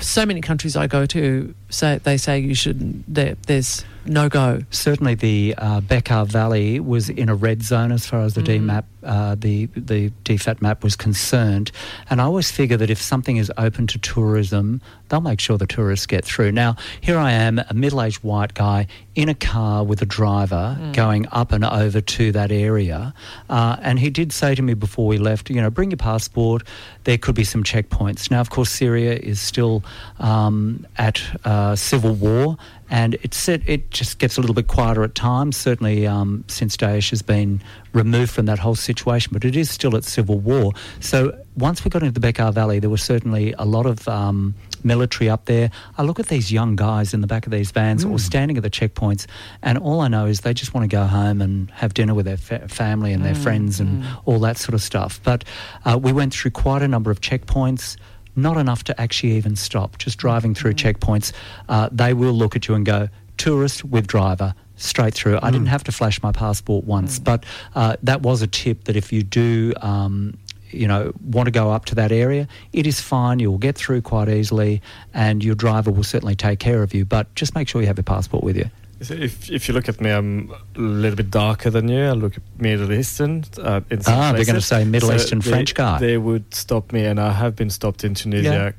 so 0.00 0.24
many 0.24 0.40
countries 0.40 0.76
I 0.76 0.86
go 0.86 1.04
to 1.06 1.52
say 1.68 1.98
they 2.02 2.16
say 2.16 2.38
you 2.38 2.54
shouldn't. 2.54 3.12
There, 3.12 3.34
there's 3.48 3.84
no 4.04 4.28
go. 4.28 4.60
Certainly, 4.70 5.16
the 5.16 5.54
uh, 5.58 5.80
Bekaa 5.80 6.26
Valley 6.26 6.80
was 6.80 7.08
in 7.08 7.28
a 7.28 7.34
red 7.34 7.62
zone 7.62 7.92
as 7.92 8.06
far 8.06 8.20
as 8.20 8.34
the 8.34 8.42
DMAP, 8.42 8.84
uh, 9.02 9.34
the 9.38 9.66
the 9.66 10.10
DFAT 10.24 10.60
map 10.62 10.82
was 10.82 10.96
concerned. 10.96 11.70
And 12.10 12.20
I 12.20 12.24
always 12.24 12.50
figure 12.50 12.76
that 12.76 12.90
if 12.90 13.00
something 13.00 13.36
is 13.36 13.52
open 13.56 13.86
to 13.88 13.98
tourism, 13.98 14.80
they'll 15.08 15.20
make 15.20 15.40
sure 15.40 15.58
the 15.58 15.66
tourists 15.66 16.06
get 16.06 16.24
through. 16.24 16.52
Now, 16.52 16.76
here 17.00 17.18
I 17.18 17.32
am, 17.32 17.58
a 17.58 17.74
middle-aged 17.74 18.22
white 18.22 18.54
guy 18.54 18.86
in 19.14 19.28
a 19.28 19.34
car 19.34 19.84
with 19.84 20.00
a 20.00 20.06
driver 20.06 20.78
going 20.94 21.26
up 21.32 21.52
and 21.52 21.64
over 21.64 22.00
to 22.00 22.32
that 22.32 22.50
area, 22.50 23.12
uh, 23.50 23.76
and 23.82 23.98
he 23.98 24.08
did 24.10 24.32
say 24.32 24.54
to 24.54 24.62
me 24.62 24.74
before 24.74 25.06
we 25.06 25.18
left, 25.18 25.50
you 25.50 25.60
know, 25.60 25.70
bring 25.70 25.90
your 25.90 25.98
passport. 25.98 26.62
There 27.04 27.18
could 27.18 27.34
be 27.34 27.44
some 27.44 27.62
checkpoints. 27.62 28.30
Now, 28.30 28.40
of 28.40 28.50
course, 28.50 28.70
Syria 28.70 29.14
is 29.14 29.40
still 29.40 29.84
um, 30.18 30.86
at 30.96 31.20
uh, 31.44 31.76
civil 31.76 32.14
war 32.14 32.56
and 32.92 33.14
it's 33.22 33.48
it, 33.48 33.62
it 33.66 33.90
just 33.90 34.18
gets 34.18 34.36
a 34.36 34.40
little 34.42 34.54
bit 34.54 34.68
quieter 34.68 35.02
at 35.02 35.14
times. 35.14 35.56
Certainly, 35.56 36.06
um, 36.06 36.44
since 36.46 36.76
Daesh 36.76 37.08
has 37.08 37.22
been 37.22 37.62
removed 37.94 38.30
from 38.30 38.44
that 38.46 38.58
whole 38.58 38.74
situation, 38.74 39.30
but 39.32 39.46
it 39.46 39.56
is 39.56 39.70
still 39.70 39.96
at 39.96 40.04
civil 40.04 40.38
war. 40.38 40.72
So 41.00 41.36
once 41.56 41.84
we 41.84 41.88
got 41.90 42.02
into 42.02 42.20
the 42.20 42.32
Bekaa 42.32 42.52
Valley, 42.52 42.78
there 42.80 42.90
was 42.90 43.02
certainly 43.02 43.54
a 43.58 43.64
lot 43.64 43.86
of 43.86 44.06
um, 44.08 44.54
military 44.84 45.30
up 45.30 45.46
there. 45.46 45.70
I 45.96 46.02
look 46.02 46.20
at 46.20 46.26
these 46.26 46.52
young 46.52 46.76
guys 46.76 47.14
in 47.14 47.22
the 47.22 47.26
back 47.26 47.46
of 47.46 47.52
these 47.52 47.70
vans 47.70 48.04
or 48.04 48.18
standing 48.18 48.58
at 48.58 48.62
the 48.62 48.70
checkpoints, 48.70 49.26
and 49.62 49.78
all 49.78 50.02
I 50.02 50.08
know 50.08 50.26
is 50.26 50.42
they 50.42 50.52
just 50.52 50.74
want 50.74 50.84
to 50.84 50.94
go 50.94 51.04
home 51.04 51.40
and 51.40 51.70
have 51.70 51.94
dinner 51.94 52.12
with 52.12 52.26
their 52.26 52.36
fa- 52.36 52.68
family 52.68 53.14
and 53.14 53.24
their 53.24 53.34
friends 53.34 53.80
and 53.80 54.04
all 54.26 54.38
that 54.40 54.58
sort 54.58 54.74
of 54.74 54.82
stuff. 54.82 55.18
But 55.24 55.44
uh, 55.86 55.98
we 56.00 56.12
went 56.12 56.34
through 56.34 56.50
quite 56.50 56.82
a 56.82 56.88
number 56.88 57.10
of 57.10 57.22
checkpoints. 57.22 57.96
Not 58.34 58.56
enough 58.56 58.84
to 58.84 59.00
actually 59.00 59.32
even 59.32 59.56
stop. 59.56 59.98
Just 59.98 60.18
driving 60.18 60.54
through 60.54 60.74
checkpoints, 60.74 61.32
uh, 61.68 61.88
they 61.92 62.14
will 62.14 62.32
look 62.32 62.56
at 62.56 62.68
you 62.68 62.74
and 62.74 62.84
go, 62.84 63.08
"Tourist 63.36 63.84
with 63.84 64.06
driver." 64.06 64.54
Straight 64.76 65.14
through. 65.14 65.38
I 65.40 65.52
didn't 65.52 65.68
have 65.68 65.84
to 65.84 65.92
flash 65.92 66.20
my 66.24 66.32
passport 66.32 66.84
once, 66.84 67.20
but 67.20 67.44
uh, 67.76 67.96
that 68.02 68.22
was 68.22 68.42
a 68.42 68.48
tip 68.48 68.84
that 68.84 68.96
if 68.96 69.12
you 69.12 69.22
do 69.22 69.74
um, 69.80 70.36
you 70.72 70.88
know, 70.88 71.12
want 71.24 71.46
to 71.46 71.50
go 71.50 71.70
up 71.70 71.84
to 71.86 71.94
that 71.96 72.12
area, 72.12 72.48
it 72.72 72.86
is 72.86 73.00
fine. 73.00 73.38
You'll 73.38 73.58
get 73.58 73.76
through 73.76 74.02
quite 74.02 74.28
easily, 74.28 74.82
and 75.14 75.44
your 75.44 75.54
driver 75.54 75.90
will 75.90 76.02
certainly 76.04 76.34
take 76.34 76.58
care 76.58 76.82
of 76.82 76.94
you. 76.94 77.04
But 77.04 77.32
just 77.34 77.54
make 77.54 77.68
sure 77.68 77.80
you 77.80 77.86
have 77.86 77.98
your 77.98 78.04
passport 78.04 78.42
with 78.42 78.56
you. 78.56 78.70
So 79.02 79.14
If 79.14 79.50
if 79.50 79.68
you 79.68 79.74
look 79.74 79.88
at 79.88 80.00
me, 80.00 80.10
I'm 80.10 80.50
a 80.76 80.78
little 80.80 81.16
bit 81.16 81.30
darker 81.30 81.70
than 81.70 81.88
you. 81.88 82.04
I 82.04 82.12
look 82.12 82.34
Middle 82.58 82.92
Eastern. 82.92 83.44
Uh, 83.58 83.80
Ah, 84.06 84.32
they're 84.32 84.44
gonna 84.44 84.60
say 84.60 84.84
Middle 84.84 85.12
Eastern 85.12 85.40
they, 85.40 85.50
French 85.50 85.74
guy. 85.74 85.98
They 85.98 86.18
would 86.18 86.54
stop 86.54 86.92
me, 86.92 87.04
and 87.04 87.18
I 87.18 87.32
have 87.32 87.56
been 87.56 87.70
stopped 87.70 88.04
in 88.04 88.14
Tunisia 88.14 88.74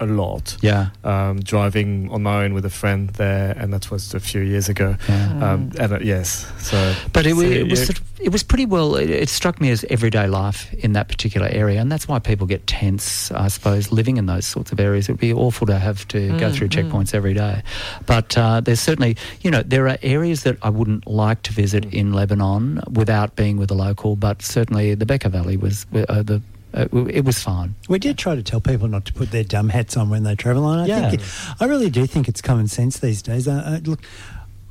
a 0.00 0.06
lot. 0.06 0.56
Yeah. 0.60 0.90
Um, 1.04 1.40
driving 1.40 2.10
on 2.10 2.22
my 2.22 2.44
own 2.44 2.54
with 2.54 2.64
a 2.64 2.70
friend 2.70 3.10
there, 3.10 3.52
and 3.58 3.72
that 3.72 3.90
was 3.90 4.14
a 4.14 4.20
few 4.20 4.40
years 4.40 4.68
ago. 4.68 4.96
Yeah. 5.08 5.52
Um, 5.52 5.72
and 5.78 5.92
uh, 5.92 5.98
yes, 6.00 6.50
so 6.58 6.94
But 7.12 7.26
it, 7.26 7.34
so 7.34 7.42
it 7.42 7.70
was 7.70 7.86
sort 7.86 7.98
of, 7.98 8.20
it 8.20 8.30
was 8.30 8.42
pretty 8.42 8.66
well. 8.66 8.96
It, 8.96 9.10
it 9.10 9.28
struck 9.28 9.60
me 9.60 9.70
as 9.70 9.84
everyday 9.88 10.26
life 10.26 10.72
in 10.74 10.92
that 10.92 11.08
particular 11.08 11.48
area, 11.48 11.80
and 11.80 11.90
that's 11.90 12.06
why 12.08 12.18
people 12.18 12.46
get 12.46 12.66
tense. 12.66 13.30
I 13.32 13.48
suppose 13.48 13.92
living 13.92 14.16
in 14.16 14.26
those 14.26 14.46
sorts 14.46 14.72
of 14.72 14.80
areas, 14.80 15.08
it 15.08 15.12
would 15.12 15.20
be 15.20 15.32
awful 15.32 15.66
to 15.66 15.78
have 15.78 16.06
to 16.08 16.38
go 16.38 16.52
through 16.52 16.68
checkpoints 16.68 17.14
every 17.14 17.34
day. 17.34 17.62
But 18.06 18.36
uh, 18.36 18.60
there's 18.60 18.80
certainly, 18.80 19.16
you 19.40 19.50
know, 19.50 19.62
there 19.62 19.88
are 19.88 19.98
areas 20.02 20.42
that 20.42 20.58
I 20.62 20.70
wouldn't 20.70 21.06
like 21.06 21.42
to 21.42 21.52
visit 21.52 21.84
in 21.94 22.12
Lebanon 22.12 22.82
without 22.90 23.36
being 23.36 23.56
with 23.56 23.70
a 23.70 23.74
local. 23.74 24.16
But 24.16 24.42
certainly, 24.42 24.94
the 24.94 25.06
Bekaa 25.06 25.30
Valley 25.30 25.56
was 25.56 25.86
uh, 25.94 26.22
the. 26.22 26.42
Uh, 26.76 26.86
it 27.08 27.24
was 27.24 27.42
fine. 27.42 27.74
We 27.88 27.98
did 27.98 28.18
try 28.18 28.34
to 28.34 28.42
tell 28.42 28.60
people 28.60 28.86
not 28.86 29.06
to 29.06 29.12
put 29.14 29.30
their 29.30 29.44
dumb 29.44 29.70
hats 29.70 29.96
on 29.96 30.10
when 30.10 30.24
they 30.24 30.34
travel, 30.36 30.68
and 30.70 30.82
I 30.82 30.86
Yeah. 30.86 31.10
think 31.10 31.22
I 31.58 31.64
really 31.64 31.88
do 31.88 32.06
think 32.06 32.28
it's 32.28 32.42
common 32.42 32.68
sense 32.68 32.98
these 32.98 33.22
days. 33.22 33.48
I, 33.48 33.76
I, 33.76 33.78
look, 33.78 34.00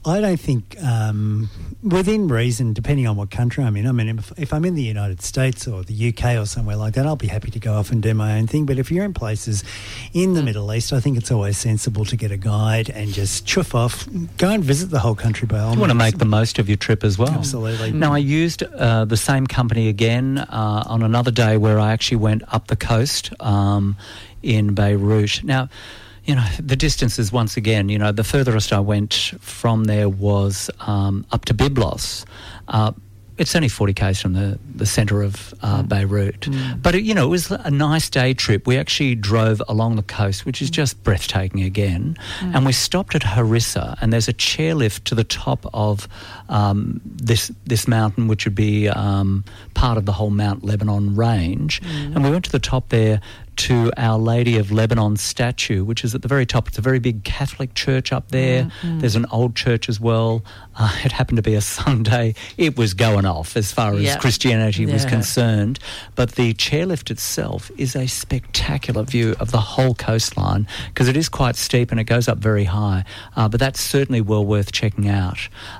I 0.08 0.22
don't 0.22 0.40
think 0.40 0.76
um, 0.84 1.50
within 1.82 2.28
reason, 2.28 2.74
depending 2.74 3.08
on 3.08 3.16
what 3.16 3.32
country 3.32 3.64
I'm 3.64 3.76
in. 3.76 3.88
I 3.88 3.92
mean, 3.92 4.20
if, 4.20 4.32
if 4.38 4.54
I'm 4.54 4.64
in 4.64 4.76
the 4.76 4.84
United 4.84 5.22
States 5.22 5.68
or 5.68 5.84
the 5.84 6.10
UK 6.10 6.38
or 6.38 6.46
somewhere 6.46 6.76
like 6.76 6.94
that, 6.94 7.08
I'll 7.08 7.16
be 7.16 7.28
happy 7.28 7.50
to 7.52 7.60
go 7.60 7.74
off 7.74 7.92
and 7.92 8.04
do 8.04 8.14
my 8.14 8.38
own 8.38 8.46
thing. 8.46 8.68
But 8.68 8.78
if 8.78 8.92
you're 8.92 9.04
in 9.04 9.14
places 9.16 9.64
in 10.14 10.34
the 10.34 10.44
Middle 10.44 10.72
East, 10.72 10.94
I 10.94 11.00
think 11.00 11.18
it's 11.18 11.32
always 11.32 11.58
sensible 11.58 12.06
to 12.06 12.16
get 12.16 12.32
a 12.32 12.38
guide 12.38 12.90
and 12.92 13.14
just 13.14 13.48
chuff 13.48 13.74
off, 13.74 14.08
go 14.38 14.50
and 14.50 14.64
visit 14.64 14.92
the 14.92 15.00
whole 15.00 15.16
country 15.16 15.48
by 15.48 15.60
all 15.60 15.74
You 15.74 15.80
want 15.80 15.92
to 15.92 15.96
make 15.96 16.20
the 16.20 16.26
most 16.26 16.60
of 16.60 16.70
your 16.70 16.78
trip 16.78 17.04
as 17.04 17.18
well. 17.18 17.30
Absolutely. 17.30 17.92
Now, 17.92 18.14
I 18.14 18.20
used 18.20 18.62
uh, 18.62 19.06
the 19.06 19.18
same 19.18 19.48
company 19.48 19.88
again 19.88 20.38
uh, 20.38 20.84
on 20.86 21.02
another 21.02 21.32
day 21.32 21.58
where 21.58 21.80
I 21.80 21.92
actually 21.94 22.18
went 22.18 22.44
up 22.54 22.68
the 22.68 22.76
coast 22.76 23.34
um, 23.40 23.96
in 24.44 24.76
Beirut. 24.76 25.44
Now, 25.44 25.70
you 26.26 26.36
know, 26.36 26.46
the 26.60 26.76
distances, 26.76 27.32
once 27.32 27.56
again, 27.56 27.90
you 27.90 28.00
know, 28.00 28.12
the 28.12 28.24
furthest 28.24 28.74
I 28.74 28.80
went 28.80 29.14
from 29.40 29.86
there 29.86 30.10
was 30.10 30.70
um, 30.82 31.26
up 31.32 31.46
to 31.46 31.54
Byblos. 31.54 32.26
Uh, 32.68 32.94
it's 33.38 33.54
only 33.54 33.68
40 33.68 33.94
k's 33.94 34.22
from 34.22 34.34
the, 34.34 34.58
the 34.76 34.86
centre 34.86 35.22
of 35.22 35.54
uh, 35.62 35.84
Beirut. 35.84 36.48
But, 36.82 36.96
it, 36.96 37.04
you 37.04 37.14
know, 37.14 37.26
it 37.26 37.30
was 37.30 37.52
a 37.52 37.70
nice 37.70 38.10
day 38.10 38.34
trip. 38.34 38.66
We 38.66 38.78
actually 38.78 39.16
drove 39.16 39.62
along 39.68 39.98
the 39.98 40.04
coast, 40.04 40.46
which 40.46 40.62
is 40.62 40.70
just 40.70 41.04
breathtaking 41.04 41.62
again. 41.62 42.16
And 42.56 42.66
we 42.66 42.72
stopped 42.72 43.14
at 43.14 43.24
Harissa, 43.24 43.98
and 44.02 44.14
there's 44.14 44.30
a 44.30 44.34
chairlift 44.34 45.04
to 45.06 45.16
the 45.16 45.26
top 45.26 45.66
of 45.74 46.08
um, 46.48 47.02
this, 47.04 47.52
this 47.66 47.88
mountain, 47.90 48.30
which 48.30 48.46
would 48.46 48.56
be 48.56 48.88
um, 48.88 49.44
part 49.74 49.98
of 49.98 50.06
the 50.06 50.14
whole 50.14 50.30
Mount 50.30 50.64
Lebanon 50.64 51.16
range. 51.18 51.82
And 51.84 52.24
we 52.24 52.32
went 52.32 52.46
to 52.46 52.52
the 52.52 52.60
top 52.60 52.88
there 52.90 53.20
to 53.58 53.92
Our 53.98 54.18
Lady 54.18 54.58
of 54.58 54.72
Lebanon 54.72 55.18
statue, 55.18 55.84
which 55.84 56.04
is 56.04 56.14
at 56.16 56.22
the 56.22 56.28
very 56.28 56.46
top. 56.46 56.68
It's 56.68 56.78
a 56.78 56.82
very 56.82 57.00
big 57.00 57.24
Catholic 57.24 57.74
church 57.74 58.12
up 58.12 58.30
there. 58.30 58.66
Mm-hmm. 58.66 59.00
There's 59.00 59.16
an 59.16 59.26
old 59.32 59.56
church 59.56 59.90
as 59.90 60.00
well. 60.00 60.44
Uh, 60.78 60.94
it 61.06 61.12
happened 61.12 61.38
to 61.38 61.42
be 61.42 61.56
a 61.56 61.62
Sunday. 61.62 62.36
It 62.58 62.78
was 62.78 62.94
going 62.94 63.26
off 63.26 63.56
as 63.56 63.72
far 63.72 63.94
as 63.94 64.02
Yeah. 64.02 64.18
Christianity 64.18 64.86
was 64.86 65.06
concerned. 65.06 65.80
But 66.16 66.34
the 66.34 66.54
chairlift 66.54 67.10
itself 67.12 67.72
is 67.78 67.96
a 67.96 68.08
spectacular 68.08 69.04
view 69.04 69.36
of 69.40 69.52
the 69.52 69.60
whole 69.62 69.94
coastline 69.96 70.68
because 70.90 71.08
it 71.08 71.16
is 71.18 71.30
quite 71.30 71.56
steep 71.56 71.92
and 71.92 72.00
it 72.00 72.06
goes 72.06 72.28
up 72.28 72.38
very 72.40 72.66
high. 72.66 73.04
Uh, 73.36 73.48
but 73.48 73.60
that's 73.60 73.80
certainly 73.82 74.22
well 74.22 74.46
worth 74.46 74.72
checking 74.72 75.08
out. 75.08 75.38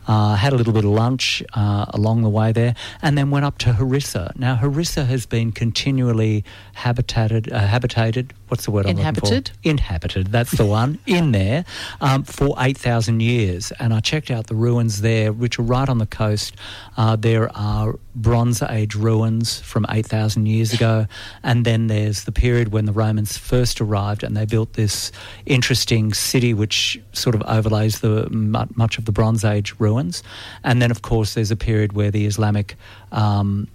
Uh, 0.08 0.36
had 0.36 0.54
a 0.54 0.56
little 0.56 0.74
bit 0.74 0.86
of 0.86 0.92
lunch 0.92 1.44
uh, 1.54 1.86
along 1.90 2.22
the 2.24 2.30
way 2.30 2.52
there 2.52 2.76
and 3.02 3.18
then 3.18 3.32
went 3.32 3.46
up 3.46 3.58
to 3.60 3.72
Harissa. 3.74 4.36
Now, 4.38 4.56
Harissa 4.56 5.06
has 5.08 5.26
been 5.26 5.52
continually 5.52 6.44
habitated, 6.74 7.52
uh, 7.52 7.60
habitated, 7.60 8.34
what's 8.50 8.66
the 8.66 8.72
word 8.72 8.86
I'm 8.86 8.96
looking 8.96 9.04
for? 9.16 9.20
Inhabited? 9.28 9.52
Inhabited, 9.64 10.28
that's 10.28 10.52
the 10.52 10.66
one, 10.66 11.00
in 11.06 11.32
there 11.32 11.66
um, 12.02 12.24
for 12.24 12.56
8,000 12.60 13.22
years. 13.22 13.72
And 13.80 13.94
I 13.94 14.00
checked 14.00 14.30
out 14.30 14.48
the 14.48 14.56
ruins 14.56 14.85
there, 15.02 15.32
which 15.32 15.60
are 15.60 15.64
right 15.64 15.88
on 15.90 15.98
the 15.98 16.06
coast. 16.06 16.56
Uh, 16.98 17.16
there 17.16 17.56
are 17.56 17.96
Bronze 18.16 18.62
Age 18.62 18.96
ruins 18.96 19.60
from 19.60 19.86
8,000 19.90 20.46
years 20.46 20.74
ago. 20.74 21.08
And 21.44 21.66
then 21.66 21.88
there's 21.88 22.24
the 22.24 22.32
period 22.32 22.72
when 22.72 22.86
the 22.86 22.94
Romans 22.94 23.38
first 23.38 23.82
arrived 23.82 24.24
and 24.24 24.36
they 24.36 24.46
built 24.46 24.74
this 24.74 25.12
interesting 25.46 26.14
city 26.14 26.54
which 26.54 27.00
sort 27.12 27.36
of 27.36 27.42
overlays 27.44 28.00
the 28.00 28.30
much 28.30 28.98
of 28.98 29.06
the 29.06 29.12
Bronze 29.12 29.44
Age 29.44 29.76
ruins. 29.80 30.24
And 30.64 30.82
then, 30.82 30.92
of 30.92 31.02
course, 31.02 31.34
there's 31.34 31.52
a 31.52 31.58
period 31.58 31.94
where 31.94 32.12
the 32.12 32.26
Islamic 32.26 32.76
um, 33.12 33.68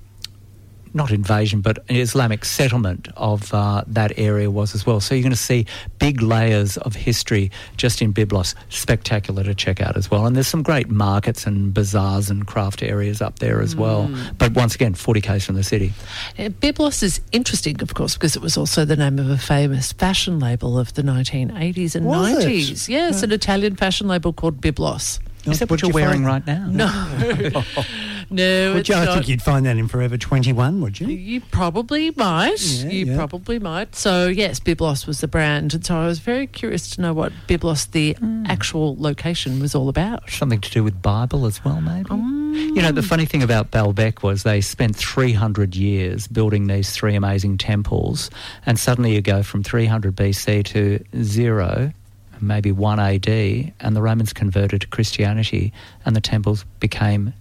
not 0.92 1.10
invasion, 1.10 1.60
but 1.60 1.78
an 1.88 1.96
Islamic 1.96 2.44
settlement 2.44 3.08
of 3.16 3.52
uh, 3.54 3.84
that 3.86 4.12
area 4.18 4.50
was 4.50 4.74
as 4.74 4.84
well. 4.84 5.00
So 5.00 5.14
you're 5.14 5.22
going 5.22 5.30
to 5.30 5.36
see 5.36 5.66
big 5.98 6.20
layers 6.22 6.76
of 6.78 6.94
history 6.94 7.50
just 7.76 8.02
in 8.02 8.12
Byblos. 8.12 8.54
Spectacular 8.68 9.44
to 9.44 9.54
check 9.54 9.80
out 9.80 9.96
as 9.96 10.10
well. 10.10 10.26
And 10.26 10.34
there's 10.34 10.48
some 10.48 10.62
great 10.62 10.88
markets 10.90 11.46
and 11.46 11.72
bazaars 11.72 12.30
and 12.30 12.46
craft 12.46 12.82
areas 12.82 13.22
up 13.22 13.38
there 13.38 13.60
as 13.60 13.76
well. 13.76 14.10
But 14.38 14.52
once 14.52 14.74
again, 14.74 14.94
40 14.94 15.20
k's 15.20 15.44
from 15.46 15.54
the 15.54 15.62
city. 15.62 15.92
Uh, 16.38 16.48
Byblos 16.48 17.02
is 17.02 17.20
interesting, 17.32 17.80
of 17.82 17.94
course, 17.94 18.14
because 18.14 18.34
it 18.36 18.42
was 18.42 18.56
also 18.56 18.84
the 18.84 18.96
name 18.96 19.18
of 19.18 19.30
a 19.30 19.38
famous 19.38 19.92
fashion 19.92 20.38
label 20.40 20.78
of 20.78 20.94
the 20.94 21.02
1980s 21.02 21.94
and 21.94 22.06
Was 22.06 22.44
it? 22.44 22.48
90s. 22.48 22.88
Yes, 22.88 23.22
an 23.22 23.32
Italian 23.32 23.76
fashion 23.76 24.08
label 24.08 24.32
called 24.32 24.60
Byblos. 24.60 25.20
Is 25.46 25.58
that 25.60 25.70
what 25.70 25.70
Would 25.70 25.80
you're 25.82 25.88
you 25.90 25.94
wearing 25.94 26.24
find- 26.24 26.46
right 26.46 26.46
now? 26.46 26.66
No, 26.68 27.62
no, 28.30 28.72
Would 28.74 28.80
it's 28.80 28.88
you, 28.88 28.94
I 28.94 29.04
not. 29.04 29.14
think 29.14 29.28
you'd 29.28 29.42
find 29.42 29.66
that 29.66 29.76
in 29.76 29.88
Forever 29.88 30.16
21, 30.16 30.80
would 30.80 31.00
you? 31.00 31.08
You 31.08 31.40
probably 31.40 32.12
might. 32.16 32.60
Yeah, 32.62 32.88
you 32.90 33.06
yeah. 33.06 33.16
probably 33.16 33.58
might. 33.58 33.94
So 33.96 34.28
yes, 34.28 34.60
Byblos 34.60 35.06
was 35.06 35.20
the 35.20 35.28
brand, 35.28 35.74
and 35.74 35.84
so 35.84 35.96
I 35.96 36.06
was 36.06 36.20
very 36.20 36.46
curious 36.46 36.90
to 36.90 37.00
know 37.00 37.12
what 37.12 37.32
Byblos, 37.48 37.90
the 37.90 38.12
Hmm. 38.14 38.44
actual 38.46 38.96
location, 38.98 39.60
was 39.60 39.74
all 39.74 39.88
about. 39.88 40.30
Something 40.30 40.60
to 40.60 40.70
do 40.70 40.82
with 40.84 41.02
Bible 41.02 41.44
as 41.46 41.64
well, 41.64 41.80
maybe. 41.80 42.14
You 42.14 42.82
know, 42.82 42.92
the 42.92 43.02
funny 43.02 43.26
thing 43.26 43.42
about 43.42 43.70
Baalbek 43.70 44.22
was 44.22 44.42
they 44.42 44.60
spent 44.60 44.96
300 44.96 45.74
years 45.76 46.26
building 46.26 46.66
these 46.66 46.90
three 46.90 47.14
amazing 47.14 47.58
temples, 47.58 48.30
and 48.66 48.78
suddenly 48.78 49.14
you 49.14 49.20
go 49.22 49.42
from 49.42 49.62
300 49.62 50.14
BC 50.16 50.64
to 50.66 51.04
zero, 51.22 51.92
maybe 52.40 52.72
1 52.72 52.98
AD, 52.98 53.28
and 53.80 53.94
the 53.96 54.02
Romans 54.02 54.32
converted 54.32 54.80
to 54.82 54.86
Christianity, 54.88 55.72
and 56.04 56.16
the 56.16 56.20
temples 56.20 56.64
became 56.80 57.32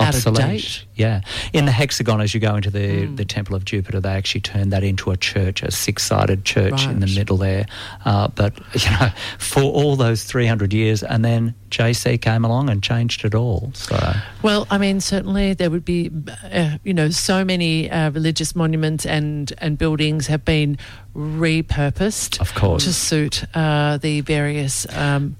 Out 0.00 0.10
of 0.14 0.26
obsolete. 0.26 0.62
date. 0.62 0.84
Yeah. 0.94 1.20
In 1.52 1.64
the 1.64 1.72
hexagon, 1.72 2.20
as 2.20 2.34
you 2.34 2.40
go 2.40 2.54
into 2.56 2.70
the, 2.70 3.06
the 3.06 3.24
Temple 3.24 3.54
of 3.56 3.64
Jupiter, 3.64 4.00
they 4.00 4.10
actually 4.10 4.40
turned 4.42 4.72
that 4.72 4.82
into 4.84 5.10
a 5.10 5.16
church, 5.16 5.62
a 5.62 5.70
six 5.70 6.04
sided 6.04 6.44
church 6.44 6.84
in 6.86 7.00
the 7.00 7.06
middle 7.06 7.36
there. 7.36 7.66
Uh, 8.04 8.28
but, 8.28 8.56
you 8.74 8.90
know, 8.92 9.08
for 9.38 9.62
all 9.62 9.96
those 9.96 10.24
300 10.24 10.72
years, 10.72 11.02
and 11.02 11.24
then 11.24 11.54
JC 11.70 12.20
came 12.20 12.44
along 12.44 12.70
and 12.70 12.82
changed 12.82 13.24
it 13.24 13.34
all. 13.34 13.70
So, 13.74 14.12
Well, 14.42 14.66
I 14.70 14.78
mean, 14.78 15.00
certainly 15.00 15.54
there 15.54 15.70
would 15.70 15.84
be, 15.84 16.10
uh, 16.52 16.78
you 16.84 16.94
know, 16.94 17.10
so 17.10 17.44
many 17.44 17.90
uh, 17.90 18.10
religious 18.10 18.54
monuments 18.56 19.04
and, 19.06 19.52
and 19.58 19.76
buildings 19.78 20.26
have 20.28 20.44
been 20.44 20.78
repurposed, 21.14 22.40
Of 22.40 22.54
course. 22.54 22.84
to 22.84 22.92
suit 22.92 23.44
uh, 23.54 23.98
the 23.98 24.20
various 24.22 24.86
um, 24.96 25.36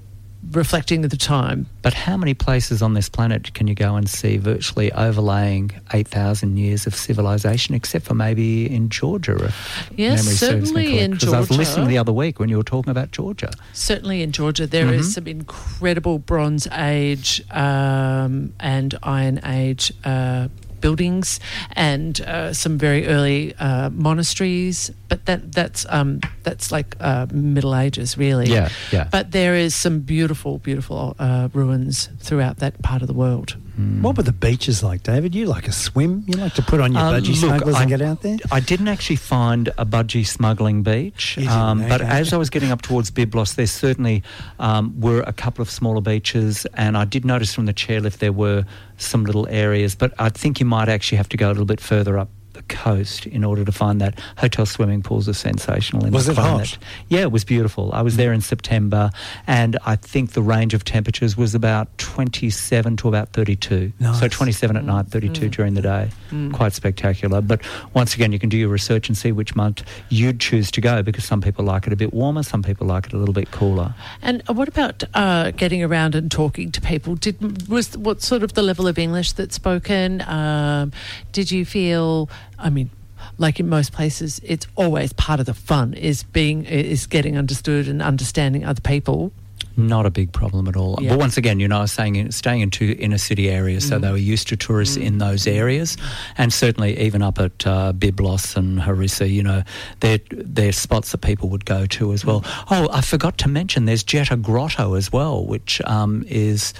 reflecting 0.51 1.03
of 1.03 1.11
the 1.11 1.17
time. 1.17 1.65
but 1.81 1.93
how 1.93 2.15
many 2.17 2.33
places 2.33 2.81
on 2.81 2.93
this 2.93 3.07
planet 3.09 3.53
can 3.53 3.67
you 3.67 3.75
go 3.75 3.95
and 3.95 4.09
see 4.09 4.37
virtually 4.37 4.91
overlaying 4.93 5.71
8,000 5.93 6.57
years 6.57 6.87
of 6.87 6.95
civilization, 6.95 7.75
except 7.75 8.05
for 8.05 8.13
maybe 8.13 8.65
in 8.73 8.89
Georgia? 8.89 9.51
Yes, 9.95 10.25
certainly 10.25 10.99
in 10.99 11.17
'Cause 11.17 11.33
I 11.33 11.39
was 11.39 11.51
listening 11.51 11.87
the 11.87 11.97
other 11.97 12.13
week 12.13 12.39
when 12.39 12.49
you 12.49 12.57
were 12.57 12.63
talking 12.63 12.91
about 12.91 13.11
Georgia. 13.11 13.51
Certainly 13.73 14.21
in 14.21 14.31
Georgia, 14.31 14.65
there 14.67 14.93
is 14.93 15.07
Mhm. 15.09 15.13
some 15.13 15.27
incredible 15.27 16.19
Bronze 16.19 16.67
Age 16.67 17.43
um, 17.51 18.53
and 18.59 18.97
Iron 19.03 19.39
Age 19.45 19.91
uh, 20.03 20.47
buildings 20.81 21.39
and 21.73 22.21
uh, 22.21 22.53
some 22.53 22.77
very 22.77 23.07
early 23.07 23.55
uh, 23.59 23.89
monasteries 23.91 24.91
but 25.09 25.25
that 25.25 25.51
that's 25.51 25.85
um, 25.89 26.21
that's 26.43 26.71
like 26.71 26.95
uh, 26.99 27.25
Middle 27.31 27.75
Ages, 27.75 28.17
really. 28.17 28.47
Yeah, 28.47 28.69
yeah. 28.91 29.07
But 29.11 29.31
there 29.31 29.55
is 29.55 29.75
some 29.75 29.99
beautiful, 29.99 30.59
beautiful 30.59 31.15
uh, 31.19 31.49
ruins 31.51 32.09
throughout 32.19 32.57
that 32.57 32.81
part 32.81 33.01
of 33.01 33.07
the 33.07 33.13
world. 33.13 33.57
What 34.01 34.17
were 34.17 34.23
the 34.23 34.33
beaches 34.33 34.83
like, 34.83 35.03
David? 35.03 35.33
You 35.33 35.45
like 35.45 35.67
a 35.67 35.71
swim? 35.71 36.23
You 36.27 36.37
like 36.37 36.53
to 36.55 36.61
put 36.61 36.81
on 36.81 36.91
your 36.91 37.01
Uh, 37.01 37.13
budgie 37.13 37.29
look, 37.29 37.49
smugglers 37.49 37.75
I- 37.75 37.81
and 37.81 37.89
get 37.89 38.01
out 38.01 38.21
there? 38.21 38.37
I 38.51 38.59
didn't 38.59 38.89
actually 38.89 39.15
find 39.15 39.69
a 39.77 39.85
budgie 39.85 40.27
smuggling 40.27 40.83
beach, 40.83 41.37
um, 41.47 41.87
but 41.87 42.01
okay. 42.01 42.09
as 42.09 42.33
I 42.33 42.37
was 42.37 42.49
getting 42.49 42.71
up 42.71 42.81
towards 42.81 43.09
Byblos, 43.09 43.55
there 43.55 43.67
certainly 43.67 44.21
um, 44.59 44.99
were 44.99 45.21
a 45.21 45.33
couple 45.33 45.61
of 45.61 45.69
smaller 45.69 46.01
beaches, 46.01 46.65
and 46.73 46.97
I 46.97 47.05
did 47.05 47.23
notice 47.23 47.53
from 47.53 47.67
the 47.67 47.73
chairlift 47.73 48.17
there 48.17 48.33
were 48.33 48.65
some 48.97 49.23
little 49.23 49.47
areas, 49.49 49.95
but 49.95 50.13
I 50.19 50.29
think 50.29 50.59
you 50.59 50.65
might 50.65 50.89
actually 50.89 51.17
have 51.17 51.29
to 51.29 51.37
go 51.37 51.47
a 51.47 51.53
little 51.53 51.65
bit 51.65 51.79
further 51.79 52.17
up 52.19 52.29
coast 52.69 53.25
in 53.25 53.43
order 53.43 53.65
to 53.65 53.71
find 53.71 53.99
that. 54.01 54.19
Hotel 54.37 54.65
swimming 54.65 55.01
pools 55.01 55.27
are 55.27 55.33
sensational 55.33 56.05
in 56.05 56.13
Was 56.13 56.27
the 56.27 56.31
it 56.33 56.37
hot? 56.37 56.43
climate. 56.49 56.77
Yeah, 57.09 57.21
it 57.21 57.31
was 57.31 57.43
beautiful. 57.43 57.91
I 57.93 58.01
was 58.01 58.15
there 58.15 58.31
in 58.31 58.41
September, 58.41 59.09
and 59.47 59.77
I 59.85 59.95
think 59.95 60.31
the 60.31 60.41
range 60.41 60.73
of 60.73 60.83
temperatures 60.85 61.35
was 61.35 61.55
about 61.55 61.87
27 61.97 62.97
to 62.97 63.07
about 63.07 63.29
32. 63.29 63.91
So 64.19 64.27
27 64.27 64.77
at 64.77 64.83
night, 64.85 65.07
32 65.07 65.49
during 65.49 65.73
the 65.73 65.81
day. 65.81 66.09
Quite 66.53 66.73
spectacular. 66.73 67.41
But 67.41 67.61
once 67.93 68.13
again, 68.15 68.31
you 68.31 68.39
can 68.39 68.49
do 68.49 68.57
your 68.57 68.69
research 68.69 69.09
and 69.09 69.17
see 69.17 69.31
which 69.31 69.55
month 69.55 69.83
you'd 70.09 70.39
choose 70.39 70.69
to 70.71 70.81
go 70.81 71.01
because 71.03 71.23
some 71.23 71.41
people 71.41 71.65
like 71.65 71.87
it 71.87 71.93
a 71.93 71.95
bit 71.95 72.13
warmer, 72.13 72.43
some 72.43 72.61
people 72.63 72.85
like 72.87 73.07
it 73.07 73.13
a 73.13 73.17
little 73.17 73.33
bit 73.33 73.51
cooler. 73.51 73.95
And 74.21 74.43
what 74.47 74.67
about 74.67 75.03
uh, 75.13 75.51
getting 75.51 75.83
around 75.83 76.15
and 76.15 76.29
talking 76.31 76.71
to 76.71 76.81
people? 76.81 77.15
Did 77.15 77.67
was 77.67 77.97
what 77.97 78.21
sort 78.21 78.43
of 78.43 78.53
the 78.53 78.61
level 78.61 78.87
of 78.87 78.97
English 78.99 79.33
that's 79.33 79.55
spoken? 79.55 80.21
Um, 80.21 80.91
did 81.31 81.51
you 81.51 81.65
feel? 81.65 82.29
I 82.59 82.69
mean, 82.69 82.89
like 83.37 83.59
in 83.59 83.69
most 83.69 83.91
places, 83.91 84.39
it's 84.43 84.67
always 84.75 85.13
part 85.13 85.39
of 85.39 85.45
the 85.45 85.53
fun 85.53 85.93
is 85.93 86.23
being 86.23 86.65
is 86.65 87.07
getting 87.07 87.37
understood 87.37 87.87
and 87.87 88.01
understanding 88.01 88.65
other 88.65 88.81
people. 88.81 89.31
Not 89.77 90.05
a 90.05 90.09
big 90.09 90.33
problem 90.33 90.67
at 90.67 90.75
all. 90.75 90.97
Yeah. 90.99 91.11
But 91.11 91.19
once 91.19 91.37
again, 91.37 91.59
you 91.59 91.67
know, 91.67 91.77
I 91.77 91.81
was 91.81 91.91
saying 91.91 92.15
in, 92.15 92.31
staying 92.31 92.61
in 92.61 92.69
two 92.69 92.95
inner 92.99 93.17
city 93.17 93.49
areas, 93.49 93.87
so 93.87 93.97
they 93.97 94.11
were 94.11 94.17
used 94.17 94.49
to 94.49 94.57
tourists 94.57 94.97
in 94.97 95.19
those 95.19 95.47
areas, 95.47 95.95
and 96.37 96.51
certainly 96.51 96.99
even 96.99 97.21
up 97.21 97.39
at 97.39 97.65
uh, 97.65 97.93
Byblos 97.93 98.57
and 98.57 98.79
Harissa, 98.79 99.29
you 99.29 99.43
know, 99.43 99.63
they're, 100.01 100.19
they're 100.31 100.71
spots 100.73 101.11
that 101.11 101.19
people 101.19 101.49
would 101.49 101.65
go 101.65 101.85
to 101.85 102.11
as 102.11 102.25
well. 102.25 102.43
Oh, 102.69 102.89
I 102.91 103.01
forgot 103.01 103.37
to 103.39 103.49
mention 103.49 103.85
there's 103.85 104.03
Jeita 104.03 104.41
Grotto 104.41 104.95
as 104.95 105.13
well, 105.13 105.45
which 105.45 105.81
um, 105.85 106.25
is 106.27 106.73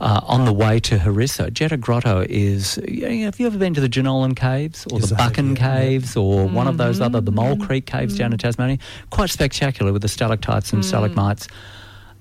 uh, 0.00 0.20
on 0.24 0.44
the 0.44 0.52
way 0.52 0.78
to 0.80 0.98
Harissa. 0.98 1.50
Jeita 1.50 1.80
Grotto 1.80 2.24
is, 2.28 2.78
you 2.86 3.08
know, 3.08 3.24
have 3.24 3.40
you 3.40 3.46
ever 3.46 3.58
been 3.58 3.74
to 3.74 3.80
the 3.80 3.88
Jenolan 3.88 4.36
Caves 4.36 4.86
or 4.92 5.00
Yes, 5.00 5.10
the 5.10 5.16
Buchan. 5.16 5.54
Caves 5.56 6.16
or 6.16 6.46
one 6.46 6.66
of 6.66 6.76
those 6.76 7.00
other, 7.00 7.20
the 7.20 7.32
Mole 7.32 7.56
Creek 7.56 7.86
Caves 7.86 8.16
down 8.16 8.32
in 8.32 8.38
Tasmania? 8.38 8.78
Quite 9.10 9.30
spectacular 9.30 9.92
with 9.92 10.02
the 10.02 10.08
stalactites 10.08 10.72
and 10.72 10.84
stalagmites. 10.84 11.48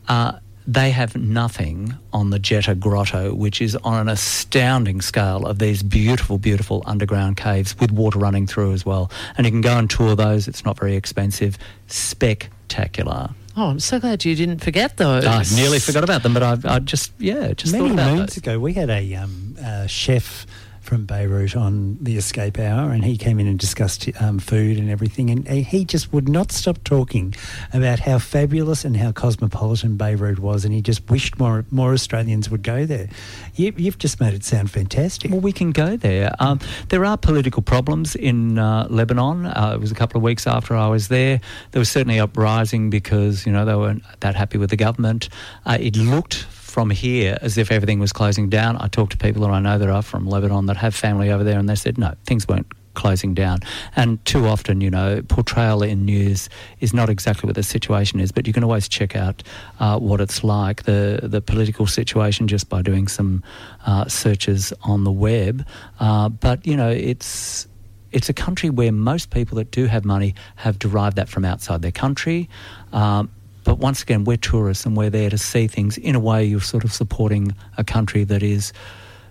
Uh, 0.08 0.34
they 0.66 0.92
have 0.92 1.16
nothing 1.18 1.94
on 2.14 2.30
the 2.30 2.40
Jeita 2.40 2.80
Grotto, 2.80 3.34
which 3.34 3.62
is 3.62 3.76
on 3.78 4.00
an 4.00 4.08
astounding 4.08 5.02
scale 5.02 5.46
of 5.46 5.60
these 5.60 5.84
beautiful, 5.84 6.38
beautiful 6.38 6.84
underground 6.86 7.36
caves 7.36 7.78
with 7.80 7.92
water 7.92 8.18
running 8.18 8.48
through 8.48 8.72
as 8.72 8.86
well. 8.86 9.12
And 9.38 9.46
you 9.46 9.52
can 9.52 9.60
go 9.62 9.78
and 9.78 9.90
tour 9.90 10.16
those. 10.16 10.48
It's 10.48 10.64
not 10.64 10.80
very 10.80 10.96
expensive. 10.96 11.58
Spectacular. 11.88 13.30
Oh, 13.56 13.68
I'm 13.68 13.80
so 13.80 14.00
glad 14.00 14.26
you 14.26 14.36
didn't 14.36 14.64
forget 14.64 14.98
those. 14.98 15.26
I 15.26 15.44
nearly 15.56 15.80
forgot 15.80 16.04
about 16.04 16.24
them, 16.24 16.34
but 16.34 16.42
I, 16.42 16.58
I 16.76 16.80
just, 16.80 17.12
yeah, 17.20 17.54
just 17.54 17.72
Many 17.72 17.90
thought 17.90 17.94
about 17.94 18.16
moons 18.16 18.30
those. 18.32 18.38
ago, 18.38 18.60
we 18.60 18.74
had 18.74 18.90
a 18.90 19.16
um, 19.16 19.56
uh, 19.64 19.86
chef 19.86 20.48
from 20.84 21.06
Beirut 21.06 21.56
on 21.56 21.98
the 22.02 22.18
Escape 22.18 22.60
Hour, 22.60 22.92
and 22.92 23.04
he 23.06 23.18
came 23.18 23.40
in 23.40 23.48
and 23.48 23.58
discussed 23.58 24.10
um, 24.22 24.38
food 24.38 24.78
and 24.78 24.90
everything, 24.90 25.30
and 25.30 25.48
he- 25.48 25.64
he 25.64 25.86
just 25.86 26.12
would 26.14 26.28
not 26.30 26.52
stop 26.52 26.84
talking 26.84 27.34
about 27.74 28.00
how 28.00 28.20
fabulous 28.20 28.84
and 28.86 28.98
how 28.98 29.12
cosmopolitan 29.12 29.96
Beirut 29.98 30.40
was, 30.40 30.66
and 30.66 30.74
he 30.74 30.82
just 30.82 31.10
wished 31.10 31.40
more 31.40 31.66
more 31.72 31.94
Australians 31.94 32.50
would 32.50 32.64
go 32.64 32.86
there. 32.86 33.08
You, 33.56 33.74
you've 33.78 33.98
just 33.98 34.20
made 34.20 34.34
it 34.34 34.44
sound 34.44 34.70
fantastic. 34.72 35.32
Well, 35.32 35.40
we 35.40 35.54
can 35.54 35.72
go 35.72 35.96
there. 35.98 36.32
Um, 36.40 36.60
there 36.90 37.06
are 37.06 37.18
political 37.18 37.62
problems 37.62 38.16
in 38.16 38.60
uh, 38.60 38.88
Lebanon. 38.90 39.46
Uh, 39.46 39.72
it 39.76 39.80
was 39.80 39.92
a 39.92 39.96
couple 39.96 40.18
of 40.18 40.24
weeks 40.24 40.46
after 40.48 40.76
I 40.76 40.88
was 40.88 41.08
there. 41.08 41.40
There 41.72 41.80
was 41.80 41.90
certainly 41.90 42.20
uprising 42.20 42.90
because 42.90 43.46
you 43.46 43.52
know 43.52 43.64
they 43.66 43.76
weren't 43.76 44.04
that 44.20 44.36
happy 44.36 44.58
with 44.58 44.70
the 44.70 44.76
government. 44.78 45.30
Uh, 45.66 45.78
it 45.80 45.96
looked 45.96 46.46
from 46.74 46.90
here 46.90 47.38
as 47.42 47.58
if 47.58 47.72
everything 47.72 48.00
was 48.00 48.12
closing 48.12 48.50
down. 48.50 48.72
I 48.86 48.88
talked 48.88 49.12
to 49.12 49.18
people 49.18 49.44
that 49.44 49.52
I 49.52 49.60
know 49.60 49.78
that 49.78 49.90
are 49.90 50.02
from 50.02 50.28
Lebanon 50.28 50.66
that 50.66 50.78
have 50.78 50.96
family 50.96 51.30
over 51.32 51.44
there, 51.44 51.60
and 51.60 51.70
they 51.70 51.76
said 51.76 52.00
no, 52.00 52.16
things 52.26 52.48
weren't 52.48 52.66
closing 52.96 53.36
down. 53.36 53.60
And 53.96 54.24
too 54.26 54.48
often, 54.48 54.82
you 54.82 54.90
know, 54.90 55.22
portrayal 55.28 55.84
in 55.84 56.06
news 56.06 56.50
is 56.80 56.92
not 56.92 57.10
exactly 57.10 57.46
what 57.48 57.56
the 57.56 57.64
situation 57.64 58.20
is, 58.20 58.32
but 58.32 58.48
you 58.48 58.54
can 58.54 58.64
always 58.64 58.88
check 58.88 59.16
out 59.16 59.44
uh, 59.80 60.00
what 60.00 60.20
it's 60.20 60.44
like, 60.44 60.84
the, 60.84 61.20
the 61.22 61.42
political 61.42 61.86
situation, 61.86 62.48
just 62.48 62.70
by 62.70 62.82
doing 62.82 63.08
some 63.08 63.44
uh, 63.86 64.08
searches 64.08 64.74
on 64.82 65.04
the 65.04 65.12
web. 65.12 65.66
Uh, 66.00 66.30
but, 66.30 66.66
you 66.66 66.76
know, 66.76 66.90
it's. 66.90 67.68
It's 68.16 68.30
a 68.30 68.34
country 68.46 68.70
where 68.70 68.92
most 68.92 69.32
people 69.32 69.56
that 69.58 69.72
do 69.72 69.88
have 69.88 70.06
money 70.06 70.36
have 70.56 70.78
derived 70.78 71.16
that 71.16 71.30
from 71.30 71.44
outside 71.46 71.82
their 71.82 71.92
country. 71.92 72.48
Um, 72.92 73.32
but 73.64 73.80
once 73.80 74.02
again, 74.02 74.24
we're 74.24 74.38
tourists 74.38 74.86
and 74.86 74.96
we're 74.96 75.10
there 75.10 75.30
to 75.30 75.38
see 75.38 75.68
things. 75.68 75.98
In 75.98 76.16
a 76.16 76.20
way, 76.20 76.44
you're 76.44 76.62
sort 76.62 76.84
of 76.84 76.92
supporting 76.92 77.56
a 77.78 77.84
country 77.84 78.24
that 78.26 78.44
is 78.44 78.74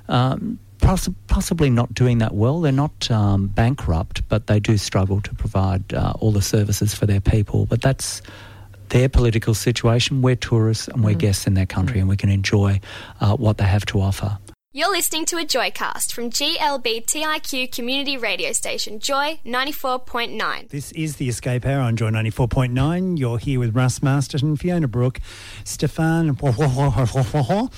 um, 0.09 0.59
poss- 0.81 1.09
possibly 1.27 1.71
not 1.71 1.95
doing 1.95 2.19
that 2.19 2.35
well. 2.35 2.61
They're 2.61 2.73
not 2.73 3.11
um, 3.11 3.49
bankrupt, 3.49 4.29
but 4.29 4.47
they 4.47 4.61
do 4.61 4.77
struggle 4.77 5.21
to 5.23 5.35
provide 5.35 5.95
uh, 5.95 6.15
all 6.19 6.33
the 6.33 6.43
services 6.43 6.95
for 6.95 7.07
their 7.07 7.21
people. 7.21 7.67
But 7.67 7.83
that's 7.83 8.23
their 8.89 9.09
political 9.09 9.55
situation. 9.55 10.21
We're 10.21 10.37
tourists 10.37 10.89
and 10.89 11.03
we're 11.03 11.15
guests 11.15 11.47
in 11.47 11.55
their 11.55 11.67
country, 11.67 11.99
and 11.99 12.09
we 12.09 12.17
can 12.17 12.29
enjoy 12.29 12.81
uh, 13.21 13.37
what 13.37 13.57
they 13.59 13.65
have 13.65 13.87
to 13.87 14.01
offer. 14.01 14.39
You're 14.75 14.91
listening 14.91 15.27
to 15.27 15.37
a 15.37 15.45
Joycast 15.45 16.13
from 16.15 16.31
GLBTIQ 16.31 17.73
community 17.73 18.17
radio 18.17 18.53
station 18.53 19.01
Joy 19.01 19.39
94.9. 19.45 20.71
This 20.71 20.93
is 20.93 21.17
the 21.17 21.29
Escape 21.29 21.67
Hour 21.67 21.83
on 21.83 21.95
Joy 21.95 22.09
94.9. 22.09 23.19
You're 23.19 23.37
here 23.37 23.61
with 23.61 23.77
Russ 23.77 24.03
Masterton, 24.03 24.57
Fiona 24.57 24.89
Brooke, 24.89 25.21
Stephane, 25.65 26.39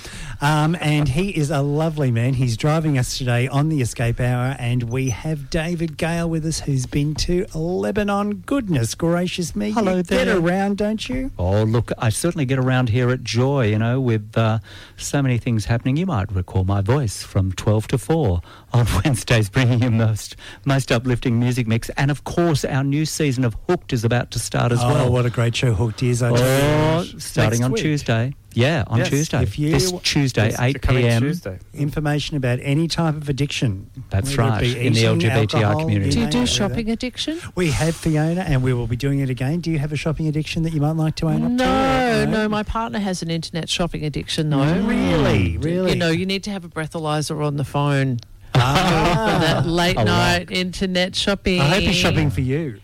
um, 0.40 0.76
and 0.80 1.08
he 1.08 1.30
is 1.30 1.50
a 1.50 1.62
lovely 1.62 2.12
man. 2.12 2.34
He's 2.34 2.56
driving 2.56 2.96
us 2.96 3.18
today 3.18 3.48
on 3.48 3.70
the 3.70 3.80
Escape 3.80 4.20
Hour, 4.20 4.54
and 4.60 4.84
we 4.84 5.10
have 5.10 5.50
David 5.50 5.96
Gale 5.96 6.30
with 6.30 6.46
us, 6.46 6.60
who's 6.60 6.86
been 6.86 7.16
to 7.16 7.44
Lebanon. 7.56 8.34
Goodness 8.46 8.94
gracious 8.94 9.56
me. 9.56 9.72
Hello 9.72 9.96
you 9.96 10.02
there. 10.04 10.26
Get 10.26 10.36
around, 10.36 10.76
don't 10.78 11.08
you? 11.08 11.32
Oh, 11.40 11.64
look, 11.64 11.90
I 11.98 12.10
certainly 12.10 12.44
get 12.44 12.60
around 12.60 12.90
here 12.90 13.10
at 13.10 13.24
Joy, 13.24 13.66
you 13.66 13.80
know, 13.80 14.00
with 14.00 14.38
uh, 14.38 14.60
so 14.96 15.20
many 15.20 15.38
things 15.38 15.64
happening. 15.64 15.96
You 15.96 16.06
might 16.06 16.30
recall 16.30 16.62
my 16.62 16.83
voice 16.84 17.22
from 17.22 17.52
12 17.52 17.88
to 17.88 17.98
4 17.98 18.40
on 18.72 18.86
Wednesdays, 19.04 19.48
bringing 19.48 19.82
you 19.82 19.90
most, 19.90 20.36
most 20.64 20.92
uplifting 20.92 21.40
music 21.40 21.66
mix. 21.66 21.88
And 21.90 22.10
of 22.10 22.24
course, 22.24 22.64
our 22.64 22.84
new 22.84 23.06
season 23.06 23.44
of 23.44 23.56
Hooked 23.68 23.92
is 23.92 24.04
about 24.04 24.30
to 24.32 24.38
start 24.38 24.70
as 24.70 24.80
oh, 24.82 24.88
well. 24.88 25.06
Oh, 25.06 25.10
what 25.10 25.26
a 25.26 25.30
great 25.30 25.56
show 25.56 25.72
Hooked 25.72 26.02
is. 26.02 26.22
I 26.22 26.30
Oh, 26.30 27.04
starting 27.18 27.60
Next 27.60 27.64
on 27.64 27.72
week. 27.72 27.82
Tuesday. 27.82 28.34
Yeah, 28.54 28.84
on 28.86 28.98
Yes, 28.98 29.08
Tuesday. 29.10 29.42
if 29.42 29.58
you- 29.58 29.70
this 29.70 29.92
Tuesday, 30.02 30.48
It's 30.48 30.60
8 30.60 30.80
p.m. 30.82 31.22
Tuesday. 31.22 31.58
Information 31.74 32.36
about 32.36 32.58
any 32.62 32.86
type 32.88 33.14
of 33.16 33.28
addiction. 33.28 33.90
That's 34.10 34.36
right, 34.38 34.60
be 34.60 34.86
in 34.86 34.92
the 34.92 35.04
LGBTI 35.04 35.62
alcohol, 35.62 35.80
community. 35.80 36.10
do 36.12 36.20
you 36.20 36.26
do 36.28 36.42
it, 36.42 36.46
shopping 36.48 36.90
addiction? 36.90 37.38
We 37.54 37.70
have 37.72 37.96
Fiona, 37.96 38.42
and 38.42 38.62
we 38.62 38.72
will 38.72 38.86
be 38.86 38.96
doing 38.96 39.18
it 39.20 39.28
again. 39.30 39.60
Do 39.60 39.70
you 39.70 39.78
have 39.80 39.92
a 39.92 39.96
shopping 39.96 40.28
addiction 40.28 40.62
that 40.62 40.72
you 40.72 40.80
might 40.80 40.96
like 40.96 41.16
to 41.16 41.26
own 41.28 41.42
up 41.42 41.50
No, 41.50 42.24
to? 42.24 42.30
no, 42.30 42.48
my 42.48 42.62
partner 42.62 42.98
has 43.00 43.22
an 43.22 43.30
internet 43.30 43.68
shopping 43.68 44.04
addiction 44.04 44.50
though. 44.50 44.62
Really? 44.82 45.58
Really? 45.58 45.90
You 45.92 45.96
know, 45.96 46.10
you 46.10 46.24
need 46.26 46.44
to 46.44 46.50
have 46.50 46.64
a 46.64 46.68
breathalyzer 46.68 47.44
on 47.44 47.56
the 47.56 47.64
phone. 47.64 48.18
Ah. 48.54 49.38
That 49.40 49.66
late 49.66 49.96
A 49.96 49.98
lot. 49.98 50.06
night 50.06 50.50
internet 50.52 51.16
shopping. 51.16 51.60
I 51.60 51.68
hope 51.70 51.82
he's 51.82 51.96
shopping 51.96 52.30
for 52.30 52.40
you. 52.40 52.78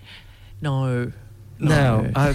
No, 0.60 1.12
Now, 1.58 2.00
No. 2.00 2.10
I, 2.16 2.34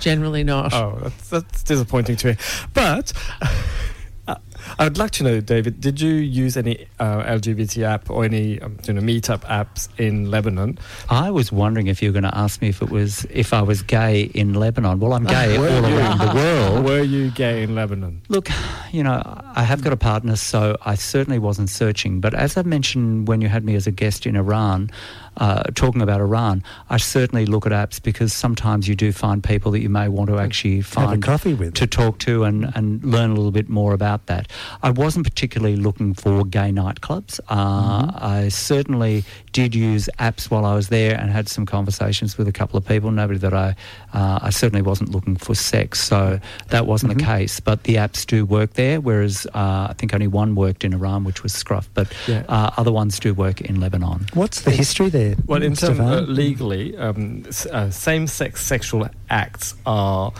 generally 0.00 0.44
not. 0.44 0.72
oh, 0.72 0.98
that's, 1.02 1.28
that's 1.30 1.62
disappointing 1.62 2.16
to 2.16 2.26
me. 2.28 2.36
But 2.74 3.12
uh, 3.40 4.36
I 4.78 4.84
would 4.84 4.98
like 4.98 5.12
to 5.12 5.24
know, 5.24 5.40
David, 5.40 5.80
did 5.80 6.00
you 6.00 6.12
use 6.12 6.56
any 6.56 6.86
uh, 6.98 7.22
LGBT 7.22 7.84
app 7.84 8.10
or 8.10 8.24
any 8.24 8.60
um, 8.60 8.76
you 8.84 8.92
know 8.92 9.00
meetup 9.00 9.40
apps 9.40 9.88
in 9.98 10.30
Lebanon? 10.30 10.78
I 11.08 11.30
was 11.30 11.50
wondering 11.50 11.86
if 11.86 12.02
you 12.02 12.10
were 12.10 12.12
going 12.12 12.30
to 12.30 12.36
ask 12.36 12.60
me 12.60 12.68
if 12.68 12.82
it 12.82 12.90
was 12.90 13.24
if 13.30 13.54
I 13.54 13.62
was 13.62 13.82
gay 13.82 14.22
in 14.34 14.54
Lebanon. 14.54 15.00
Well, 15.00 15.14
I'm 15.14 15.24
gay 15.24 15.58
Were 15.58 15.68
all 15.68 15.88
you? 15.88 15.96
around 15.96 16.18
the 16.18 16.34
world. 16.34 16.84
Were 16.84 17.02
you 17.02 17.30
gay 17.30 17.62
in 17.62 17.74
Lebanon? 17.74 18.20
Look, 18.28 18.48
you 18.92 19.02
know, 19.02 19.22
I 19.54 19.62
have 19.62 19.82
got 19.82 19.92
a 19.92 19.96
partner, 19.96 20.36
so 20.36 20.76
I 20.84 20.96
certainly 20.96 21.38
wasn't 21.38 21.70
searching. 21.70 22.20
But 22.20 22.34
as 22.34 22.56
I 22.56 22.62
mentioned 22.62 23.28
when 23.28 23.40
you 23.40 23.48
had 23.48 23.64
me 23.64 23.74
as 23.74 23.86
a 23.86 23.92
guest 23.92 24.26
in 24.26 24.36
Iran, 24.36 24.90
uh, 25.38 25.62
talking 25.74 26.02
about 26.02 26.20
Iran, 26.20 26.62
I 26.90 26.98
certainly 26.98 27.46
look 27.46 27.64
at 27.64 27.72
apps 27.72 28.02
because 28.02 28.32
sometimes 28.32 28.86
you 28.88 28.94
do 28.94 29.12
find 29.12 29.42
people 29.42 29.72
that 29.72 29.80
you 29.80 29.88
may 29.88 30.08
want 30.08 30.28
to 30.30 30.38
actually 30.38 30.82
find 30.82 31.08
Have 31.10 31.18
a 31.18 31.22
coffee 31.22 31.54
with. 31.54 31.74
to 31.74 31.86
talk 31.86 32.18
to 32.20 32.44
and, 32.44 32.70
and 32.74 33.02
learn 33.04 33.30
a 33.30 33.34
little 33.34 33.50
bit 33.52 33.68
more 33.68 33.92
about 33.94 34.26
that. 34.26 34.48
I 34.82 34.90
wasn't 34.90 35.24
particularly 35.24 35.76
looking 35.76 36.12
for 36.14 36.44
gay 36.44 36.70
nightclubs. 36.70 37.40
Uh, 37.48 37.68
Mm-hmm. 37.68 38.24
I 38.24 38.48
certainly 38.48 39.24
did 39.52 39.74
use 39.74 40.08
apps 40.18 40.50
while 40.50 40.64
I 40.64 40.74
was 40.74 40.88
there 40.88 41.18
and 41.18 41.30
had 41.30 41.48
some 41.48 41.64
conversations 41.66 42.36
with 42.36 42.48
a 42.48 42.52
couple 42.52 42.76
of 42.76 42.84
people. 42.86 43.10
Nobody 43.10 43.38
that 43.40 43.54
I, 43.54 43.76
uh, 44.12 44.38
I 44.42 44.50
certainly 44.50 44.82
wasn't 44.82 45.10
looking 45.10 45.36
for 45.36 45.54
sex, 45.54 46.00
so 46.00 46.40
that 46.68 46.86
wasn't 46.86 47.12
Mm-hmm. 47.12 47.18
the 47.20 47.24
case. 47.38 47.60
But 47.60 47.84
the 47.84 47.96
apps 47.96 48.26
do 48.26 48.44
work 48.44 48.74
there, 48.74 49.00
whereas 49.00 49.46
uh, 49.54 49.88
I 49.90 49.94
think 49.98 50.14
only 50.14 50.26
one 50.28 50.54
worked 50.54 50.84
in 50.84 50.92
Iran, 50.94 51.24
which 51.24 51.42
was 51.42 51.52
Scruff, 51.52 51.88
but 51.94 52.12
Yeah. 52.26 52.44
uh, 52.48 52.70
other 52.76 52.92
ones 52.92 53.18
do 53.20 53.34
work 53.34 53.60
in 53.60 53.80
Lebanon. 53.80 54.26
What's 54.34 54.62
the 54.62 54.70
history 54.70 55.08
there? 55.10 55.36
Well, 55.46 55.62
in 55.62 55.74
terms 55.74 55.96
Stephane? 55.96 56.12
uh, 56.12 56.20
legally, 56.22 56.96
um, 56.96 57.44
uh, 57.72 57.90
same-sex 57.90 58.64
sexual 58.64 59.08
acts 59.30 59.74
are 59.86 60.32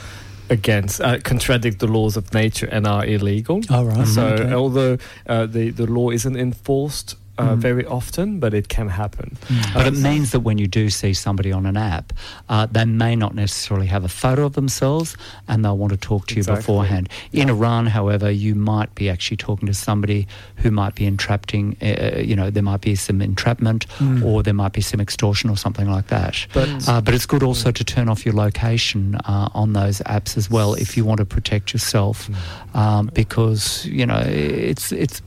against 0.51 1.01
uh, 1.03 1.19
contradict 1.21 1.79
the 1.79 1.87
laws 1.87 2.17
of 2.17 2.33
nature 2.33 2.67
and 2.73 2.87
are 2.87 3.05
illegal. 3.05 3.61
Oh, 3.69 3.85
right. 3.85 4.07
So 4.07 4.27
Okay. 4.29 4.53
although 4.55 4.97
uh, 5.27 5.45
the 5.47 5.71
the 5.71 5.87
law 5.87 6.09
isn't 6.11 6.37
enforced 6.37 7.17
uh, 7.39 7.55
very 7.57 7.85
often, 7.87 8.41
but 8.41 8.53
it 8.55 8.69
can 8.69 8.89
happen. 8.89 9.37
But 9.75 9.87
it 9.87 9.95
means 9.97 10.33
that 10.33 10.41
when 10.41 10.59
you 10.59 10.67
do 10.67 10.91
see 10.91 11.15
somebody 11.15 11.53
on 11.53 11.67
an 11.67 11.77
app, 11.77 12.13
uh, 12.49 12.67
they 12.67 12.85
may 12.85 13.15
not 13.17 13.35
necessarily 13.35 13.87
have 13.87 14.05
a 14.05 14.09
photo 14.09 14.45
of 14.45 14.55
themselves 14.55 15.17
and 15.47 15.65
they'll 15.65 15.79
want 15.79 15.93
to 15.93 15.97
talk 15.99 16.27
to 16.29 16.35
you 16.35 16.41
Exactly. 16.41 16.61
beforehand. 16.63 17.09
In 17.33 17.49
Iran, 17.49 17.87
however, 17.87 18.31
you 18.31 18.55
might 18.55 18.95
be 18.95 19.09
actually 19.09 19.37
talking 19.37 19.67
to 19.67 19.75
somebody 19.75 20.27
who 20.57 20.71
might 20.71 20.95
be 20.95 21.07
entrapping, 21.07 21.77
uh, 21.83 22.19
you 22.21 22.35
know, 22.37 22.51
there 22.51 22.63
might 22.63 22.81
be 22.81 22.95
some 22.95 23.23
entrapment 23.23 23.87
or 24.25 24.43
there 24.43 24.55
might 24.55 24.73
be 24.73 24.81
some 24.83 25.01
extortion 25.01 25.51
or 25.51 25.57
something 25.57 25.91
like 25.91 26.09
that. 26.09 26.47
But- 26.53 26.69
uh, 26.89 27.01
but 27.01 27.15
it's 27.15 27.27
good 27.27 27.43
also 27.43 27.71
to 27.71 27.85
turn 27.85 28.09
off 28.09 28.25
your 28.27 28.35
location 28.35 29.15
uh, 29.25 29.49
on 29.55 29.73
those 29.73 29.99
apps 30.01 30.37
as 30.37 30.51
well 30.51 30.75
if 30.75 30.97
you 30.97 31.05
want 31.05 31.19
to 31.19 31.25
protect 31.25 31.73
yourself 31.73 32.29
um, 32.75 33.11
because, 33.15 33.87
you 33.87 34.05
know, 34.07 34.23
it's, 34.27 34.93
it's 34.93 35.23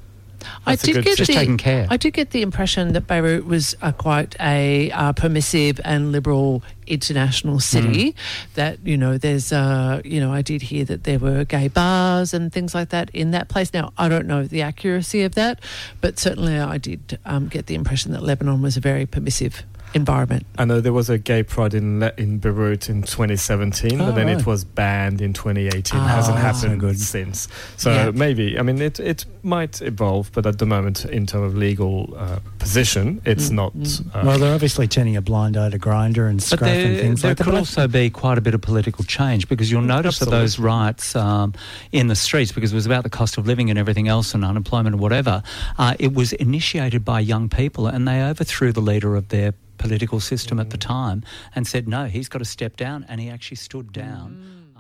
I 0.65 0.75
did 0.75 0.95
good 0.95 1.05
get 1.05 1.17
Just 1.17 1.27
the, 1.27 1.33
taking 1.35 1.57
care. 1.57 1.87
I 1.89 1.97
did 1.97 2.13
get 2.13 2.31
the 2.31 2.41
impression 2.41 2.93
that 2.93 3.07
Beirut 3.07 3.45
was 3.45 3.75
uh, 3.81 3.91
quite 3.91 4.35
a 4.39 4.91
uh, 4.91 5.13
permissive 5.13 5.79
and 5.83 6.11
liberal 6.11 6.63
international 6.87 7.59
city. 7.59 8.15
That 8.55 8.85
you 8.85 8.97
know, 8.97 9.17
there's 9.17 9.51
uh, 9.51 10.01
you 10.03 10.19
know, 10.19 10.31
I 10.31 10.41
did 10.41 10.61
hear 10.61 10.85
that 10.85 11.03
there 11.03 11.19
were 11.19 11.45
gay 11.45 11.67
bars 11.67 12.33
and 12.33 12.51
things 12.51 12.75
like 12.75 12.89
that 12.89 13.09
in 13.11 13.31
that 13.31 13.49
place. 13.49 13.73
Now 13.73 13.93
I 13.97 14.09
don't 14.09 14.27
know 14.27 14.45
the 14.45 14.61
accuracy 14.61 15.23
of 15.23 15.35
that, 15.35 15.59
but 16.01 16.19
certainly 16.19 16.59
I 16.59 16.77
did 16.77 17.19
um, 17.25 17.47
get 17.47 17.67
the 17.67 17.75
impression 17.75 18.11
that 18.11 18.23
Lebanon 18.23 18.61
was 18.61 18.77
a 18.77 18.81
very 18.81 19.05
permissive 19.05 19.63
environment. 19.93 20.45
I 20.57 20.65
know 20.65 20.79
there 20.81 20.93
was 20.93 21.09
a 21.09 21.17
gay 21.17 21.43
pride 21.43 21.73
in 21.73 21.99
Le- 21.99 22.13
in 22.17 22.37
Beirut 22.39 22.89
in 22.89 23.01
2017, 23.03 23.97
but 23.97 24.09
Oh, 24.09 24.11
then 24.11 24.27
right. 24.27 24.39
it 24.39 24.45
was 24.45 24.63
banned 24.63 25.21
in 25.21 25.33
2018. 25.33 25.99
Ah, 25.99 26.07
hasn't 26.07 26.37
that's 26.37 26.61
so 26.61 26.67
happened 26.67 26.81
good. 26.81 26.99
since. 26.99 27.47
So 27.77 27.91
Yeah. 27.91 28.11
maybe 28.11 28.57
I 28.57 28.61
mean 28.61 28.81
it 28.81 28.99
it 28.99 29.25
might 29.43 29.81
evolve, 29.81 30.31
but 30.33 30.45
at 30.45 30.57
the 30.59 30.65
moment, 30.65 31.05
in 31.05 31.25
terms 31.25 31.45
of 31.51 31.57
legal 31.57 32.13
uh, 32.17 32.39
position, 32.59 33.21
it's 33.25 33.49
Mm, 33.49 33.55
not. 33.55 33.73
Uh, 34.13 34.23
well, 34.25 34.37
they're 34.39 34.53
obviously 34.53 34.87
turning 34.87 35.15
a 35.17 35.21
blind 35.21 35.57
eye 35.57 35.69
to 35.69 35.79
Grindr 35.79 36.29
and 36.29 36.37
But 36.39 36.43
scruff 36.45 36.69
and 36.71 36.97
things 36.97 37.21
there 37.21 37.31
like 37.31 37.37
that. 37.37 37.43
There 37.45 37.51
could 37.53 37.57
also 37.59 37.87
be 37.87 38.09
quite 38.09 38.37
a 38.37 38.41
bit 38.41 38.53
of 38.53 38.61
political 38.61 39.03
change 39.03 39.47
because 39.49 39.71
you'll 39.71 39.81
notice 39.81 40.19
that 40.19 40.29
those 40.29 40.53
Absolutely. 40.59 40.65
riots 40.67 41.15
um, 41.15 41.53
in 41.91 42.07
the 42.07 42.15
streets, 42.15 42.51
because 42.51 42.71
it 42.71 42.75
was 42.75 42.85
about 42.85 43.03
the 43.03 43.09
cost 43.09 43.37
of 43.37 43.47
living 43.47 43.69
and 43.69 43.79
everything 43.79 44.07
else 44.07 44.33
and 44.35 44.45
unemployment 44.45 44.93
and 44.93 45.01
whatever, 45.01 45.41
uh, 45.79 45.95
it 45.99 46.13
was 46.13 46.33
initiated 46.33 47.03
by 47.03 47.19
young 47.19 47.49
people 47.49 47.87
and 47.87 48.07
they 48.07 48.21
overthrew 48.21 48.71
the 48.71 48.81
leader 48.81 49.15
of 49.15 49.29
their 49.29 49.53
political 49.82 50.19
system 50.19 50.59
at 50.59 50.69
the 50.69 50.77
time 50.77 51.23
and 51.55 51.67
said, 51.67 51.88
no, 51.88 52.05
he's 52.05 52.29
got 52.29 52.39
to 52.39 52.45
step 52.45 52.77
down. 52.77 53.05
And 53.09 53.19
he 53.19 53.29
actually 53.29 53.57
stood 53.57 53.91
down. 53.91 54.71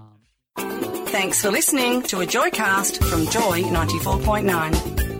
Mm. 0.57 1.07
Thanks 1.11 1.41
for 1.41 1.51
listening 1.51 2.03
to 2.03 2.21
a 2.21 2.25
Joycast 2.25 3.03
from 3.09 3.25
Joy 3.25 3.63
94.9. 3.63 5.11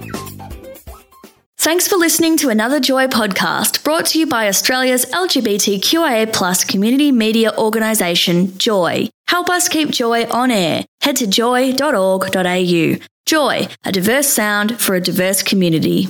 Thanks 1.57 1.87
for 1.87 1.95
listening 1.95 2.37
to 2.37 2.49
another 2.49 2.79
Joy 2.79 3.07
podcast 3.07 3.83
brought 3.83 4.05
to 4.07 4.19
you 4.19 4.25
by 4.25 4.47
Australia's 4.47 5.05
LGBTQIA 5.05 6.31
plus 6.33 6.63
community 6.63 7.11
media 7.11 7.53
organisation, 7.57 8.57
Joy. 8.57 9.09
Help 9.27 9.49
us 9.49 9.67
keep 9.69 9.91
Joy 9.91 10.25
on 10.25 10.49
air. 10.49 10.85
Head 11.01 11.17
to 11.17 11.27
joy.org.au. 11.27 12.95
Joy, 13.25 13.67
a 13.85 13.91
diverse 13.91 14.27
sound 14.27 14.79
for 14.79 14.95
a 14.95 15.01
diverse 15.01 15.43
community. 15.43 16.07